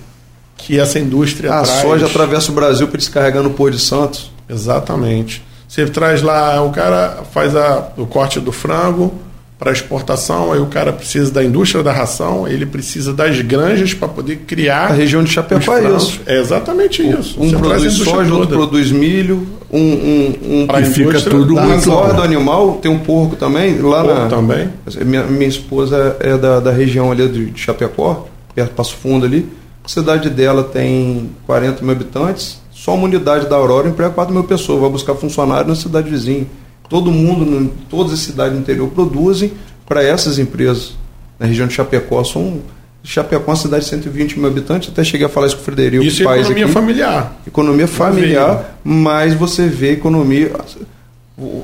que 0.56 0.78
essa 0.78 0.98
indústria 0.98 1.52
A 1.52 1.62
traz. 1.62 1.82
soja 1.82 2.06
atravessa 2.06 2.50
o 2.50 2.54
Brasil 2.54 2.88
para 2.88 2.98
descarregar 2.98 3.42
no 3.42 3.50
Porto 3.50 3.74
de 3.74 3.80
Santos. 3.80 4.30
Exatamente. 4.48 5.42
Você 5.68 5.86
traz 5.86 6.22
lá, 6.22 6.62
o 6.62 6.70
cara 6.70 7.22
faz 7.32 7.54
a, 7.56 7.88
o 7.96 8.06
corte 8.06 8.38
do 8.40 8.52
frango 8.52 9.12
para 9.58 9.72
exportação, 9.72 10.52
aí 10.52 10.60
o 10.60 10.66
cara 10.66 10.92
precisa 10.92 11.30
da 11.30 11.42
indústria 11.42 11.82
da 11.82 11.90
ração, 11.90 12.46
ele 12.46 12.66
precisa 12.66 13.12
das 13.12 13.40
granjas 13.40 13.94
para 13.94 14.06
poder 14.06 14.36
criar. 14.46 14.88
A 14.90 14.92
região 14.92 15.24
de 15.24 15.30
Chapecó 15.30 15.76
é 15.78 15.96
isso. 15.96 16.20
É 16.26 16.38
exatamente 16.38 17.02
isso. 17.02 17.40
Um 17.40 17.48
Você 17.48 17.56
produz 17.56 17.92
soja, 17.94 18.34
outro 18.34 18.56
produz 18.56 18.92
milho, 18.92 19.46
um, 19.72 19.80
um, 19.80 20.38
um 20.60 20.66
Pra 20.66 20.80
E 20.80 20.84
fica 20.84 21.20
tudo 21.22 21.54
muito. 21.54 21.84
Fora 21.84 22.12
do 22.12 22.22
animal, 22.22 22.74
tem 22.82 22.90
um 22.90 22.98
porco 22.98 23.34
também, 23.34 23.78
lá 23.78 24.02
Porco 24.04 24.20
na. 24.20 24.28
também. 24.28 24.68
Minha, 25.04 25.22
minha 25.24 25.48
esposa 25.48 26.16
é 26.20 26.36
da, 26.36 26.60
da 26.60 26.70
região 26.70 27.10
ali 27.10 27.26
de 27.26 27.52
Chapecó, 27.58 28.26
perto 28.54 28.68
de 28.70 28.74
Passo 28.74 28.94
Fundo 28.94 29.24
ali. 29.24 29.48
A 29.86 29.88
cidade 29.88 30.28
dela 30.28 30.64
tem 30.64 31.30
40 31.46 31.80
mil 31.82 31.92
habitantes, 31.92 32.60
só 32.72 32.92
uma 32.94 33.04
unidade 33.04 33.46
da 33.48 33.54
Aurora 33.54 33.88
emprega 33.88 34.10
4 34.10 34.34
mil 34.34 34.42
pessoas, 34.42 34.80
vai 34.80 34.90
buscar 34.90 35.14
funcionário 35.14 35.68
na 35.68 35.76
cidade 35.76 36.10
vizinha. 36.10 36.44
Todo 36.88 37.12
mundo, 37.12 37.72
todas 37.88 38.12
as 38.12 38.18
cidades 38.18 38.54
do 38.54 38.58
interior 38.58 38.88
produzem 38.88 39.52
para 39.86 40.02
essas 40.02 40.40
empresas. 40.40 40.94
Na 41.38 41.46
região 41.46 41.68
de 41.68 41.74
Chapecó, 41.74 42.24
são. 42.24 42.60
Chapecó 43.04 43.44
é 43.44 43.54
uma 43.54 43.56
cidade 43.56 43.84
de 43.84 43.90
120 43.90 44.40
mil 44.40 44.48
habitantes, 44.48 44.88
até 44.88 45.04
cheguei 45.04 45.24
a 45.24 45.28
falar 45.28 45.46
isso 45.46 45.54
com 45.54 45.62
o 45.62 45.64
Frederico 45.64 46.02
Isso 46.02 46.28
é 46.28 46.40
economia 46.40 46.64
aqui 46.64 46.72
familiar. 46.72 47.36
economia 47.46 47.86
familiar, 47.86 48.78
mas 48.82 49.34
você 49.34 49.68
vê 49.68 49.92
economia. 49.92 50.50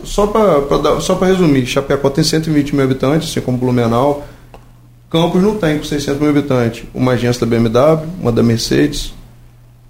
Só 0.05 0.29
para 0.29 1.01
só 1.01 1.17
para 1.17 1.27
resumir, 1.27 1.67
Chapecó 1.67 2.09
tem 2.09 2.23
120 2.23 2.77
mil 2.77 2.85
habitantes, 2.85 3.29
assim 3.29 3.41
como 3.41 3.59
Blumenau. 3.59 4.25
Campos 5.13 5.43
não 5.43 5.57
tem 5.59 5.77
com 5.77 5.85
600 5.85 6.19
mil 6.21 6.31
habitantes. 6.31 6.85
Uma 6.95 7.13
agência 7.13 7.47
da 7.47 7.47
BMW, 7.47 8.07
uma 8.19 8.33
da 8.33 8.43
Mercedes, 8.43 9.13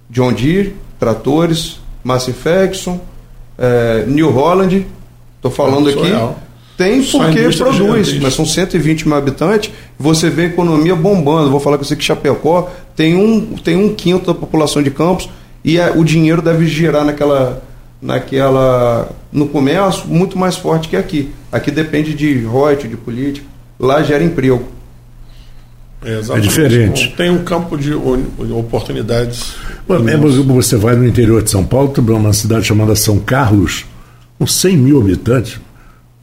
John 0.09 0.33
Deere, 0.33 0.75
tratores, 0.99 1.79
Massey 2.03 2.33
Ferguson, 2.33 2.99
eh, 3.57 4.03
New 4.05 4.29
Holland. 4.29 4.85
Estou 5.37 5.49
falando 5.49 5.87
aqui. 5.89 5.97
Surreal. 5.99 6.39
Tem 6.77 7.01
porque 7.03 7.39
produz, 7.77 8.07
mas 8.23 8.33
são 8.33 8.45
120 8.45 9.07
mil 9.07 9.15
habitantes. 9.15 9.71
Você 9.97 10.29
vê 10.29 10.41
a 10.43 10.45
economia 10.47 10.95
bombando. 10.95 11.49
Vou 11.51 11.59
falar 11.59 11.77
com 11.77 11.83
você 11.85 11.95
que 11.95 12.03
Chapecó 12.03 12.69
tem 12.95 13.15
um, 13.15 13.55
tem 13.57 13.77
um 13.77 13.93
quinto 13.95 14.25
da 14.33 14.37
população 14.37 14.81
de 14.83 14.91
Campos 14.91 15.29
e 15.63 15.79
a- 15.79 15.93
o 15.95 16.03
dinheiro 16.03 16.41
deve 16.41 16.65
girar 16.67 17.05
naquela, 17.05 17.61
naquela, 18.01 19.09
no 19.31 19.47
comércio 19.47 20.07
muito 20.07 20.37
mais 20.37 20.55
forte 20.57 20.87
que 20.89 20.95
aqui. 20.97 21.31
Aqui 21.51 21.71
depende 21.71 22.13
de 22.13 22.43
royalties, 22.43 22.89
de 22.89 22.97
política. 22.97 23.45
Lá 23.79 24.01
gera 24.03 24.23
emprego. 24.23 24.63
É, 26.05 26.19
exatamente. 26.19 26.47
diferente. 26.47 27.13
Tem 27.15 27.29
um 27.29 27.43
campo 27.43 27.77
de 27.77 27.93
oportunidades. 27.93 29.55
É, 29.89 29.93
imenso. 29.95 30.43
Você 30.43 30.75
vai 30.75 30.95
no 30.95 31.07
interior 31.07 31.41
de 31.41 31.49
São 31.49 31.63
Paulo, 31.63 31.89
tem 31.89 32.03
uma 32.03 32.33
cidade 32.33 32.65
chamada 32.65 32.95
São 32.95 33.19
Carlos, 33.19 33.85
com 34.37 34.45
100 34.45 34.77
mil 34.77 34.99
habitantes. 35.01 35.59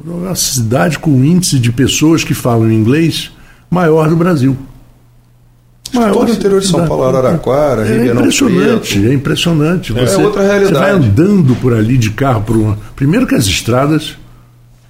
Uma 0.03 0.35
cidade 0.35 0.99
com 0.99 1.11
índice 1.25 1.59
de 1.59 1.71
pessoas 1.71 2.25
que 2.25 2.33
falam 2.33 2.71
inglês 2.71 3.31
maior 3.71 4.09
do 4.09 4.17
Brasil. 4.17 4.57
Maior 5.93 6.13
Todo 6.13 6.29
o 6.31 6.33
interior 6.33 6.61
de 6.61 6.67
São. 6.69 6.87
Paulo, 6.87 7.05
Araraquara, 7.05 7.83
É 7.83 7.93
Ribeirão 7.93 8.21
impressionante, 8.21 8.95
Preto. 8.95 9.11
é 9.11 9.15
impressionante. 9.15 9.99
É 9.99 10.17
outra 10.19 10.43
realidade. 10.43 10.73
Você 10.73 10.79
vai 10.81 10.91
andando 10.93 11.57
por 11.57 11.75
ali 11.75 11.99
de 11.99 12.11
carro 12.11 12.43
por 12.43 12.57
uma. 12.57 12.79
Primeiro 12.95 13.27
que 13.27 13.35
as 13.35 13.47
estradas 13.47 14.17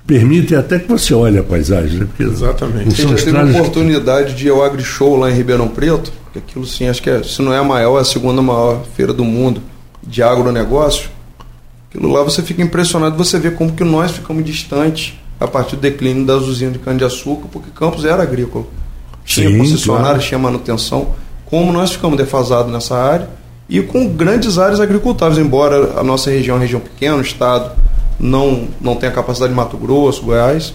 permitem 0.06 0.58
até 0.58 0.78
que 0.78 0.88
você 0.88 1.14
olhe 1.14 1.38
a 1.38 1.42
paisagem, 1.42 2.00
né? 2.00 2.06
Porque 2.06 2.22
Exatamente. 2.22 3.00
são 3.00 3.14
teve 3.14 3.36
a 3.36 3.44
oportunidade 3.44 4.34
de 4.34 4.46
ir 4.46 4.50
ao 4.50 4.62
AgriShow 4.62 5.16
lá 5.16 5.30
em 5.30 5.34
Ribeirão 5.34 5.68
Preto, 5.68 6.12
que 6.32 6.38
aquilo 6.38 6.66
sim, 6.66 6.88
acho 6.88 7.02
que 7.02 7.10
é, 7.10 7.22
se 7.22 7.40
não 7.42 7.52
é 7.52 7.58
a 7.58 7.64
maior, 7.64 7.98
é 7.98 8.00
a 8.02 8.04
segunda 8.04 8.42
maior 8.42 8.82
feira 8.96 9.12
do 9.12 9.24
mundo 9.24 9.62
de 10.02 10.22
agronegócio. 10.22 11.10
Aquilo 11.88 12.10
lá 12.10 12.22
você 12.22 12.42
fica 12.42 12.62
impressionado, 12.62 13.16
você 13.16 13.38
vê 13.38 13.50
como 13.50 13.72
que 13.72 13.84
nós 13.84 14.12
ficamos 14.12 14.44
distantes 14.44 15.14
a 15.38 15.46
partir 15.46 15.76
do 15.76 15.82
declínio 15.82 16.24
das 16.24 16.42
usinas 16.42 16.74
de 16.74 16.78
cana-de-açúcar, 16.78 17.48
porque 17.50 17.70
Campos 17.74 18.04
era 18.04 18.22
agrícola. 18.22 18.64
Tinha 19.24 19.48
Sim, 19.48 19.58
concessionária, 19.58 20.06
claro. 20.10 20.22
tinha 20.22 20.38
manutenção. 20.38 21.14
Como 21.46 21.72
nós 21.72 21.92
ficamos 21.92 22.16
defasados 22.16 22.72
nessa 22.72 22.96
área 22.96 23.28
e 23.68 23.80
com 23.80 24.06
grandes 24.08 24.58
áreas 24.58 24.80
agricultáveis, 24.80 25.38
embora 25.38 25.98
a 25.98 26.02
nossa 26.02 26.30
região 26.30 26.54
é 26.54 26.58
uma 26.58 26.62
região 26.62 26.80
pequena, 26.80 27.16
o 27.16 27.20
estado 27.20 27.72
não, 28.20 28.68
não 28.80 28.94
tenha 28.96 29.10
capacidade 29.12 29.50
de 29.52 29.56
Mato 29.56 29.76
Grosso, 29.76 30.22
Goiás, 30.22 30.74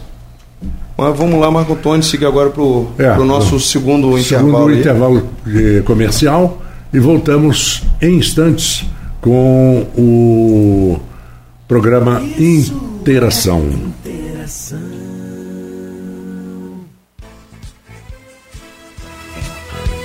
Mas 0.97 1.17
vamos 1.17 1.39
lá, 1.39 1.51
Marco 1.51 1.73
Antônio, 1.73 2.01
seguir 2.03 2.25
agora 2.25 2.49
para 2.49 2.61
o 2.63 2.87
É, 2.97 3.15
nosso 3.17 3.59
segundo, 3.59 4.17
Segundo 4.21 4.47
intervalo. 4.49 4.67
aí. 4.69 4.79
intervalo 4.79 5.29
eh, 5.47 5.81
comercial 5.85 6.61
e 6.93 6.99
voltamos 6.99 7.83
em 8.01 8.17
instantes 8.17 8.85
com 9.21 9.85
o 9.97 10.97
programa 11.67 12.21
Interação. 12.39 13.63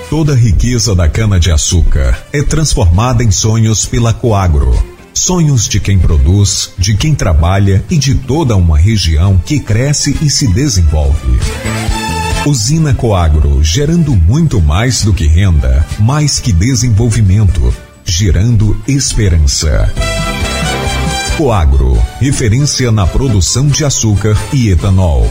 Toda 0.09 0.33
a 0.33 0.37
riqueza 0.37 0.95
da 0.95 1.09
cana-de-açúcar 1.09 2.19
é 2.33 2.43
transformada 2.43 3.23
em 3.23 3.31
sonhos 3.31 3.87
pela 3.87 4.13
Coagro. 4.13 4.73
Sonhos 5.13 5.69
de 5.69 5.81
quem 5.81 5.99
produz, 5.99 6.71
de 6.79 6.97
quem 6.97 7.15
trabalha 7.15 7.85
e 7.91 7.97
de 7.97 8.15
toda 8.15 8.57
uma 8.57 8.79
região 8.79 9.41
que 9.45 9.61
cresce 9.61 10.17
e 10.23 10.31
se 10.31 10.47
desenvolve. 10.49 11.39
Usina 12.47 12.95
Coagro, 12.95 13.63
gerando 13.63 14.17
muito 14.17 14.61
mais 14.61 15.03
do 15.03 15.13
que 15.13 15.27
renda, 15.27 15.87
mais 15.99 16.39
que 16.39 16.53
desenvolvimento, 16.53 17.75
gerando 18.05 18.81
esperança. 18.89 19.93
Coagro, 21.37 22.01
referência 22.19 22.91
na 22.91 23.07
produção 23.07 23.67
de 23.67 23.85
açúcar 23.85 24.37
e 24.53 24.71
etanol. 24.71 25.31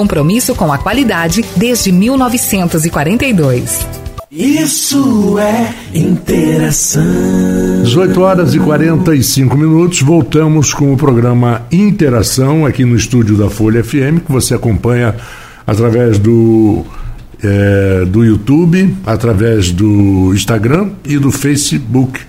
compromisso 0.01 0.55
com 0.55 0.73
a 0.73 0.79
qualidade 0.79 1.45
desde 1.55 1.91
1942. 1.91 3.85
Isso 4.31 5.37
é 5.37 5.75
interação. 5.93 7.03
18 7.83 8.21
horas 8.21 8.55
e 8.55 8.59
45 8.59 9.55
minutos, 9.55 10.01
voltamos 10.01 10.73
com 10.73 10.91
o 10.91 10.97
programa 10.97 11.61
Interação 11.71 12.65
aqui 12.65 12.83
no 12.83 12.95
estúdio 12.95 13.37
da 13.37 13.47
Folha 13.47 13.83
FM, 13.83 14.25
que 14.25 14.31
você 14.31 14.55
acompanha 14.55 15.15
através 15.67 16.17
do, 16.17 16.83
eh, 17.43 18.05
do 18.07 18.23
YouTube, 18.23 18.95
através 19.05 19.71
do 19.71 20.33
Instagram 20.33 20.89
e 21.05 21.19
do 21.19 21.29
Facebook 21.29 22.21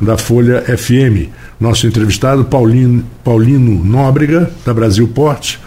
da 0.00 0.18
Folha 0.18 0.62
FM. 0.62 1.28
Nosso 1.60 1.86
entrevistado, 1.86 2.44
Paulino, 2.44 3.04
Paulino 3.22 3.84
Nóbrega, 3.84 4.50
da 4.64 4.74
Brasil 4.74 5.06
Porte. 5.06 5.60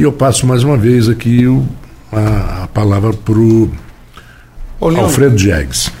E 0.00 0.02
eu 0.02 0.12
passo 0.12 0.46
mais 0.46 0.62
uma 0.64 0.76
vez 0.78 1.08
aqui 1.10 1.46
o- 1.46 1.66
a, 2.10 2.64
a 2.64 2.68
palavra 2.68 3.12
para 3.12 3.38
o 3.38 3.70
Alfredo 5.02 5.36
Jags. 5.38 5.92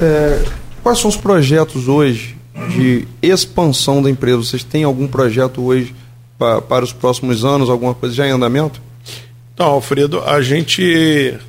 é, 0.00 0.44
quais 0.82 0.98
são 1.00 1.10
os 1.10 1.16
projetos 1.16 1.88
hoje 1.88 2.36
de 2.70 3.06
expansão 3.20 4.00
da 4.00 4.08
empresa? 4.08 4.36
Vocês 4.38 4.62
têm 4.62 4.84
algum 4.84 5.08
projeto 5.08 5.60
hoje 5.60 5.92
pa- 6.38 6.60
para 6.62 6.84
os 6.84 6.92
próximos 6.92 7.44
anos, 7.44 7.68
alguma 7.68 7.94
coisa 7.94 8.14
já 8.14 8.26
em 8.26 8.30
andamento? 8.30 8.80
Então, 9.54 9.66
Alfredo, 9.66 10.22
a 10.22 10.40
gente 10.40 10.80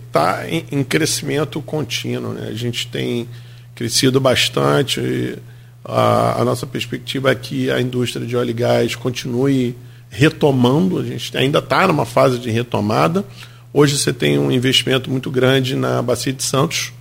está 0.08 0.50
em, 0.50 0.66
em 0.72 0.84
crescimento 0.84 1.62
contínuo, 1.62 2.34
né? 2.34 2.48
A 2.50 2.54
gente 2.56 2.88
tem 2.88 3.28
crescido 3.76 4.20
bastante. 4.20 5.00
e 5.00 5.36
A, 5.86 6.42
a 6.42 6.46
nossa 6.46 6.66
perspectiva 6.66 7.32
é 7.32 7.36
que 7.36 7.70
a 7.70 7.80
indústria 7.80 8.26
de 8.26 8.36
óleo 8.36 8.50
e 8.50 8.54
gás 8.54 8.96
continue 8.96 9.76
retomando. 10.14 11.00
A 11.00 11.04
gente 11.04 11.36
ainda 11.36 11.58
está 11.58 11.88
numa 11.88 12.06
fase 12.06 12.38
de 12.38 12.52
retomada. 12.52 13.26
Hoje 13.74 13.98
você 13.98 14.14
tem 14.14 14.38
um 14.38 14.52
investimento 14.52 15.10
muito 15.10 15.32
grande 15.32 15.76
na 15.76 16.02
Bacia 16.02 16.32
de 16.32 16.44
Santos. 16.44 16.94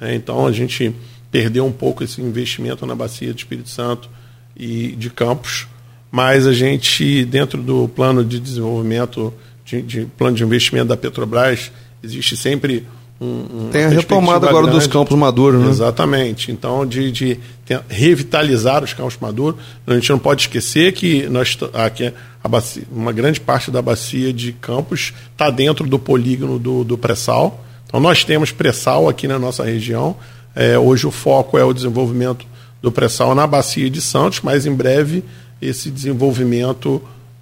né? 0.00 0.16
Então 0.16 0.46
a 0.46 0.52
gente 0.52 0.92
perdeu 1.30 1.64
um 1.64 1.72
pouco 1.72 2.02
esse 2.02 2.20
investimento 2.20 2.84
na 2.84 2.94
Bacia 2.94 3.32
de 3.32 3.40
Espírito 3.40 3.68
Santo 3.68 4.10
e 4.56 4.88
de 4.96 5.10
Campos, 5.10 5.68
mas 6.10 6.46
a 6.46 6.52
gente, 6.52 7.24
dentro 7.24 7.62
do 7.62 7.88
plano 7.88 8.24
de 8.24 8.40
desenvolvimento, 8.40 9.32
de, 9.64 9.82
de 9.82 10.06
plano 10.16 10.36
de 10.36 10.42
investimento 10.42 10.88
da 10.88 10.96
Petrobras, 10.96 11.70
existe 12.02 12.36
sempre 12.36 12.86
um, 13.20 13.26
um 13.66 13.68
Tem 13.70 13.84
a 13.84 13.88
retomada 13.88 14.46
agora 14.48 14.66
dos 14.66 14.86
grande. 14.86 14.88
campos 14.90 15.18
maduros, 15.18 15.62
né? 15.62 15.70
Exatamente. 15.70 16.52
Então, 16.52 16.84
de, 16.84 17.10
de 17.10 17.40
te- 17.64 17.80
revitalizar 17.88 18.84
os 18.84 18.92
campos 18.92 19.16
maduros, 19.20 19.58
a 19.86 19.94
gente 19.94 20.10
não 20.10 20.18
pode 20.18 20.42
esquecer 20.42 20.92
que 20.92 21.26
nós 21.28 21.56
aqui 21.72 22.12
a 22.44 22.48
bacia, 22.48 22.82
uma 22.92 23.12
grande 23.12 23.40
parte 23.40 23.70
da 23.70 23.80
bacia 23.80 24.32
de 24.32 24.52
campos 24.52 25.12
está 25.32 25.48
dentro 25.50 25.86
do 25.86 25.98
polígono 25.98 26.58
do, 26.58 26.84
do 26.84 26.98
pré-sal. 26.98 27.64
Então, 27.86 27.98
nós 28.00 28.22
temos 28.24 28.52
pré-sal 28.52 29.08
aqui 29.08 29.26
na 29.26 29.38
nossa 29.38 29.64
região. 29.64 30.16
É, 30.54 30.78
hoje 30.78 31.06
o 31.06 31.10
foco 31.10 31.56
é 31.56 31.64
o 31.64 31.72
desenvolvimento 31.72 32.46
do 32.82 32.92
pré-sal 32.92 33.34
na 33.34 33.46
bacia 33.46 33.88
de 33.88 34.00
Santos, 34.00 34.40
mas 34.42 34.66
em 34.66 34.74
breve 34.74 35.24
esse 35.60 35.90
desenvolvimento 35.90 37.00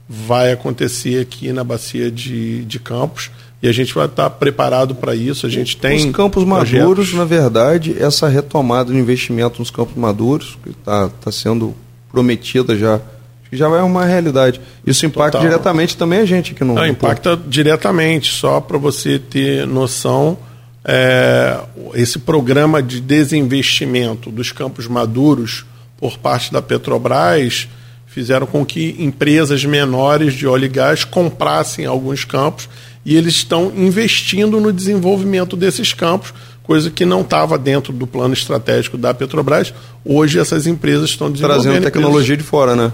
vai 0.09 0.53
acontecer 0.53 1.21
aqui 1.21 1.53
na 1.53 1.65
bacia 1.65 2.11
de, 2.11 2.65
de 2.65 2.79
Campos 2.79 3.31
e 3.65 3.69
a 3.69 3.73
gente 3.73 3.95
vai 3.95 4.05
estar 4.05 4.29
preparado 4.29 4.95
para 4.95 5.15
isso. 5.15 5.47
A 5.47 5.49
gente 5.49 5.75
tem 5.79 5.97
Os 5.97 6.15
campos 6.15 6.45
projetos. 6.45 6.81
maduros, 6.81 7.15
na 7.15 7.25
verdade, 7.25 7.97
essa 7.99 8.29
retomada 8.29 8.93
do 8.93 8.99
investimento 8.99 9.59
nos 9.59 9.71
campos 9.71 9.97
maduros, 9.97 10.59
que 10.63 10.69
está 10.69 11.09
tá 11.09 11.33
sendo 11.33 11.75
prometida 12.13 12.77
já, 12.77 13.01
que 13.49 13.57
já 13.57 13.67
é 13.69 13.81
uma 13.81 14.05
realidade. 14.05 14.61
Isso 14.87 15.07
impacta 15.07 15.39
Total. 15.39 15.49
diretamente 15.49 15.97
também 15.97 16.19
a 16.19 16.27
gente 16.27 16.53
aqui 16.53 16.63
no. 16.63 16.75
Não, 16.75 16.83
no 16.83 16.89
impacta 16.89 17.41
diretamente, 17.49 18.35
só 18.35 18.61
para 18.61 18.77
você 18.77 19.19
ter 19.19 19.67
noção, 19.67 20.37
é, 20.85 21.59
esse 21.95 22.19
programa 22.19 22.83
de 22.83 23.01
desinvestimento 23.01 24.31
dos 24.31 24.53
campos 24.53 24.87
maduros 24.87 25.65
por 25.97 26.19
parte 26.19 26.53
da 26.53 26.61
Petrobras 26.61 27.67
fizeram 28.09 28.47
com 28.47 28.63
que 28.63 28.95
empresas 28.99 29.65
menores 29.65 30.35
de 30.35 30.47
óleo 30.47 30.67
e 30.67 30.69
gás 30.69 31.03
comprassem 31.03 31.87
alguns 31.87 32.27
campos 32.27 32.69
e 33.05 33.17
eles 33.17 33.35
estão 33.35 33.73
investindo 33.77 34.61
no 34.61 34.73
desenvolvimento 34.73 35.57
desses 35.57 35.93
campos, 35.93 36.33
coisa 36.63 36.91
que 36.91 37.05
não 37.05 37.21
estava 37.21 37.59
dentro 37.59 37.93
do 37.93 38.07
plano 38.07 38.33
estratégico 38.33 38.97
da 38.97 39.13
Petrobras. 39.13 39.75
Hoje 40.05 40.39
essas 40.39 40.67
empresas 40.67 41.11
estão 41.11 41.31
desenvolvendo 41.31 41.63
trazendo 41.65 41.85
tecnologia 41.85 42.37
de 42.37 42.43
fora, 42.43 42.75
né? 42.75 42.93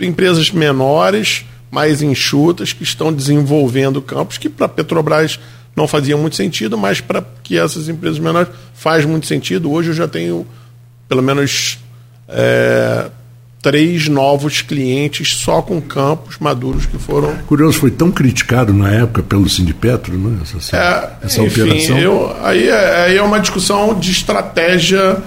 empresas 0.00 0.50
menores, 0.50 1.44
mais 1.70 2.02
enxutas, 2.02 2.72
que 2.72 2.82
estão 2.82 3.12
desenvolvendo 3.12 4.00
campos 4.00 4.38
que 4.38 4.48
para 4.48 4.66
a 4.66 4.68
Petrobras 4.68 5.38
não 5.76 5.86
fazia 5.86 6.16
muito 6.16 6.36
sentido, 6.36 6.76
mas 6.76 7.00
para 7.00 7.24
que 7.42 7.56
essas 7.58 7.88
empresas 7.88 8.18
menores 8.18 8.48
faz 8.74 9.04
muito 9.04 9.26
sentido. 9.26 9.70
Hoje 9.70 9.90
eu 9.90 9.94
já 9.94 10.08
tenho 10.08 10.46
pelo 11.08 11.22
menos 11.22 11.78
é, 12.28 13.10
três 13.62 14.08
novos 14.08 14.62
clientes 14.62 15.36
só 15.36 15.60
com 15.60 15.80
campos 15.82 16.38
maduros 16.38 16.86
que 16.86 16.98
foram 16.98 17.36
Curioso, 17.46 17.78
foi 17.78 17.90
tão 17.90 18.10
criticado 18.10 18.72
na 18.72 18.90
época 18.90 19.22
pelo 19.22 19.48
Sindipetro, 19.48 20.16
né? 20.16 20.38
Essa, 20.56 20.76
é, 20.76 21.26
essa 21.26 21.42
enfim, 21.42 21.62
operação. 21.62 21.98
eu- 21.98 22.36
aí, 22.42 22.68
é, 22.68 23.04
aí 23.04 23.16
é 23.18 23.22
uma 23.22 23.38
discussão 23.38 23.94
de 23.98 24.10
estratégia 24.10 25.18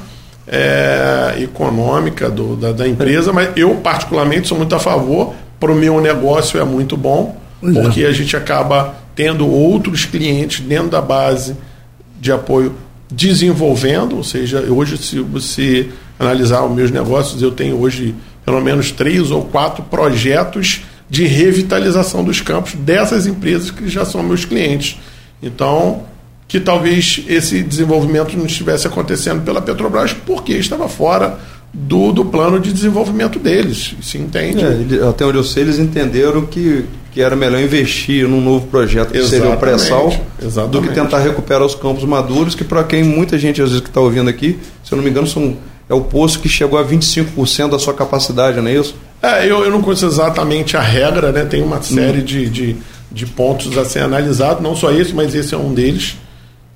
é, 0.47 1.35
econômica 1.41 2.29
do- 2.29 2.55
da, 2.55 2.71
da 2.73 2.87
empresa, 2.87 3.31
mas 3.31 3.49
eu, 3.55 3.75
particularmente, 3.75 4.47
sou 4.47 4.57
muito 4.57 4.75
a 4.75 4.79
favor. 4.79 5.33
Para 5.59 5.71
o 5.71 5.75
meu 5.75 6.01
negócio 6.01 6.59
é 6.59 6.63
muito 6.65 6.97
bom, 6.97 7.37
Pois 7.61 7.75
é. 7.77 7.81
porque 7.81 8.03
a 8.03 8.11
gente 8.11 8.35
acaba 8.35 8.93
tendo 9.15 9.47
outros 9.47 10.03
clientes 10.05 10.59
dentro 10.59 10.89
da 10.89 11.01
base 11.01 11.55
de 12.19 12.31
apoio 12.31 12.73
desenvolvendo, 13.15 14.17
ou 14.17 14.23
seja, 14.23 14.61
hoje, 14.61 14.97
se 14.97 15.19
você 15.19 15.89
analisar 16.19 16.63
os 16.63 16.73
meus 16.73 16.91
negócios, 16.91 17.41
eu 17.41 17.51
tenho 17.51 17.79
hoje 17.79 18.15
pelo 18.45 18.61
menos 18.61 18.91
três 18.91 19.31
ou 19.31 19.45
quatro 19.45 19.83
projetos 19.83 20.81
de 21.09 21.25
revitalização 21.25 22.23
dos 22.23 22.41
campos 22.41 22.73
dessas 22.73 23.27
empresas 23.27 23.71
que 23.71 23.87
já 23.87 24.03
são 24.03 24.23
meus 24.23 24.45
clientes. 24.45 24.99
Então, 25.41 26.03
que 26.47 26.59
talvez 26.59 27.23
esse 27.27 27.61
desenvolvimento 27.61 28.35
não 28.37 28.45
estivesse 28.45 28.87
acontecendo 28.87 29.43
pela 29.43 29.61
Petrobras 29.61 30.13
porque 30.13 30.53
estava 30.53 30.89
fora 30.89 31.39
do, 31.73 32.11
do 32.11 32.23
plano 32.25 32.59
de 32.59 32.71
desenvolvimento 32.71 33.39
deles. 33.39 33.95
Se 34.01 34.17
entende? 34.17 34.63
É, 34.63 34.67
ele- 34.69 35.03
até 35.03 35.25
onde 35.25 35.37
eu 35.37 35.43
sei, 35.43 35.63
eles 35.63 35.79
entenderam 35.79 36.45
que, 36.45 36.85
que 37.11 37.19
era 37.21 37.35
melhor 37.35 37.59
investir 37.61 38.27
num 38.27 38.39
novo 38.41 38.67
projeto 38.67 39.11
que 39.11 39.23
seria 39.23 39.45
o 39.45 39.53
Exatamente, 39.53 39.59
pré-sal 39.59 40.09
do 40.09 40.15
que 40.39 40.45
exatamente. 40.45 40.93
tentar 40.93 41.19
recuperar 41.19 41.63
os 41.65 41.73
campos 41.73 42.03
maduros, 42.03 42.53
que 42.53 42.63
para 42.63 42.83
quem 42.83 43.03
muita 43.03 43.37
gente 43.39 43.61
às 43.61 43.69
vezes 43.69 43.81
que 43.81 43.89
está 43.89 43.99
ouvindo 44.01 44.29
aqui, 44.29 44.59
se 44.83 44.91
eu 44.91 44.97
não 44.97 45.03
me 45.03 45.09
engano, 45.09 45.25
são, 45.25 45.57
é 45.89 45.93
o 45.95 46.01
poço 46.01 46.39
que 46.39 46.47
chegou 46.47 46.77
a 46.77 46.85
25% 46.85 47.69
da 47.71 47.79
sua 47.79 47.93
capacidade, 47.95 48.61
não 48.61 48.67
é 48.67 48.75
isso? 48.75 48.95
É, 49.21 49.45
eu, 49.49 49.63
eu 49.63 49.71
não 49.71 49.81
conheço 49.81 50.05
exatamente 50.05 50.77
a 50.77 50.81
regra, 50.81 51.31
né? 51.31 51.43
Tem 51.45 51.63
uma 51.63 51.81
série 51.81 52.21
de, 52.21 52.47
de, 52.49 52.75
de 53.11 53.25
pontos 53.25 53.75
a 53.77 53.85
ser 53.85 53.99
analisado, 53.99 54.61
não 54.61 54.75
só 54.75 54.91
esse, 54.91 55.13
mas 55.13 55.33
esse 55.33 55.55
é 55.55 55.57
um 55.57 55.73
deles, 55.73 56.17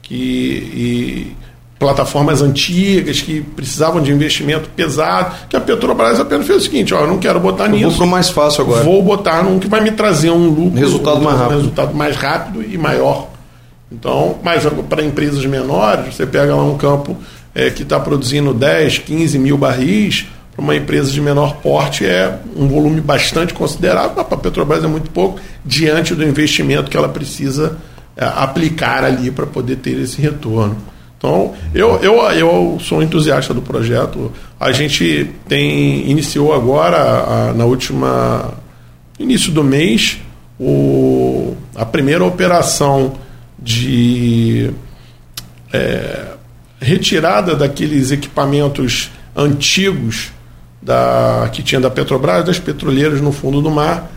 que 0.01 0.15
e 0.15 1.35
plataformas 1.80 2.41
antigas 2.41 3.21
que 3.21 3.41
precisavam 3.41 4.01
de 4.01 4.11
investimento 4.11 4.69
pesado, 4.75 5.36
que 5.47 5.55
a 5.55 5.61
Petrobras 5.61 6.19
apenas 6.19 6.47
fez 6.47 6.59
o 6.59 6.65
seguinte, 6.65 6.93
ó, 6.93 7.01
eu 7.01 7.07
não 7.07 7.19
quero 7.19 7.39
botar 7.39 7.65
eu 7.65 7.71
nisso. 7.71 7.97
Vou 7.97 8.07
mais 8.07 8.30
fácil 8.30 8.63
agora. 8.63 8.84
Vou 8.84 9.01
botar 9.03 9.43
num 9.43 9.59
que 9.59 9.67
vai 9.67 9.82
me 9.82 9.91
trazer 9.91 10.32
um 10.32 10.47
lucro, 10.47 10.80
resultado 10.80 11.21
mais 11.21 11.38
rápido, 11.38 11.53
um 11.53 11.57
resultado 11.57 11.93
mais 11.95 12.15
rápido 12.15 12.63
e 12.63 12.78
maior. 12.78 13.30
Então, 13.91 14.38
mas 14.43 14.63
para 14.89 15.03
empresas 15.03 15.45
menores, 15.45 16.15
você 16.15 16.25
pega 16.25 16.55
lá 16.55 16.63
um 16.63 16.78
campo 16.78 17.15
é, 17.53 17.69
que 17.69 17.84
está 17.84 17.99
produzindo 17.99 18.53
10, 18.53 18.99
15 18.99 19.39
mil 19.39 19.57
barris, 19.57 20.25
para 20.55 20.63
uma 20.63 20.75
empresa 20.75 21.11
de 21.11 21.21
menor 21.21 21.57
porte 21.57 22.03
é 22.03 22.39
um 22.55 22.67
volume 22.67 22.99
bastante 22.99 23.53
considerável, 23.53 24.25
para 24.25 24.36
a 24.36 24.39
Petrobras 24.39 24.84
é 24.84 24.88
muito 24.88 25.11
pouco, 25.11 25.39
diante 25.63 26.15
do 26.15 26.23
investimento 26.23 26.89
que 26.89 26.97
ela 26.97 27.07
precisa 27.07 27.78
é, 28.15 28.25
aplicar 28.25 29.03
ali 29.03 29.30
para 29.30 29.45
poder 29.45 29.78
ter 29.78 29.99
esse 29.99 30.19
retorno. 30.19 30.75
Então, 31.18 31.53
eu, 31.74 31.99
eu, 32.01 32.22
eu 32.32 32.78
sou 32.80 33.01
entusiasta 33.01 33.53
do 33.53 33.61
projeto. 33.61 34.32
A 34.59 34.72
gente 34.72 35.32
tem 35.47 36.09
iniciou 36.09 36.53
agora, 36.53 36.97
a, 36.97 37.53
na 37.53 37.65
última 37.65 38.53
início 39.20 39.51
do 39.51 39.63
mês, 39.63 40.20
o, 40.59 41.55
a 41.76 41.86
primeira 41.86 42.24
operação 42.24 43.13
de 43.57 44.72
é, 45.74 46.34
retirada 46.80 47.55
daqueles 47.55 48.11
equipamentos 48.11 49.09
antigos 49.36 50.32
da, 50.82 51.49
que 51.51 51.63
tinha 51.63 51.82
da 51.82 51.89
Petrobras, 51.89 52.45
das 52.45 52.59
petroleiras 52.59 53.22
no 53.22 53.32
fundo 53.32 53.61
do 53.61 53.72
mar, 53.72 54.11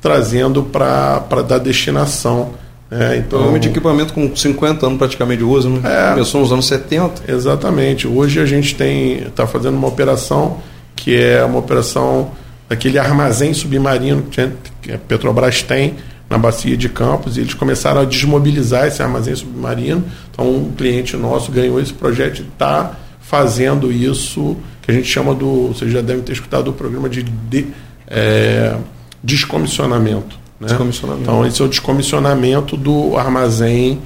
trazendo 0.00 0.62
para 0.62 1.42
dar 1.46 1.58
destinação 1.58 2.54
é, 2.92 3.16
então, 3.16 3.58
de 3.58 3.68
equipamento 3.68 4.12
com 4.12 4.36
50 4.36 4.84
anos 4.84 4.98
praticamente 4.98 5.38
de 5.38 5.44
uso, 5.44 5.70
né? 5.70 5.80
É, 5.82 6.10
Começou 6.10 6.42
nos 6.42 6.52
anos 6.52 6.66
70. 6.66 7.32
Exatamente. 7.32 8.06
Hoje 8.06 8.38
a 8.38 8.44
gente 8.44 8.74
tem 8.74 9.22
está 9.22 9.46
fazendo 9.46 9.78
uma 9.78 9.88
operação 9.88 10.58
que 10.94 11.16
é 11.16 11.42
uma 11.42 11.58
operação 11.58 12.32
daquele 12.68 12.98
armazém 12.98 13.54
submarino 13.54 14.24
que 14.24 14.92
a 14.92 14.98
Petrobras 14.98 15.62
tem 15.62 15.94
na 16.28 16.36
bacia 16.36 16.76
de 16.76 16.90
Campos 16.90 17.38
e 17.38 17.40
eles 17.40 17.54
começaram 17.54 18.02
a 18.02 18.04
desmobilizar 18.04 18.86
esse 18.86 19.02
armazém 19.02 19.34
submarino. 19.34 20.04
Então 20.30 20.46
um 20.46 20.70
cliente 20.72 21.16
nosso 21.16 21.50
ganhou 21.50 21.80
esse 21.80 21.94
projeto 21.94 22.40
e 22.40 22.42
está 22.42 22.92
fazendo 23.22 23.90
isso 23.90 24.54
que 24.82 24.90
a 24.90 24.94
gente 24.94 25.08
chama 25.08 25.34
do, 25.34 25.68
vocês 25.68 25.90
já 25.90 26.02
devem 26.02 26.22
ter 26.22 26.32
escutado 26.32 26.68
o 26.68 26.72
programa 26.74 27.08
de, 27.08 27.22
de 27.22 27.68
é, 28.06 28.76
descomissionamento. 29.24 30.41
Né? 30.62 30.68
Descomissionamento. 30.68 31.22
Então, 31.22 31.44
esse 31.44 31.60
é 31.60 31.64
o 31.64 31.68
descomissionamento 31.68 32.76
do 32.76 33.16
armazém 33.16 34.00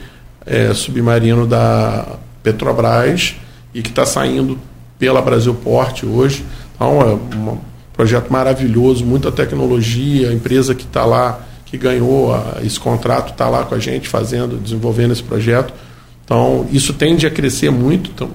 é, 0.46 0.72
submarino 0.72 1.46
da 1.46 2.16
Petrobras 2.42 3.36
e 3.74 3.82
que 3.82 3.90
está 3.90 4.06
saindo 4.06 4.58
pela 4.98 5.20
Brasil 5.20 5.52
Porte 5.52 6.06
hoje. 6.06 6.46
Então, 6.74 7.00
é 7.02 7.36
um 7.36 7.58
projeto 7.92 8.32
maravilhoso, 8.32 9.04
muita 9.04 9.30
tecnologia, 9.30 10.30
a 10.30 10.32
empresa 10.32 10.74
que 10.74 10.84
está 10.84 11.04
lá, 11.04 11.40
que 11.66 11.76
ganhou 11.76 12.34
a, 12.34 12.58
esse 12.64 12.80
contrato, 12.80 13.32
está 13.32 13.50
lá 13.50 13.64
com 13.64 13.74
a 13.74 13.78
gente 13.78 14.08
fazendo, 14.08 14.56
desenvolvendo 14.56 15.12
esse 15.12 15.22
projeto. 15.22 15.74
Então, 16.24 16.66
isso 16.72 16.94
tende 16.94 17.26
a 17.26 17.30
crescer 17.30 17.70
muito. 17.70 18.10
Então, 18.14 18.30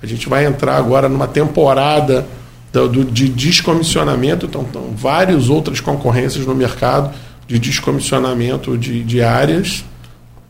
a 0.00 0.06
gente 0.06 0.28
vai 0.28 0.46
entrar 0.46 0.76
agora 0.76 1.08
numa 1.08 1.26
temporada 1.26 2.24
do, 2.72 2.88
do 2.88 3.04
de 3.04 3.28
descomissionamento, 3.28 4.46
então, 4.46 4.64
então 4.70 4.84
várias 4.94 5.48
outras 5.48 5.80
concorrências 5.80 6.46
no 6.46 6.54
mercado 6.54 7.12
de 7.50 7.58
descomissionamento 7.58 8.78
de, 8.78 9.02
de 9.02 9.20
áreas 9.20 9.84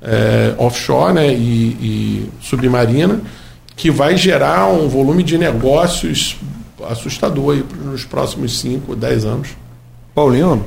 é, 0.03 0.55
offshore 0.59 1.15
né, 1.15 1.33
e, 1.33 1.39
e, 1.81 2.31
submarina, 2.43 3.23
que 3.75 3.91
vai 3.91 4.19
gerar 4.19 4.67
um 4.67 4.87
volume 4.87 5.23
de 5.23 5.39
negócios 5.39 6.37
assustador 6.87 7.55
aí 7.55 7.65
nos 7.83 8.05
próximos 8.05 8.59
5, 8.59 8.95
10 8.95 9.25
anos. 9.25 9.49
Paulinho, 10.15 10.63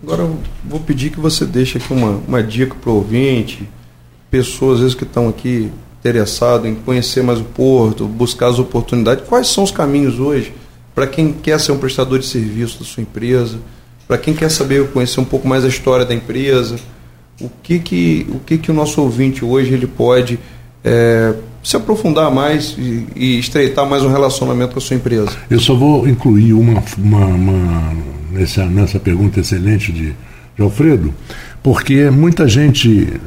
agora 0.00 0.22
eu 0.22 0.38
vou 0.64 0.78
pedir 0.78 1.10
que 1.10 1.18
você 1.18 1.44
deixe 1.44 1.78
aqui 1.78 1.92
uma, 1.92 2.20
uma 2.26 2.42
dica 2.42 2.76
para 2.80 2.90
o 2.90 2.94
ouvinte, 2.94 3.68
pessoas 4.30 4.74
às 4.74 4.80
vezes 4.80 4.94
que 4.94 5.02
estão 5.02 5.28
aqui 5.28 5.72
interessadas 5.98 6.70
em 6.70 6.76
conhecer 6.76 7.24
mais 7.24 7.40
o 7.40 7.44
porto, 7.44 8.06
buscar 8.06 8.46
as 8.46 8.60
oportunidades. 8.60 9.26
Quais 9.26 9.48
são 9.48 9.64
os 9.64 9.72
caminhos 9.72 10.20
hoje 10.20 10.54
para 10.94 11.08
quem 11.08 11.32
quer 11.32 11.58
ser 11.58 11.72
um 11.72 11.78
prestador 11.78 12.20
de 12.20 12.26
serviço 12.26 12.78
da 12.78 12.84
sua 12.84 13.02
empresa? 13.02 13.58
Para 14.06 14.18
quem 14.18 14.34
quer 14.34 14.50
saber, 14.50 14.86
conhecer 14.88 15.20
um 15.20 15.24
pouco 15.24 15.48
mais 15.48 15.64
a 15.64 15.68
história 15.68 16.04
da 16.04 16.14
empresa, 16.14 16.76
o 17.40 17.50
que 17.62 17.78
que 17.78 18.26
o, 18.28 18.38
que 18.40 18.58
que 18.58 18.70
o 18.70 18.74
nosso 18.74 19.00
ouvinte 19.00 19.44
hoje 19.44 19.72
ele 19.72 19.86
pode 19.86 20.38
é, 20.84 21.34
se 21.62 21.76
aprofundar 21.76 22.30
mais 22.30 22.76
e, 22.78 23.06
e, 23.16 23.38
estreitar 23.38 23.86
mais 23.86 24.02
um 24.02 24.10
relacionamento 24.10 24.74
com 24.74 24.78
a 24.78 24.82
sua 24.82 24.96
empresa? 24.96 25.30
Eu 25.50 25.58
só 25.58 25.74
vou 25.74 26.06
incluir 26.06 26.52
uma, 26.52 26.82
uma, 26.98 27.26
uma 27.26 27.92
nessa, 28.30 28.66
nessa 28.66 29.00
pergunta 29.00 29.40
excelente 29.40 29.90
de, 29.90 30.14
de 30.56 30.62
Alfredo, 30.62 31.12
porque 31.62 32.10
muita 32.10 32.46
gente 32.46 33.20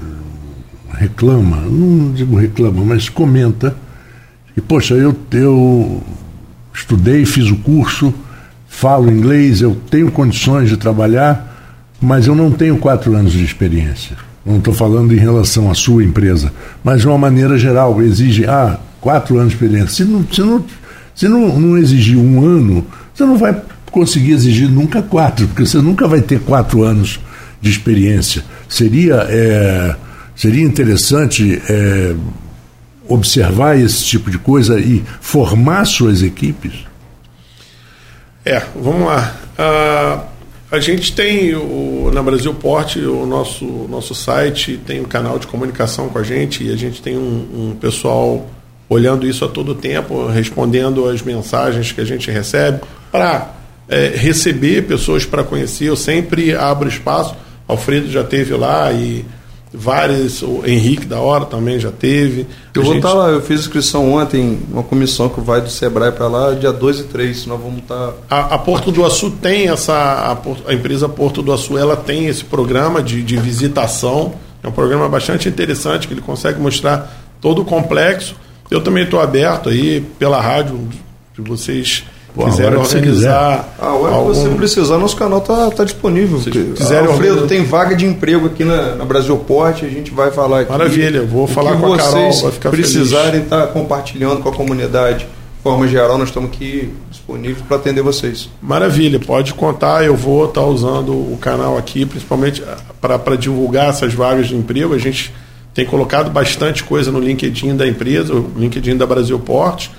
reclama, 0.94 1.58
não 1.58 2.12
digo 2.12 2.36
reclama, 2.36 2.84
mas 2.84 3.10
comenta, 3.10 3.76
e 4.56 4.62
poxa, 4.62 4.94
eu, 4.96 5.16
eu 5.32 6.02
estudei, 6.74 7.26
fiz 7.26 7.50
o 7.50 7.58
curso, 7.58 8.14
falo 8.78 9.12
inglês, 9.12 9.60
eu 9.60 9.76
tenho 9.90 10.12
condições 10.12 10.70
de 10.70 10.78
trabalhar, 10.78 11.92
mas 12.00 12.28
eu 12.28 12.36
não 12.36 12.52
tenho 12.52 12.78
quatro 12.78 13.16
anos 13.16 13.34
de 13.34 13.44
experiência. 13.44 14.16
Não 14.46 14.60
estou 14.60 14.72
falando 14.72 15.12
em 15.16 15.18
relação 15.18 15.72
à 15.72 15.74
sua 15.74 16.04
empresa, 16.04 16.54
mas 16.84 17.02
de 17.02 17.08
uma 17.08 17.18
maneira 17.18 17.58
geral, 17.58 18.00
exige 18.04 18.46
ah, 18.46 18.80
quatro 19.02 19.40
anos 19.40 19.50
de 19.50 19.56
experiência. 19.56 19.90
Se 19.90 20.06
não, 20.06 20.28
se 20.32 20.42
não, 20.42 20.66
se 21.16 21.28
não, 21.28 21.60
não 21.60 21.76
exigir 21.76 22.18
um 22.18 22.46
ano, 22.46 22.86
você 23.12 23.26
não 23.26 23.36
vai 23.36 23.60
conseguir 23.92 24.34
exigir 24.34 24.70
nunca 24.70 25.02
quatro, 25.02 25.48
porque 25.48 25.66
você 25.66 25.80
nunca 25.80 26.08
vai 26.08 26.22
ter 26.22 26.40
quatro 26.42 26.84
anos 26.84 27.20
de 27.60 27.72
experiência. 27.72 28.44
Seria, 28.70 29.26
é, 29.28 29.96
seria 30.36 30.64
interessante 30.64 31.60
é, 31.68 32.16
observar 33.08 33.76
esse 33.80 34.06
tipo 34.06 34.30
de 34.30 34.38
coisa 34.38 34.80
e 34.80 35.04
formar 35.20 35.84
suas 35.86 36.22
equipes 36.22 36.87
é, 38.48 38.64
vamos 38.76 39.08
lá. 39.08 39.36
Uh, 39.60 40.38
a 40.72 40.80
gente 40.80 41.14
tem 41.14 41.56
o, 41.56 42.10
na 42.14 42.22
Brasil 42.22 42.54
Porte 42.54 43.00
o 43.00 43.26
nosso, 43.26 43.66
nosso 43.89 44.16
site, 44.16 44.80
tem 44.86 45.02
um 45.02 45.06
canal 45.06 45.38
de 45.38 45.48
comunicação 45.48 46.10
com 46.10 46.20
a 46.20 46.24
gente 46.24 46.64
e 46.64 46.72
a 46.72 46.76
gente 46.76 47.02
tem 47.02 47.18
um, 47.18 47.72
um 47.72 47.78
pessoal 47.80 48.45
olhando 48.89 49.28
isso 49.28 49.43
a 49.43 49.48
todo 49.50 49.76
tempo, 49.76 50.28
respondendo 50.28 51.10
as 51.10 51.22
mensagens 51.22 51.91
que 51.91 52.00
a 52.00 52.06
gente 52.06 52.32
recebe 52.32 52.82
para 53.12 53.54
é, 53.89 54.14
receber 54.16 54.88
pessoas 54.88 55.26
para 55.26 55.43
conhecer. 55.43 55.86
Eu 55.86 55.95
sempre 55.95 56.56
abro 56.56 56.88
espaço. 56.88 57.36
Alfredo 57.68 58.10
já 58.10 58.24
teve 58.24 58.54
lá 58.54 58.91
e 58.93 59.26
várias, 59.74 60.41
o 60.41 60.63
Henrique 60.65 61.05
da 61.05 61.20
Hora 61.20 61.45
também 61.45 61.80
já 61.80 61.91
teve. 61.91 62.47
Eu 62.74 62.84
vou 62.84 62.95
estar 62.95 63.09
tá 63.09 63.13
lá, 63.13 63.30
eu 63.30 63.41
fiz 63.41 63.61
inscrição 63.61 64.13
ontem, 64.13 64.59
uma 64.72 64.84
comissão 64.84 65.30
que 65.30 65.41
vai 65.41 65.61
do 65.61 65.70
Sebrae 65.70 66.11
para 66.11 66.28
lá, 66.28 66.53
dia 66.53 66.72
2 66.72 66.99
e 66.99 67.03
3, 67.03 67.45
nós 67.47 67.59
vamos 67.59 67.80
estar. 67.80 68.11
Tá... 68.11 68.13
A, 68.30 68.55
a, 68.55 68.57
Porto 68.57 68.91
do 68.91 69.05
Açu 69.05 69.32
tem 69.32 69.68
essa. 69.70 69.93
A, 69.93 70.38
a, 70.70 70.74
empresa 70.74 71.09
Porto 71.09 71.41
do 71.41 71.51
Açu 71.51 71.78
ela 71.78 71.95
tem 71.95 72.28
esse 72.28 72.43
programa 72.43 73.01
de, 73.01 73.22
de 73.22 73.38
visitação. 73.38 74.34
É 74.63 74.68
um 74.68 74.72
programa 74.72 75.07
bastante 75.07 75.47
interessante, 75.47 76.07
que 76.07 76.13
ele 76.13 76.22
consegue 76.22 76.59
mostrar 76.59 77.36
todo 77.41 77.61
o 77.61 77.65
complexo. 77.65 78.36
Eu 78.70 78.82
também 78.82 79.03
estou 79.03 79.20
aberto 79.20 79.70
aí 79.70 80.01
pela 80.18 80.41
rádio, 80.41 80.89
se 81.36 81.41
vocês 81.41 82.03
quiserem 82.46 82.78
organizar. 82.78 83.76
A 83.80 83.94
hora 83.94 84.16
algum... 84.16 84.32
que 84.32 84.40
você 84.40 84.50
precisar, 84.50 84.98
nosso 84.98 85.16
canal 85.16 85.40
está 85.40 85.70
tá 85.72 85.84
disponível. 85.84 86.40
Se 86.40 86.52
quiserem 86.52 87.08
Alfredo, 87.08 87.42
organizar... 87.42 87.48
tem 87.48 87.64
vaga 87.64 87.96
de 87.96 88.06
emprego 88.06 88.48
aqui 88.48 88.64
na, 88.64 88.96
na 88.96 89.06
Brasil 89.06 89.38
Porte, 89.38 89.86
a 89.86 89.90
gente 89.90 90.12
vai 90.12 90.32
falar 90.32 90.62
aqui. 90.62 90.72
Maravilha, 90.72 91.24
vou 91.24 91.46
o 91.46 91.48
falar 91.48 91.78
com 91.78 91.94
a 91.94 91.98
Carol, 91.98 92.42
vai 92.42 92.52
ficar 92.52 92.70
precisarem 92.70 93.42
estar 93.42 93.68
tá 93.68 93.68
compartilhando 93.68 94.42
com 94.42 94.50
a 94.50 94.54
comunidade. 94.54 95.26
De 95.26 95.64
forma 95.64 95.88
geral, 95.88 96.18
nós 96.18 96.30
estamos 96.30 96.50
aqui 96.50 96.94
disponíveis 97.10 97.62
para 97.68 97.78
atender 97.78 98.02
vocês. 98.02 98.50
Maravilha, 98.62 99.20
pode 99.20 99.54
contar, 99.54 100.06
eu 100.06 100.16
vou 100.16 100.46
estar 100.46 100.62
tá 100.62 100.68
usando 100.68 101.12
o 101.12 101.38
canal 101.42 101.78
aqui, 101.78 102.06
principalmente 102.06 102.64
ah, 102.66 102.78
para 103.02 103.36
divulgar 103.36 103.90
essas 103.90 104.14
vagas 104.14 104.48
de 104.48 104.56
emprego. 104.56 104.94
A 104.94 104.98
gente 104.98 105.34
tem 105.74 105.86
colocado 105.86 106.30
bastante 106.30 106.84
coisa 106.84 107.12
no 107.12 107.20
LinkedIn 107.20 107.76
da 107.76 107.88
empresa, 107.88 108.34
o 108.34 108.52
LinkedIn 108.56 108.96
da 108.96 109.06
Brasil 109.06 109.38
Porte 109.40 109.92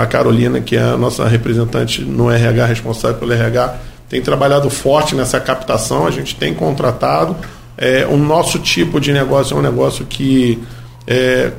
a 0.00 0.06
Carolina, 0.06 0.60
que 0.60 0.76
é 0.76 0.82
a 0.82 0.96
nossa 0.96 1.26
representante 1.26 2.02
no 2.02 2.30
RH, 2.30 2.66
responsável 2.66 3.18
pelo 3.18 3.32
RH, 3.32 3.76
tem 4.08 4.22
trabalhado 4.22 4.70
forte 4.70 5.14
nessa 5.14 5.40
captação. 5.40 6.06
A 6.06 6.10
gente 6.10 6.36
tem 6.36 6.54
contratado. 6.54 7.36
É, 7.76 8.06
o 8.06 8.16
nosso 8.16 8.58
tipo 8.58 9.00
de 9.00 9.12
negócio 9.12 9.56
é 9.56 9.58
um 9.58 9.62
negócio 9.62 10.06
que, 10.06 10.62
é, 11.06 11.50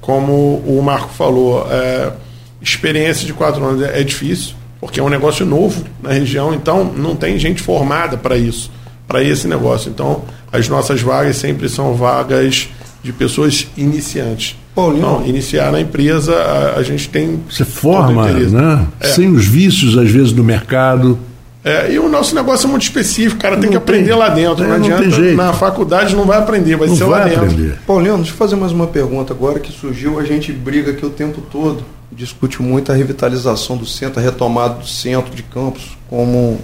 como 0.00 0.62
o 0.66 0.80
Marco 0.82 1.10
falou, 1.14 1.66
é, 1.70 2.12
experiência 2.60 3.26
de 3.26 3.32
quatro 3.32 3.64
anos 3.64 3.82
é, 3.82 4.00
é 4.00 4.04
difícil, 4.04 4.54
porque 4.80 5.00
é 5.00 5.02
um 5.02 5.08
negócio 5.08 5.46
novo 5.46 5.84
na 6.02 6.12
região, 6.12 6.52
então 6.54 6.84
não 6.84 7.16
tem 7.16 7.38
gente 7.38 7.62
formada 7.62 8.16
para 8.16 8.36
isso 8.36 8.70
para 9.12 9.22
esse 9.22 9.46
negócio. 9.46 9.90
Então, 9.90 10.24
as 10.50 10.68
nossas 10.68 11.02
vagas 11.02 11.36
sempre 11.36 11.68
são 11.68 11.94
vagas 11.94 12.68
de 13.02 13.12
pessoas 13.12 13.66
iniciantes. 13.76 14.56
Paulinho. 14.74 15.22
Iniciar 15.26 15.70
na 15.70 15.80
empresa, 15.80 16.34
a, 16.34 16.78
a 16.78 16.82
gente 16.82 17.08
tem. 17.08 17.40
Você 17.50 17.64
forma, 17.64 18.26
né? 18.32 18.86
É. 19.00 19.08
Sem 19.08 19.30
os 19.30 19.44
vícios, 19.46 19.96
às 19.98 20.10
vezes, 20.10 20.32
do 20.32 20.42
mercado. 20.42 21.18
É, 21.64 21.92
e 21.92 21.98
o 21.98 22.08
nosso 22.08 22.34
negócio 22.34 22.66
é 22.66 22.70
muito 22.70 22.82
específico, 22.82 23.36
o 23.36 23.40
cara 23.40 23.54
tem 23.54 23.66
Não 23.66 23.70
que 23.70 23.76
aprender 23.76 24.08
tem. 24.10 24.18
lá 24.18 24.28
dentro. 24.30 24.64
É, 24.64 24.66
não 24.68 24.78
não 24.78 24.84
adianta. 24.84 25.02
tem 25.02 25.10
jeito. 25.12 25.36
Na 25.36 25.52
faculdade 25.52 26.16
não 26.16 26.24
vai 26.24 26.38
aprender, 26.38 26.74
vai 26.76 26.88
Não 26.88 26.96
ser 26.96 27.04
lá 27.04 27.20
vai 27.20 27.30
dentro. 27.30 27.44
aprender. 27.44 27.78
Paulinho, 27.86 28.16
deixa 28.16 28.32
eu 28.32 28.36
fazer 28.36 28.56
mais 28.56 28.72
uma 28.72 28.88
pergunta 28.88 29.32
agora 29.32 29.60
que 29.60 29.70
surgiu. 29.72 30.18
A 30.18 30.24
gente 30.24 30.50
briga 30.52 30.90
aqui 30.90 31.06
o 31.06 31.10
tempo 31.10 31.40
todo, 31.52 31.84
discute 32.10 32.60
muito 32.60 32.90
a 32.90 32.96
revitalização 32.96 33.76
do 33.76 33.86
centro, 33.86 34.18
a 34.18 34.22
retomada 34.22 34.74
do 34.74 34.86
centro 34.88 35.32
de 35.32 35.44
Campos 35.44 35.96
como, 36.10 36.58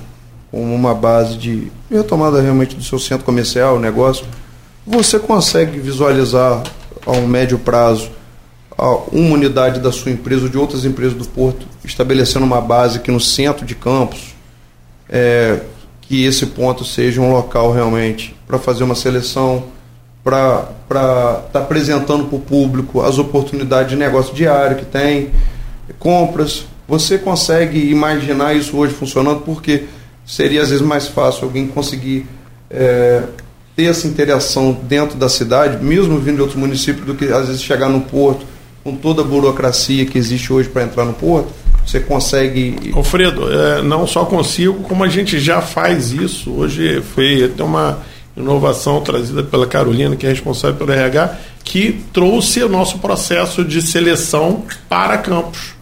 como 0.51 0.75
uma 0.75 0.95
base 0.95 1.37
de 1.37 1.71
retomada 1.89 2.41
realmente 2.41 2.75
do 2.75 2.83
seu 2.83 2.99
centro 2.99 3.25
comercial, 3.25 3.79
negócio. 3.79 4.27
Você 4.85 5.17
consegue 5.21 5.79
visualizar 5.79 6.61
a 7.09 7.13
um 7.13 7.27
médio 7.27 7.59
prazo 7.59 8.11
uma 9.11 9.35
unidade 9.35 9.81
da 9.81 9.91
sua 9.91 10.13
empresa 10.13 10.45
ou 10.45 10.49
de 10.49 10.57
outras 10.57 10.85
empresas 10.85 11.15
do 11.15 11.25
Porto 11.27 11.67
estabelecendo 11.85 12.47
uma 12.47 12.61
base 12.61 12.99
aqui 12.99 13.11
no 13.11 13.19
centro 13.19 13.67
de 13.67 13.75
Campos? 13.75 14.39
é, 15.09 15.61
que 16.03 16.25
esse 16.25 16.47
ponto 16.47 16.85
seja 16.85 17.21
um 17.21 17.33
local 17.33 17.73
realmente 17.73 18.37
para 18.47 18.59
fazer 18.59 18.85
uma 18.85 18.95
seleção, 18.95 19.65
para 20.23 20.69
estar 20.83 21.49
tá 21.53 21.59
apresentando 21.61 22.27
para 22.27 22.37
o 22.37 22.41
público 22.41 23.01
as 23.01 23.19
oportunidades 23.19 23.91
de 23.91 23.97
negócio 23.97 24.35
diário 24.35 24.77
que 24.77 24.85
tem, 24.85 25.31
compras. 25.99 26.67
Você 26.87 27.19
consegue 27.19 27.91
imaginar 27.91 28.55
isso 28.55 28.77
hoje 28.77 28.95
funcionando? 28.95 29.41
Porque 29.41 29.85
seria 30.27 30.63
às 30.63 30.71
vezes 30.71 30.85
mais 30.85 31.07
fácil 31.07 31.45
alguém 31.45 31.67
conseguir 31.67 32.27
é, 32.71 33.23
ter 33.79 33.85
essa 33.85 34.09
interação 34.09 34.73
dentro 34.73 35.17
da 35.17 35.29
cidade, 35.29 35.85
mesmo 35.85 36.19
vindo 36.19 36.35
de 36.35 36.43
outro 36.43 36.59
município, 36.59 37.05
do 37.05 37.15
que 37.15 37.27
às 37.27 37.47
vezes 37.47 37.63
chegar 37.63 37.89
no 37.89 38.01
porto 38.01 38.45
com 38.83 38.97
toda 38.97 39.23
a 39.23 39.25
burocracia 39.25 40.05
que 40.05 40.19
existe 40.19 40.53
hoje 40.53 40.69
para 40.69 40.83
entrar 40.83 41.05
no 41.05 41.13
porto. 41.13 41.53
Você 41.87 42.01
consegue 42.01 42.91
Alfredo, 42.93 43.49
é, 43.49 43.81
não 43.83 44.05
só 44.05 44.25
consigo, 44.25 44.83
como 44.83 45.05
a 45.05 45.09
gente 45.09 45.39
já 45.39 45.61
faz 45.61 46.11
isso. 46.11 46.51
Hoje 46.51 47.01
foi 47.15 47.45
até 47.45 47.63
uma 47.63 48.01
inovação 48.37 49.01
trazida 49.01 49.45
pela 49.45 49.65
Carolina, 49.65 50.17
que 50.17 50.27
é 50.27 50.31
responsável 50.31 50.77
pelo 50.77 50.91
RH, 50.91 51.39
que 51.63 52.01
trouxe 52.13 52.61
o 52.65 52.69
nosso 52.69 52.99
processo 52.99 53.65
de 53.65 53.81
seleção 53.81 54.65
para 54.89 55.19
Campos. 55.19 55.75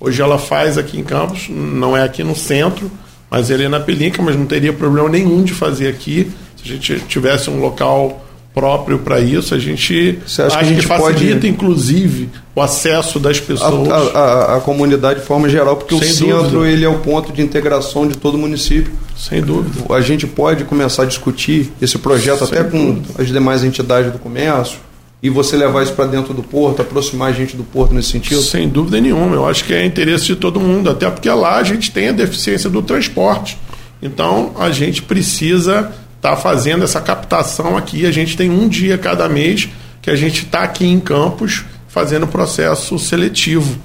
Hoje 0.00 0.20
ela 0.20 0.36
faz 0.36 0.76
aqui 0.76 0.98
em 0.98 1.04
Campos, 1.04 1.46
não 1.48 1.96
é 1.96 2.02
aqui 2.02 2.24
no 2.24 2.34
centro, 2.34 2.90
mas 3.30 3.50
ele 3.50 3.64
é 3.64 3.68
na 3.68 3.78
Pelinca, 3.78 4.20
mas 4.20 4.34
não 4.34 4.46
teria 4.46 4.72
problema 4.72 5.08
nenhum 5.08 5.44
de 5.44 5.54
fazer 5.54 5.86
aqui. 5.86 6.32
Se 6.66 6.72
a 6.72 6.76
gente 6.76 7.00
tivesse 7.08 7.48
um 7.50 7.60
local 7.60 8.22
próprio 8.54 8.98
para 9.00 9.20
isso, 9.20 9.54
a 9.54 9.58
gente 9.58 10.18
Você 10.26 10.40
acha 10.42 10.56
que 10.58 10.64
a 10.64 10.66
gente 10.66 10.86
facilita, 10.86 11.34
pode- 11.34 11.48
inclusive, 11.48 12.30
o 12.54 12.62
acesso 12.62 13.20
das 13.20 13.38
pessoas. 13.38 13.88
a- 13.90 14.18
a- 14.18 14.56
a 14.56 14.60
comunidade 14.60 15.20
de 15.20 15.26
forma 15.26 15.46
geral, 15.48 15.76
porque 15.76 15.94
Sem 15.98 16.08
o 16.10 16.14
centro 16.14 16.42
dúvida. 16.50 16.68
ele 16.72 16.84
é 16.84 16.88
o 16.88 16.98
ponto 17.00 17.32
de 17.32 17.42
integração 17.42 18.08
de 18.08 18.16
todo 18.16 18.36
o 18.36 18.38
município. 18.38 18.90
Sem 19.14 19.42
dúvida. 19.42 19.94
A 19.94 20.00
gente 20.00 20.26
pode 20.26 20.64
começar 20.64 21.02
a 21.02 21.06
discutir 21.06 21.70
esse 21.82 21.98
projeto 21.98 22.46
Sem 22.46 22.58
até 22.58 22.64
com 22.68 22.92
dúvida. 22.94 23.08
as 23.22 23.28
demais 23.28 23.62
entidades 23.62 24.10
do 24.10 24.18
comércio 24.18 24.78
e 25.22 25.28
você 25.28 25.54
levar 25.54 25.82
isso 25.82 25.92
para 25.92 26.06
dentro 26.06 26.32
do 26.32 26.42
porto, 26.42 26.80
aproximar 26.80 27.28
a 27.28 27.32
gente 27.32 27.54
do 27.56 27.62
porto 27.64 27.92
nesse 27.94 28.08
sentido. 28.08 28.40
Sem 28.40 28.68
dúvida 28.70 28.98
nenhuma, 28.98 29.34
eu 29.36 29.46
acho 29.46 29.64
que 29.64 29.74
é 29.74 29.84
interesse 29.84 30.24
de 30.24 30.36
todo 30.36 30.58
mundo, 30.58 30.88
até 30.88 31.10
porque 31.10 31.28
lá 31.28 31.56
a 31.58 31.62
gente 31.62 31.90
tem 31.90 32.08
a 32.08 32.12
deficiência 32.12 32.70
do 32.70 32.80
transporte. 32.80 33.58
Então 34.02 34.52
a 34.58 34.70
gente 34.70 35.02
precisa 35.02 35.90
estar 36.26 36.36
fazendo 36.36 36.82
essa 36.82 37.00
captação 37.00 37.76
aqui. 37.76 38.04
A 38.04 38.10
gente 38.10 38.36
tem 38.36 38.50
um 38.50 38.68
dia 38.68 38.98
cada 38.98 39.28
mês 39.28 39.68
que 40.02 40.10
a 40.10 40.16
gente 40.16 40.44
está 40.44 40.62
aqui 40.62 40.84
em 40.84 40.98
Campos 40.98 41.64
fazendo 41.88 42.26
processo 42.26 42.98
seletivo 42.98 43.78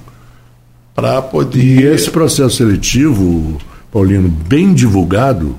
para 0.93 1.19
E 1.19 1.21
poder. 1.21 1.93
esse 1.93 2.09
processo 2.09 2.57
seletivo, 2.57 3.59
Paulino, 3.91 4.27
bem 4.27 4.73
divulgado, 4.73 5.57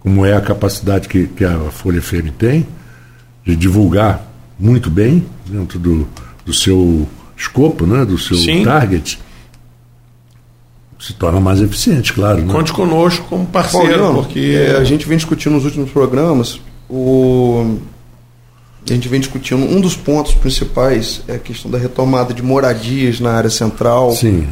como 0.00 0.24
é 0.24 0.34
a 0.34 0.40
capacidade 0.40 1.08
que, 1.08 1.26
que 1.26 1.44
a 1.44 1.58
Folha 1.70 2.00
FM 2.00 2.30
tem, 2.38 2.66
de 3.44 3.54
divulgar 3.54 4.26
muito 4.58 4.88
bem, 4.90 5.24
dentro 5.46 5.78
do, 5.78 6.08
do 6.46 6.54
seu 6.54 7.06
escopo, 7.36 7.84
né, 7.84 8.04
do 8.04 8.16
seu 8.16 8.36
Sim. 8.36 8.64
target, 8.64 9.18
se 11.02 11.12
torna 11.14 11.40
mais 11.40 11.60
eficiente, 11.60 12.12
claro. 12.12 12.40
Né? 12.44 12.52
Conte 12.52 12.72
conosco 12.72 13.26
como 13.28 13.44
parceiro, 13.46 13.86
Pauliano, 13.88 14.14
porque 14.22 14.56
é, 14.56 14.76
a 14.76 14.84
gente 14.84 15.06
vem 15.06 15.16
discutindo 15.16 15.52
nos 15.54 15.64
últimos 15.64 15.90
programas 15.90 16.60
o 16.88 17.78
a 18.88 18.92
gente 18.92 19.08
vem 19.08 19.20
discutindo 19.20 19.62
um 19.64 19.80
dos 19.80 19.94
pontos 19.96 20.34
principais 20.34 21.22
é 21.28 21.34
a 21.36 21.38
questão 21.38 21.70
da 21.70 21.78
retomada 21.78 22.34
de 22.34 22.42
moradias 22.42 23.20
na 23.20 23.32
área 23.32 23.48
central. 23.50 24.10
Sim. 24.12 24.48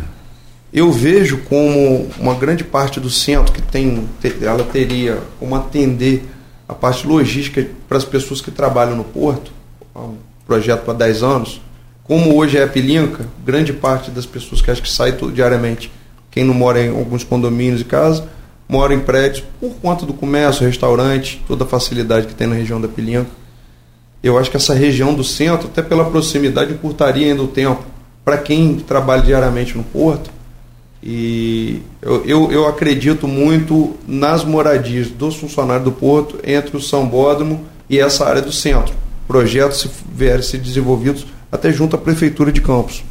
Eu 0.72 0.92
vejo 0.92 1.38
como 1.48 2.08
uma 2.18 2.34
grande 2.34 2.62
parte 2.62 3.00
do 3.00 3.10
centro 3.10 3.52
que 3.52 3.60
tem, 3.60 4.06
te- 4.20 4.36
ela 4.42 4.62
teria 4.62 5.18
como 5.40 5.56
atender 5.56 6.24
a 6.68 6.72
parte 6.74 7.06
logística 7.08 7.66
para 7.88 7.98
as 7.98 8.04
pessoas 8.04 8.40
que 8.40 8.52
trabalham 8.52 8.94
no 8.96 9.02
porto, 9.02 9.50
é 9.94 9.98
um 9.98 10.14
projeto 10.46 10.84
para 10.84 10.94
10 10.94 11.22
anos, 11.24 11.60
como 12.04 12.36
hoje 12.36 12.56
é 12.56 12.62
a 12.62 12.68
Pilinca, 12.68 13.26
grande 13.44 13.72
parte 13.72 14.12
das 14.12 14.26
pessoas 14.26 14.62
que 14.62 14.70
acho 14.70 14.80
que 14.80 15.12
to- 15.18 15.32
diariamente, 15.32 15.90
quem 16.30 16.44
não 16.44 16.54
mora 16.54 16.80
em 16.80 16.90
alguns 16.90 17.24
condomínios 17.24 17.80
e 17.80 17.84
casa, 17.84 18.28
mora 18.68 18.94
em 18.94 19.00
prédios 19.00 19.44
por 19.58 19.70
conta 19.82 20.06
do 20.06 20.14
comércio, 20.14 20.66
restaurante, 20.66 21.42
toda 21.46 21.64
a 21.64 21.66
facilidade 21.66 22.26
que 22.26 22.34
tem 22.34 22.46
na 22.46 22.54
região 22.54 22.80
da 22.80 22.86
Pilinca. 22.86 23.26
Eu 24.22 24.38
acho 24.38 24.50
que 24.50 24.56
essa 24.56 24.74
região 24.74 25.14
do 25.14 25.24
centro, 25.24 25.66
até 25.66 25.82
pela 25.82 26.04
proximidade, 26.04 26.72
encurtaria 26.72 27.26
ainda 27.26 27.42
o 27.42 27.48
tempo 27.48 27.84
para 28.24 28.38
quem 28.38 28.76
trabalha 28.76 29.22
diariamente 29.22 29.76
no 29.76 29.82
porto. 29.82 30.30
E 31.02 31.80
eu, 32.02 32.24
eu, 32.26 32.52
eu 32.52 32.68
acredito 32.68 33.26
muito 33.26 33.96
nas 34.06 34.44
moradias 34.44 35.08
dos 35.08 35.36
funcionários 35.36 35.84
do 35.84 35.92
porto 35.92 36.38
entre 36.44 36.76
o 36.76 36.80
Sambódromo 36.80 37.64
e 37.88 37.98
essa 37.98 38.26
área 38.26 38.42
do 38.42 38.52
centro. 38.52 38.94
Projetos, 39.26 39.80
se 39.80 39.90
vierem 40.14 40.42
ser 40.42 40.58
desenvolvidos 40.58 41.26
até 41.50 41.72
junto 41.72 41.96
à 41.96 41.98
Prefeitura 41.98 42.52
de 42.52 42.60
Campos. 42.60 43.02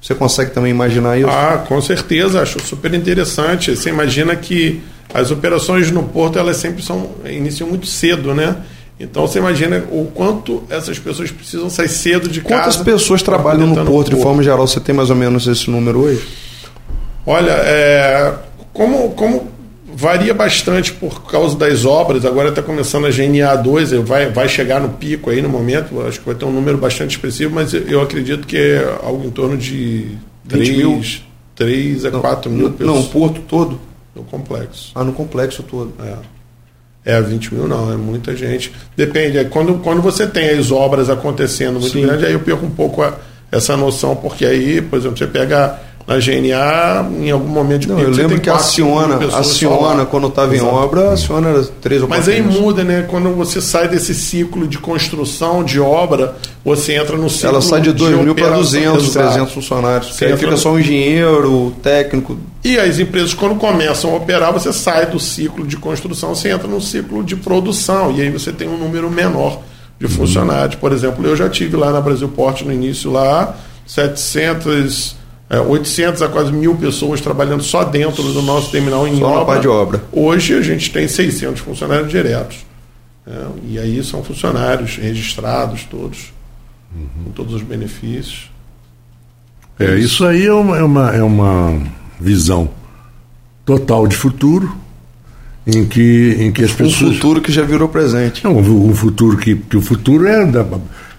Você 0.00 0.14
consegue 0.14 0.50
também 0.52 0.70
imaginar 0.70 1.18
isso? 1.18 1.28
Ah, 1.28 1.64
com 1.66 1.80
certeza, 1.80 2.42
acho 2.42 2.60
super 2.60 2.92
interessante. 2.94 3.74
Você 3.74 3.88
imagina 3.88 4.36
que 4.36 4.80
as 5.12 5.30
operações 5.30 5.90
no 5.90 6.02
porto 6.02 6.38
elas 6.38 6.56
sempre 6.56 6.82
são 6.82 7.10
iniciam 7.24 7.68
muito 7.68 7.86
cedo, 7.86 8.34
né? 8.34 8.56
Então 8.98 9.26
você 9.26 9.38
imagina 9.38 9.84
o 9.90 10.06
quanto 10.14 10.64
essas 10.70 10.98
pessoas 10.98 11.30
precisam 11.30 11.68
sair 11.68 11.88
cedo 11.88 12.28
de 12.28 12.40
Quantas 12.40 12.76
casa. 12.76 12.84
pessoas 12.84 13.22
pra 13.22 13.34
trabalham 13.34 13.66
no 13.66 13.72
estar 13.72 13.84
porto 13.84 14.14
de 14.14 14.22
forma 14.22 14.42
geral? 14.42 14.66
Você 14.66 14.80
tem 14.80 14.94
mais 14.94 15.10
ou 15.10 15.16
menos 15.16 15.46
esse 15.46 15.70
número 15.70 16.00
hoje? 16.00 16.26
Olha, 17.26 17.50
é, 17.52 18.32
como, 18.72 19.10
como 19.10 19.50
varia 19.98 20.34
bastante 20.34 20.92
por 20.92 21.22
causa 21.24 21.56
das 21.56 21.86
obras, 21.86 22.24
agora 22.26 22.50
está 22.50 22.62
começando 22.62 23.06
a 23.06 23.10
GNA 23.10 23.56
2, 23.56 23.92
vai, 23.92 24.30
vai 24.30 24.46
chegar 24.46 24.78
no 24.78 24.90
pico 24.90 25.30
aí 25.30 25.40
no 25.40 25.48
momento, 25.48 26.02
acho 26.02 26.20
que 26.20 26.26
vai 26.26 26.34
ter 26.34 26.44
um 26.44 26.52
número 26.52 26.76
bastante 26.76 27.12
expressivo, 27.16 27.54
mas 27.54 27.72
eu- 27.72 28.02
acredito 28.02 28.46
que 28.46 28.56
é 28.58 28.98
algo 29.02 29.26
em 29.26 29.30
torno 29.30 29.56
de 29.56 30.08
20 30.44 30.72
mil? 30.76 30.90
3, 30.92 31.22
3 31.54 32.04
a 32.04 32.10
4 32.10 32.50
mil 32.50 32.64
Não, 32.68 32.72
pessoas 32.74 33.04
o 33.06 33.08
porto 33.08 33.40
todo? 33.48 33.80
no 34.14 34.22
complexo. 34.24 34.92
Ah, 34.94 35.02
no 35.04 35.12
complexo 35.12 35.62
todo. 35.62 35.92
É. 36.02 36.14
É, 37.16 37.20
20 37.22 37.54
mil 37.54 37.66
não, 37.68 37.92
é 37.92 37.96
muita 37.96 38.34
gente. 38.36 38.72
Depende, 38.96 39.44
quando, 39.46 39.74
quando 39.78 40.02
você 40.02 40.26
tem 40.26 40.50
as 40.50 40.70
obras 40.72 41.08
acontecendo 41.08 41.78
muito 41.80 41.92
Sim. 41.92 42.02
grande, 42.02 42.26
aí 42.26 42.32
eu 42.32 42.40
perco 42.40 42.66
um 42.66 42.70
pouco 42.70 43.02
a- 43.02 43.14
essa 43.52 43.76
noção, 43.76 44.16
porque 44.16 44.44
aí, 44.44 44.82
por 44.82 44.98
exemplo, 44.98 45.16
você 45.16 45.26
pega 45.26 45.78
na 46.06 46.18
GNA, 46.18 47.10
em 47.20 47.30
algum 47.32 47.48
momento 47.48 47.80
de 47.80 47.88
Não, 47.88 47.98
eu 47.98 48.10
lembro 48.10 48.40
que 48.40 48.48
a 48.48 48.52
4, 48.52 48.70
5 48.70 48.86
mil 48.86 48.96
Ciona, 48.96 49.14
a 49.14 49.18
pessoas 49.18 49.46
só 49.48 49.52
Ciona, 49.54 49.94
lá. 49.94 50.06
quando 50.06 50.28
estava 50.28 50.56
em 50.56 50.60
obra, 50.60 51.10
a 51.10 51.16
Ciona 51.16 51.48
era 51.48 51.64
três 51.64 52.00
ou 52.00 52.08
Mas 52.08 52.20
quatro 52.26 52.32
aí 52.32 52.40
anos. 52.40 52.60
muda, 52.60 52.84
né? 52.84 53.04
Quando 53.08 53.30
você 53.34 53.60
sai 53.60 53.88
desse 53.88 54.14
ciclo 54.14 54.68
de 54.68 54.78
construção, 54.78 55.64
de 55.64 55.80
obra, 55.80 56.36
você 56.64 56.94
entra 56.94 57.16
no 57.16 57.28
ciclo 57.28 57.48
Ela 57.48 57.60
sai 57.60 57.80
de 57.80 57.92
2 57.92 58.10
mil 58.20 58.34
para 58.36 58.44
operação. 58.46 58.58
200, 58.60 59.04
Exato. 59.04 59.26
300 59.30 59.52
funcionários. 59.52 60.14
Você 60.14 60.24
aí 60.26 60.36
fica 60.36 60.56
só 60.56 60.70
um 60.72 60.78
engenheiro, 60.78 61.74
técnico. 61.82 62.38
E 62.62 62.78
as 62.78 63.00
empresas, 63.00 63.34
quando 63.34 63.56
começam 63.56 64.12
a 64.12 64.16
operar, 64.16 64.52
você 64.52 64.72
sai 64.72 65.06
do 65.06 65.18
ciclo 65.18 65.66
de 65.66 65.76
construção, 65.76 66.36
você 66.36 66.50
entra 66.50 66.68
no 66.68 66.80
ciclo 66.80 67.24
de 67.24 67.34
produção. 67.34 68.12
E 68.12 68.22
aí 68.22 68.30
você 68.30 68.52
tem 68.52 68.68
um 68.68 68.78
número 68.78 69.10
menor 69.10 69.60
de 69.98 70.06
funcionários. 70.06 70.76
Por 70.76 70.92
exemplo, 70.92 71.26
eu 71.26 71.34
já 71.34 71.48
tive 71.48 71.76
lá 71.76 71.90
na 71.90 72.00
Brasil 72.00 72.28
Porte 72.28 72.64
no 72.64 72.72
início 72.72 73.10
lá, 73.10 73.56
700, 73.86 75.16
é, 75.48 75.60
800 75.60 76.22
a 76.22 76.28
quase 76.28 76.50
mil 76.52 76.74
pessoas 76.74 77.20
trabalhando 77.20 77.62
só 77.62 77.84
dentro 77.84 78.22
do 78.22 78.42
nosso 78.42 78.70
terminal 78.70 79.06
em 79.06 79.18
Só 79.18 79.26
obra. 79.26 79.44
parte 79.44 79.62
de 79.62 79.68
obra. 79.68 80.04
Hoje 80.12 80.54
a 80.54 80.62
gente 80.62 80.90
tem 80.90 81.06
600 81.06 81.60
funcionários 81.60 82.10
diretos. 82.10 82.58
né? 83.24 83.46
E 83.68 83.78
aí 83.78 84.02
são 84.02 84.24
funcionários 84.24 84.96
registrados 84.96 85.84
todos, 85.84 86.32
com 87.24 87.30
todos 87.30 87.54
os 87.54 87.62
benefícios. 87.62 88.50
É, 89.78 89.94
isso 89.96 90.24
aí 90.24 90.46
é 90.46 90.52
uma, 90.52 90.76
é 90.78 90.82
uma, 90.82 91.10
é 91.14 91.22
uma 91.22 91.80
visão 92.18 92.70
total 93.64 94.06
de 94.08 94.16
futuro 94.16 94.74
em 95.66 95.84
que, 95.84 96.36
em 96.40 96.50
que 96.50 96.64
as 96.64 96.72
um 96.72 96.76
pessoas. 96.76 97.02
Um 97.10 97.14
futuro 97.14 97.40
que 97.40 97.52
já 97.52 97.62
virou 97.62 97.88
presente. 97.88 98.42
Não, 98.42 98.56
um 98.56 98.94
futuro 98.94 99.36
que, 99.36 99.54
que 99.54 99.76
o 99.76 99.82
futuro 99.82 100.26
é. 100.26 100.46
Da, 100.46 100.64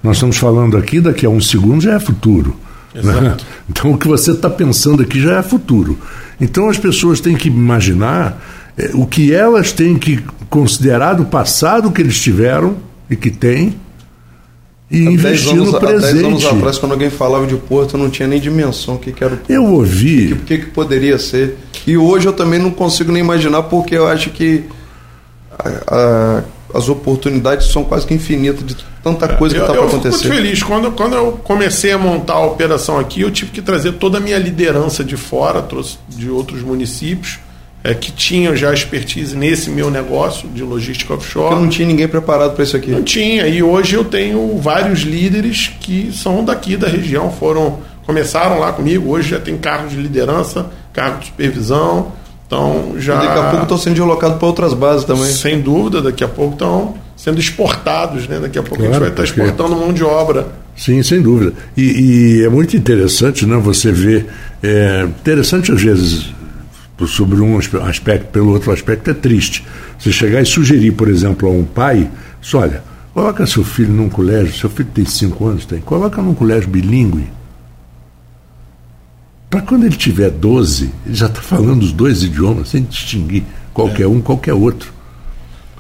nós 0.02 0.18
estamos 0.18 0.38
falando 0.38 0.76
aqui, 0.76 1.00
daqui 1.00 1.26
a 1.26 1.30
um 1.30 1.40
segundo 1.40 1.82
já 1.82 1.94
é 1.94 2.00
futuro. 2.00 2.56
Né? 3.02 3.38
Então 3.70 3.92
o 3.92 3.98
que 3.98 4.08
você 4.08 4.32
está 4.32 4.50
pensando 4.50 5.04
aqui 5.04 5.22
já 5.22 5.40
é 5.40 5.44
futuro. 5.44 6.00
Então 6.40 6.70
as 6.70 6.78
pessoas 6.78 7.20
têm 7.20 7.36
que 7.36 7.50
imaginar 7.50 8.42
é, 8.78 8.92
o 8.94 9.06
que 9.06 9.34
elas 9.34 9.72
têm 9.72 9.98
que 9.98 10.24
considerar 10.50 11.16
do 11.16 11.26
passado 11.26 11.92
que 11.92 12.02
eles 12.02 12.20
tiveram 12.20 12.78
e 13.10 13.16
que 13.16 13.30
têm 13.30 13.76
e 14.90 15.06
há 15.06 15.12
investir 15.12 15.54
anos, 15.54 15.74
no 15.74 15.80
presente. 15.80 16.06
Há 16.06 16.14
10 16.14 16.26
anos 16.26 16.46
atrás, 16.46 16.78
quando 16.78 16.94
alguém 16.94 17.10
falava 17.10 17.46
de 17.46 17.56
Porto, 17.56 17.98
eu 17.98 18.00
não 18.00 18.10
tinha 18.10 18.28
nem 18.28 18.40
dimensão 18.40 18.96
o 18.96 18.98
que, 18.98 19.12
que 19.12 19.24
era 19.24 19.34
o 19.34 19.38
Porto. 19.38 19.50
Eu 19.50 19.66
ouvi. 19.66 20.34
O 20.34 20.38
que, 20.38 20.60
que, 20.60 20.66
poderia 20.68 21.20
ser. 21.20 21.58
E 21.86 21.98
hoje 21.98 22.28
eu 22.28 22.34
também 22.34 22.60
não 22.60 22.72
consigo 22.72 23.12
nem 23.12 23.22
imaginar, 23.22 23.64
porque 23.64 23.96
eu 23.96 24.08
acho 24.08 24.30
que 24.30 24.64
a, 25.60 25.70
a, 25.88 26.44
as 26.74 26.90
oportunidades 26.90 27.68
são 27.72 27.84
quase 27.84 28.06
que 28.06 28.14
infinitas 28.14 28.66
de 28.66 28.76
tanta 29.04 29.28
coisa 29.30 29.56
que 29.56 29.62
está 29.62 29.74
para 29.74 29.84
acontecer. 29.84 30.08
Eu 30.08 30.12
fico 30.14 30.34
muito 30.34 30.44
feliz. 30.44 30.64
Quando, 30.64 30.92
quando 30.92 31.16
eu 31.16 31.32
comecei 31.44 31.92
a 31.92 31.98
montar 31.98 32.34
a 32.34 32.46
operação 32.46 33.00
aqui, 33.00 33.22
eu 33.22 33.32
tive 33.32 33.52
que 33.52 33.62
trazer 33.62 33.94
toda 33.94 34.18
a 34.18 34.22
minha 34.22 34.38
liderança 34.38 35.04
de 35.04 35.16
fora, 35.16 35.62
trouxe 35.62 35.98
de 36.10 36.30
outros 36.30 36.62
municípios 36.62 37.40
é, 37.84 37.94
que 37.94 38.12
tinham 38.12 38.56
já 38.56 38.74
expertise 38.74 39.36
nesse 39.36 39.70
meu 39.70 39.90
negócio 39.90 40.50
de 40.50 40.62
logística 40.62 41.14
offshore. 41.14 41.50
Porque 41.50 41.64
não 41.64 41.70
tinha 41.70 41.88
ninguém 41.88 42.08
preparado 42.08 42.54
para 42.54 42.64
isso 42.64 42.76
aqui. 42.76 42.92
Não 42.92 43.04
tinha. 43.04 43.48
E 43.48 43.64
hoje 43.64 43.96
eu 43.96 44.04
tenho 44.04 44.58
vários 44.58 45.02
líderes 45.02 45.72
que 45.80 46.12
são 46.14 46.44
daqui 46.44 46.76
da 46.76 46.88
região, 46.88 47.32
foram 47.32 47.80
começaram 48.06 48.60
lá 48.60 48.72
comigo. 48.72 49.12
Hoje 49.12 49.30
já 49.30 49.40
tem 49.40 49.58
cargo 49.58 49.90
de 49.90 49.96
liderança, 49.96 50.70
cargo 50.94 51.20
de 51.20 51.28
supervisão. 51.28 52.12
Então 52.48 52.96
já. 52.98 53.16
E 53.16 53.28
daqui 53.28 53.40
a 53.40 53.44
pouco 53.44 53.64
estão 53.64 53.78
sendo 53.78 53.96
deslocados 53.96 54.38
para 54.38 54.48
outras 54.48 54.74
bases 54.74 55.06
também. 55.06 55.26
Sem 55.26 55.62
dúvida, 55.62 56.02
daqui 56.02 56.24
a 56.24 56.28
pouco 56.28 56.54
estão 56.54 56.96
sendo 57.16 57.40
exportados, 57.40 58.28
né? 58.28 58.40
Daqui 58.40 58.58
a 58.58 58.64
pouco 58.64 58.78
claro, 58.78 58.90
a 58.90 58.94
gente 58.94 59.02
vai 59.02 59.10
estar 59.10 59.24
exportando 59.24 59.76
mão 59.76 59.94
de 59.94 60.04
obra. 60.04 60.48
Sim, 60.76 61.04
sem 61.04 61.22
dúvida. 61.22 61.54
E, 61.76 61.82
e, 62.40 62.46
é 62.46 62.50
muito 62.50 62.78
interessante, 62.78 63.46
né? 63.46 63.58
Você 63.58 63.92
ver. 63.92 64.28
É, 64.64 65.04
interessante 65.04 65.72
às 65.72 65.82
vezes 65.82 66.32
sobre 67.06 67.40
um 67.42 67.60
aspecto, 67.60 68.28
pelo 68.32 68.54
outro 68.54 68.72
aspecto 68.72 69.12
é 69.12 69.14
triste. 69.14 69.64
Você 70.00 70.12
chegar 70.12 70.42
e 70.42 70.46
sugerir, 70.46 70.92
por 70.92 71.08
exemplo, 71.10 71.48
a 71.48 71.52
um 71.52 71.64
pai, 71.64 72.10
olha, 72.56 72.82
coloca 73.14 73.46
seu 73.46 73.64
filho 73.64 73.94
num 73.94 74.10
colégio, 74.10 74.56
seu 74.56 74.70
filho 74.70 74.90
tem 74.94 75.06
cinco 75.06 75.46
anos, 75.46 75.66
tem, 75.66 75.80
coloca 75.80 76.22
num 76.22 76.34
colégio 76.34 76.70
bilíngue. 76.70 77.28
Para 79.58 79.66
quando 79.66 79.88
ele 79.88 79.96
tiver 79.96 80.30
12, 80.30 80.92
ele 81.04 81.16
já 81.16 81.26
está 81.26 81.42
falando 81.42 81.82
os 81.82 81.92
dois 81.92 82.22
idiomas, 82.22 82.70
sem 82.70 82.84
distinguir 82.84 83.42
qualquer 83.74 84.04
é. 84.04 84.08
um, 84.08 84.22
qualquer 84.22 84.54
outro. 84.54 84.94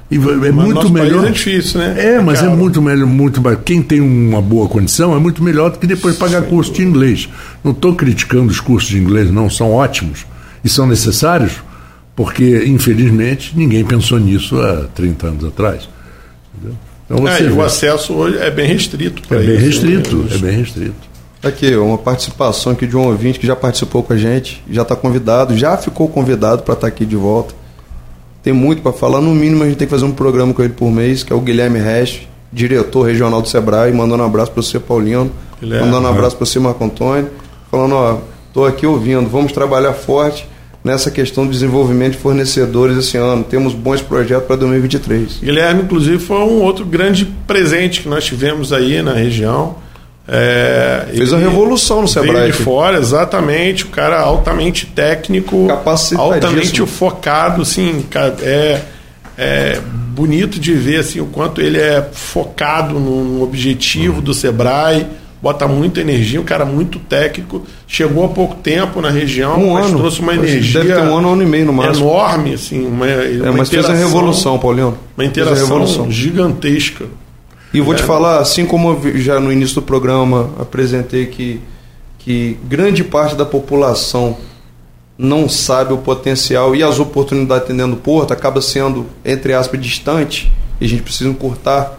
E 0.09 0.15
é 0.15 0.19
mas 0.19 0.51
muito 0.51 0.89
melhor. 0.89 1.27
é 1.27 1.29
difícil, 1.29 1.79
né? 1.79 1.93
É, 1.95 2.19
mas 2.19 2.41
é 2.41 2.49
muito 2.49 2.81
melhor, 2.81 3.05
muito 3.05 3.39
Quem 3.63 3.83
tem 3.83 4.01
uma 4.01 4.41
boa 4.41 4.67
condição 4.67 5.15
é 5.15 5.19
muito 5.19 5.43
melhor 5.43 5.69
do 5.69 5.77
que 5.77 5.85
depois 5.85 6.15
pagar 6.15 6.41
Sem 6.41 6.49
curso 6.49 6.73
de 6.73 6.81
inglês. 6.81 7.29
Não 7.63 7.71
estou 7.71 7.93
criticando 7.93 8.47
os 8.47 8.59
cursos 8.59 8.89
de 8.89 8.97
inglês, 8.97 9.29
não, 9.29 9.47
são 9.47 9.71
ótimos 9.71 10.25
e 10.63 10.69
são 10.69 10.87
necessários, 10.87 11.57
porque, 12.15 12.63
infelizmente, 12.65 13.53
ninguém 13.55 13.85
pensou 13.85 14.17
nisso 14.17 14.59
há 14.59 14.85
30 14.95 15.27
anos 15.27 15.45
atrás. 15.45 15.87
Então, 17.05 17.27
é, 17.27 17.43
o 17.51 17.61
acesso 17.61 18.13
hoje 18.13 18.39
é 18.39 18.49
bem 18.49 18.65
restrito. 18.67 19.21
É 19.31 19.37
bem 19.37 19.55
isso, 19.55 19.85
restrito, 19.85 20.15
né? 20.15 20.29
é 20.33 20.37
bem 20.39 20.57
restrito. 20.57 21.06
Aqui, 21.47 21.75
uma 21.75 21.97
participação 21.97 22.71
aqui 22.71 22.85
de 22.85 22.97
um 22.97 23.07
ouvinte 23.07 23.39
que 23.39 23.47
já 23.47 23.55
participou 23.55 24.03
com 24.03 24.13
a 24.13 24.17
gente, 24.17 24.63
já 24.69 24.81
está 24.81 24.95
convidado, 24.95 25.57
já 25.57 25.77
ficou 25.77 26.07
convidado 26.07 26.63
para 26.63 26.73
estar 26.73 26.87
tá 26.87 26.87
aqui 26.87 27.05
de 27.05 27.15
volta. 27.15 27.53
Tem 28.43 28.53
muito 28.53 28.81
para 28.81 28.93
falar, 28.93 29.21
no 29.21 29.33
mínimo 29.33 29.63
a 29.63 29.67
gente 29.67 29.77
tem 29.77 29.87
que 29.87 29.91
fazer 29.91 30.05
um 30.05 30.11
programa 30.11 30.53
com 30.53 30.61
ele 30.61 30.73
por 30.73 30.91
mês, 30.91 31.23
que 31.23 31.33
é 31.33 31.35
o 31.35 31.39
Guilherme 31.39 31.79
Resch, 31.79 32.27
diretor 32.51 33.03
regional 33.03 33.41
do 33.41 33.47
Sebrae, 33.47 33.91
mandando 33.91 34.23
um 34.23 34.25
abraço 34.25 34.51
para 34.51 34.61
você, 34.61 34.79
Paulino, 34.79 35.31
Guilherme, 35.59 35.85
mandando 35.85 36.07
um 36.07 36.11
abraço 36.11 36.35
para 36.35 36.45
você, 36.45 36.59
Marco 36.59 36.83
Antônio, 36.83 37.29
falando, 37.69 37.95
ó, 37.95 38.19
estou 38.47 38.65
aqui 38.65 38.85
ouvindo, 38.85 39.29
vamos 39.29 39.51
trabalhar 39.51 39.93
forte 39.93 40.47
nessa 40.83 41.11
questão 41.11 41.45
do 41.45 41.51
desenvolvimento 41.51 42.13
de 42.13 42.19
fornecedores 42.19 42.97
esse 42.97 43.17
ano. 43.17 43.43
Temos 43.43 43.73
bons 43.73 44.01
projetos 44.01 44.47
para 44.47 44.55
2023. 44.55 45.39
Guilherme, 45.43 45.83
inclusive, 45.83 46.17
foi 46.17 46.37
um 46.37 46.61
outro 46.61 46.85
grande 46.85 47.25
presente 47.45 48.01
que 48.01 48.09
nós 48.09 48.23
tivemos 48.23 48.71
aí 48.71 49.01
na 49.01 49.13
região. 49.13 49.75
É, 50.27 51.07
Fez 51.15 51.31
a 51.31 51.37
revolução 51.37 52.01
no 52.01 52.07
Sebrae. 52.07 52.51
de 52.51 52.57
fora, 52.57 52.97
exatamente. 52.97 53.85
O 53.85 53.87
cara 53.87 54.19
altamente 54.19 54.85
técnico, 54.85 55.67
altamente 56.17 56.85
focado, 56.85 57.61
assim, 57.61 58.05
é, 58.41 58.81
é 59.37 59.79
bonito 60.13 60.59
de 60.59 60.73
ver 60.73 60.97
assim, 60.97 61.21
o 61.21 61.27
quanto 61.27 61.61
ele 61.61 61.79
é 61.79 62.09
focado 62.11 62.99
no 62.99 63.41
objetivo 63.41 64.21
do 64.21 64.33
Sebrae 64.33 65.05
bota 65.41 65.67
muita 65.67 66.01
energia, 66.01 66.41
um 66.41 66.43
cara 66.43 66.65
muito 66.65 66.99
técnico, 66.99 67.63
chegou 67.87 68.25
há 68.25 68.29
pouco 68.29 68.55
tempo 68.55 68.99
na 69.01 69.09
região, 69.09 69.57
um 69.57 69.73
mas 69.73 69.87
ano. 69.87 69.99
trouxe 69.99 70.19
uma 70.19 70.33
energia 70.33 70.81
deve 70.81 70.93
ter 70.93 71.01
um 71.01 71.17
ano, 71.17 71.29
um 71.29 71.33
ano 71.33 71.43
e 71.43 71.45
meio 71.45 71.65
no 71.65 71.73
máximo. 71.73 72.09
enorme, 72.09 72.53
assim, 72.53 72.85
uma, 72.85 73.07
é, 73.07 73.39
uma 73.43 73.53
mas 73.53 73.69
fez 73.69 73.85
a 73.85 73.93
revolução, 73.93 74.57
Paulinho. 74.57 74.97
Uma 75.15 75.25
interação 75.25 76.11
gigantesca. 76.11 77.05
E 77.77 77.81
vou 77.81 77.93
é. 77.93 77.97
te 77.97 78.03
falar, 78.03 78.39
assim 78.39 78.65
como 78.65 78.99
eu 79.03 79.17
já 79.17 79.39
no 79.39 79.51
início 79.51 79.75
do 79.75 79.81
programa 79.81 80.49
apresentei 80.59 81.27
que, 81.27 81.61
que 82.19 82.57
grande 82.63 83.03
parte 83.03 83.35
da 83.35 83.45
população 83.45 84.37
não 85.17 85.49
sabe 85.49 85.93
o 85.93 85.97
potencial 85.97 86.75
e 86.75 86.83
as 86.83 86.99
oportunidades 86.99 87.63
atendendo 87.63 87.95
o 87.95 87.97
porto, 87.97 88.31
acaba 88.31 88.61
sendo, 88.61 89.05
entre 89.25 89.53
aspas, 89.53 89.81
distante, 89.81 90.51
e 90.79 90.85
a 90.85 90.87
gente 90.87 91.01
precisa 91.01 91.29
encurtar 91.29 91.97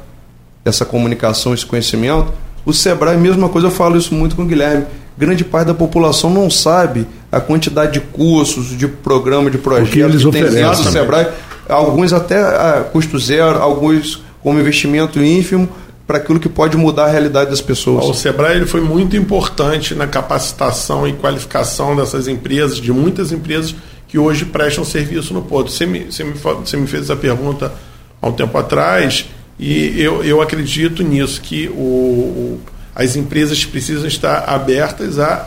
essa 0.65 0.85
comunicação, 0.85 1.53
esse 1.53 1.67
conhecimento 1.67 2.33
o 2.69 2.73
Sebrae, 2.75 3.17
mesma 3.17 3.49
coisa, 3.49 3.69
eu 3.69 3.71
falo 3.71 3.97
isso 3.97 4.15
muito 4.15 4.37
com 4.37 4.43
o 4.43 4.45
Guilherme. 4.45 4.85
Grande 5.17 5.43
parte 5.43 5.69
da 5.69 5.75
população 5.75 6.29
não 6.29 6.51
sabe 6.51 7.07
a 7.33 7.41
quantidade 7.41 7.95
de 7.95 8.01
cursos, 8.01 8.77
de 8.77 8.87
programa, 8.87 9.51
de 9.51 9.57
projetos 9.57 9.91
que, 9.91 10.01
eles 10.01 10.23
que 10.23 10.31
tem 10.31 10.45
dentro 10.45 10.83
do 10.83 10.91
Sebrae. 10.91 11.29
Alguns 11.67 12.13
até 12.13 12.39
a 12.39 12.85
custo 12.93 13.19
zero, 13.19 13.59
alguns 13.63 14.23
como 14.49 14.59
investimento 14.59 15.23
ínfimo, 15.23 15.69
para 16.07 16.17
aquilo 16.17 16.41
que 16.41 16.49
pode 16.49 16.75
mudar 16.75 17.05
a 17.05 17.11
realidade 17.11 17.51
das 17.51 17.61
pessoas. 17.61 18.07
O 18.07 18.15
Sebrae 18.15 18.57
ele 18.57 18.65
foi 18.65 18.81
muito 18.81 19.15
importante 19.15 19.95
na 19.95 20.07
capacitação 20.07 21.07
e 21.07 21.13
qualificação 21.13 21.95
dessas 21.95 22.27
empresas, 22.27 22.79
de 22.79 22.91
muitas 22.91 23.31
empresas 23.31 23.75
que 24.07 24.19
hoje 24.19 24.47
prestam 24.47 24.87
serviço 24.87 25.35
no 25.35 25.43
Porto. 25.43 25.71
Você 25.71 25.85
me, 25.85 26.05
você 26.05 26.25
me, 26.25 26.33
você 26.33 26.79
me 26.79 26.87
fez 26.87 27.03
essa 27.03 27.15
pergunta 27.15 27.75
há 28.23 28.27
um 28.27 28.33
tempo 28.33 28.57
atrás 28.57 29.27
e 29.59 30.01
eu, 30.01 30.25
eu 30.25 30.41
acredito 30.41 31.03
nisso, 31.03 31.43
que 31.43 31.69
o, 31.69 31.75
o, 31.75 32.61
as 32.95 33.17
empresas 33.17 33.67
precisam 33.67 34.07
estar 34.07 34.49
abertas 34.49 35.19
a 35.19 35.47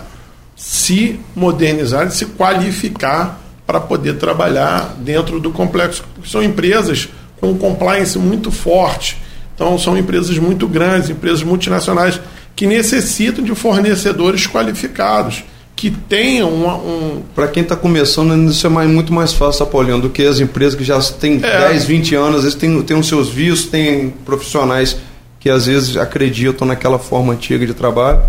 se 0.56 1.20
modernizar 1.36 2.06
e 2.06 2.12
se 2.12 2.28
qualificar 2.28 3.42
para 3.66 3.80
poder 3.80 4.20
trabalhar 4.20 4.96
dentro 5.00 5.40
do 5.40 5.50
complexo. 5.50 6.04
São 6.24 6.44
empresas 6.44 7.10
com 7.42 7.58
compliance 7.58 8.18
muito 8.18 8.52
forte. 8.52 9.18
Então, 9.54 9.78
são 9.78 9.98
empresas 9.98 10.38
muito 10.38 10.68
grandes, 10.68 11.10
empresas 11.10 11.44
multinacionais, 11.44 12.22
que 12.56 12.66
necessitam 12.66 13.44
de 13.44 13.54
fornecedores 13.54 14.48
qualificados 14.48 15.44
que 15.76 15.90
tenham 15.90 16.50
um. 16.50 16.68
um... 16.68 17.22
Para 17.36 17.48
quem 17.48 17.64
está 17.64 17.76
começando, 17.76 18.50
isso 18.50 18.66
é 18.66 18.70
mais, 18.70 18.90
muito 18.90 19.12
mais 19.12 19.34
fácil, 19.34 19.64
Apoliano, 19.64 20.04
do 20.04 20.10
que 20.10 20.24
as 20.24 20.40
empresas 20.40 20.76
que 20.76 20.84
já 20.84 21.02
têm 21.02 21.40
é. 21.44 21.70
10, 21.70 21.86
20 21.86 22.16
anos, 22.16 22.36
às 22.38 22.44
vezes 22.44 22.58
têm, 22.58 22.82
têm 22.84 22.98
os 22.98 23.08
seus 23.08 23.30
vistos, 23.30 23.70
têm 23.70 24.12
profissionais 24.24 24.96
que 25.40 25.50
às 25.50 25.66
vezes 25.66 25.98
acreditam 25.98 26.68
naquela 26.68 27.00
forma 27.00 27.34
antiga 27.34 27.66
de 27.66 27.74
trabalho. 27.74 28.22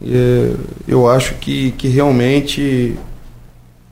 E, 0.00 0.14
é, 0.14 0.52
eu 0.86 1.08
acho 1.08 1.34
que, 1.34 1.72
que 1.72 1.88
realmente 1.88 2.96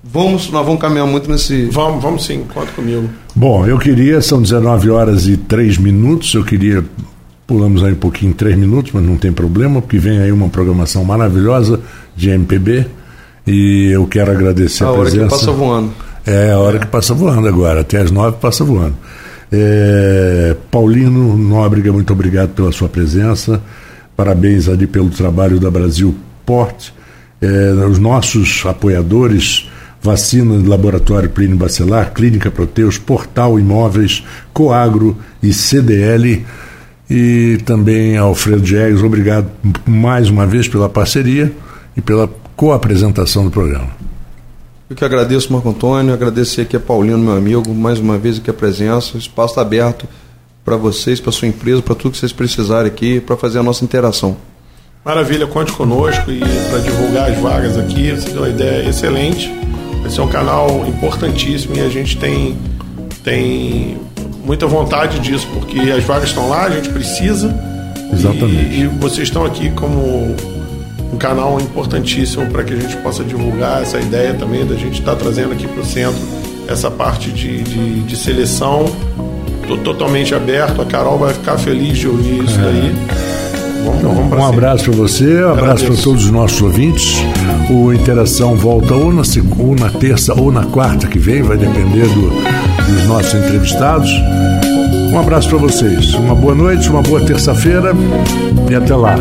Vamos, 0.08 0.50
nós 0.50 0.64
vamos 0.64 0.80
caminhar 0.80 1.06
muito 1.06 1.28
nesse. 1.30 1.66
Vamos, 1.66 2.02
vamos 2.02 2.24
sim, 2.24 2.44
conta 2.54 2.70
comigo. 2.72 3.10
Bom, 3.36 3.66
eu 3.66 3.78
queria, 3.78 4.20
são 4.22 4.40
19 4.40 4.90
horas 4.90 5.28
e 5.28 5.36
3 5.36 5.78
minutos, 5.78 6.32
eu 6.34 6.42
queria 6.42 6.82
Pulamos 7.46 7.84
aí 7.84 7.92
um 7.92 7.96
pouquinho, 7.96 8.34
três 8.34 8.56
minutos, 8.56 8.90
mas 8.92 9.04
não 9.04 9.16
tem 9.16 9.32
problema, 9.32 9.80
porque 9.80 9.98
vem 9.98 10.18
aí 10.18 10.32
uma 10.32 10.48
programação 10.48 11.04
maravilhosa 11.04 11.78
de 12.16 12.30
MPB 12.30 12.86
e 13.46 13.90
eu 13.92 14.04
quero 14.08 14.32
agradecer 14.32 14.82
a, 14.82 14.90
a 14.90 14.94
presença. 14.94 15.22
A 15.22 15.26
hora 15.26 15.28
que 15.28 15.30
passa 15.30 15.52
voando. 15.52 15.92
É 16.26 16.50
a 16.50 16.58
hora 16.58 16.78
que 16.80 16.86
passa 16.88 17.14
voando 17.14 17.46
agora, 17.46 17.82
até 17.82 17.98
as 18.00 18.10
nove 18.10 18.38
passa 18.40 18.64
voando. 18.64 18.96
É, 19.52 20.56
Paulino 20.72 21.36
Nóbrega, 21.36 21.92
muito 21.92 22.12
obrigado 22.12 22.48
pela 22.48 22.72
sua 22.72 22.88
presença. 22.88 23.62
Parabéns 24.16 24.68
ali 24.68 24.88
pelo 24.88 25.08
trabalho 25.10 25.60
da 25.60 25.70
Brasil 25.70 26.16
Port. 26.44 26.88
É, 27.40 27.46
os 27.88 28.00
nossos 28.00 28.66
apoiadores, 28.66 29.70
Vacina 30.06 30.56
de 30.56 30.68
Laboratório 30.68 31.28
Plínio 31.28 31.56
Bacelar, 31.56 32.14
Clínica 32.14 32.48
Proteus, 32.48 32.96
Portal 32.96 33.58
Imóveis, 33.58 34.24
Coagro 34.52 35.18
e 35.42 35.52
CDL 35.52 36.46
e 37.10 37.58
também 37.64 38.16
Alfredo 38.16 38.62
Diegues, 38.62 39.02
obrigado 39.02 39.50
mais 39.84 40.30
uma 40.30 40.46
vez 40.46 40.68
pela 40.68 40.88
parceria 40.88 41.52
e 41.96 42.00
pela 42.00 42.30
co-apresentação 42.54 43.44
do 43.44 43.50
programa. 43.50 43.88
Eu 44.88 44.94
que 44.94 45.04
agradeço, 45.04 45.52
Marco 45.52 45.68
Antônio, 45.68 46.14
agradecer 46.14 46.62
aqui 46.62 46.76
a 46.76 46.80
Paulino, 46.80 47.18
meu 47.18 47.36
amigo, 47.36 47.74
mais 47.74 47.98
uma 47.98 48.16
vez 48.16 48.38
aqui 48.38 48.48
a 48.48 48.54
presença. 48.54 49.16
O 49.16 49.18
espaço 49.18 49.54
está 49.54 49.62
aberto 49.62 50.06
para 50.64 50.76
vocês, 50.76 51.20
para 51.20 51.32
sua 51.32 51.48
empresa, 51.48 51.82
para 51.82 51.96
tudo 51.96 52.12
que 52.12 52.18
vocês 52.18 52.32
precisarem 52.32 52.86
aqui, 52.86 53.20
para 53.20 53.36
fazer 53.36 53.58
a 53.58 53.62
nossa 53.64 53.84
interação. 53.84 54.36
Maravilha, 55.04 55.48
conte 55.48 55.72
conosco 55.72 56.30
e 56.30 56.38
para 56.70 56.78
divulgar 56.78 57.30
as 57.30 57.38
vagas 57.38 57.76
aqui, 57.76 58.12
você 58.12 58.30
deu 58.30 58.42
uma 58.42 58.48
ideia 58.48 58.88
excelente. 58.88 59.52
Esse 60.06 60.20
é 60.20 60.22
um 60.22 60.28
canal 60.28 60.86
importantíssimo 60.86 61.76
e 61.76 61.80
a 61.80 61.88
gente 61.88 62.16
tem, 62.16 62.56
tem 63.24 63.98
muita 64.44 64.66
vontade 64.66 65.18
disso, 65.18 65.48
porque 65.52 65.78
as 65.90 66.04
vagas 66.04 66.28
estão 66.28 66.48
lá, 66.48 66.64
a 66.64 66.70
gente 66.70 66.88
precisa. 66.90 67.54
Exatamente. 68.12 68.74
E, 68.74 68.82
e 68.82 68.86
vocês 68.86 69.28
estão 69.28 69.44
aqui 69.44 69.70
como 69.70 70.36
um 71.12 71.16
canal 71.18 71.60
importantíssimo 71.60 72.46
para 72.46 72.62
que 72.62 72.72
a 72.72 72.76
gente 72.76 72.96
possa 72.98 73.24
divulgar 73.24 73.82
essa 73.82 73.98
ideia 73.98 74.34
também 74.34 74.64
da 74.64 74.76
gente 74.76 75.00
estar 75.00 75.12
tá 75.12 75.16
trazendo 75.16 75.52
aqui 75.52 75.66
para 75.66 75.80
o 75.80 75.84
centro 75.84 76.20
essa 76.68 76.90
parte 76.90 77.30
de, 77.30 77.62
de, 77.62 78.00
de 78.02 78.16
seleção 78.16 78.84
totalmente 79.82 80.34
aberto. 80.34 80.80
A 80.82 80.86
Carol 80.86 81.18
vai 81.18 81.32
ficar 81.32 81.58
feliz 81.58 81.98
de 81.98 82.08
ouvir 82.08 82.44
isso 82.44 82.58
é. 82.60 82.62
daí. 82.62 83.25
Então, 83.98 84.38
um 84.38 84.44
abraço 84.44 84.84
para 84.84 84.94
você, 84.94 85.44
um 85.44 85.52
abraço 85.52 85.84
para 85.86 85.96
todos 85.96 86.24
os 86.24 86.30
nossos 86.30 86.60
ouvintes. 86.62 87.16
O 87.70 87.92
Interação 87.92 88.56
volta 88.56 88.94
ou 88.94 89.12
na, 89.12 89.22
ou 89.58 89.74
na 89.74 89.90
terça 89.90 90.34
ou 90.34 90.52
na 90.52 90.64
quarta 90.64 91.06
que 91.06 91.18
vem, 91.18 91.42
vai 91.42 91.56
depender 91.56 92.06
do, 92.06 92.30
dos 92.92 93.06
nossos 93.06 93.34
entrevistados. 93.34 94.10
Um 95.12 95.18
abraço 95.18 95.48
para 95.48 95.58
vocês. 95.58 96.14
Uma 96.14 96.34
boa 96.34 96.54
noite, 96.54 96.88
uma 96.90 97.02
boa 97.02 97.24
terça-feira 97.24 97.92
e 98.70 98.74
até 98.74 98.94
lá. 98.94 99.16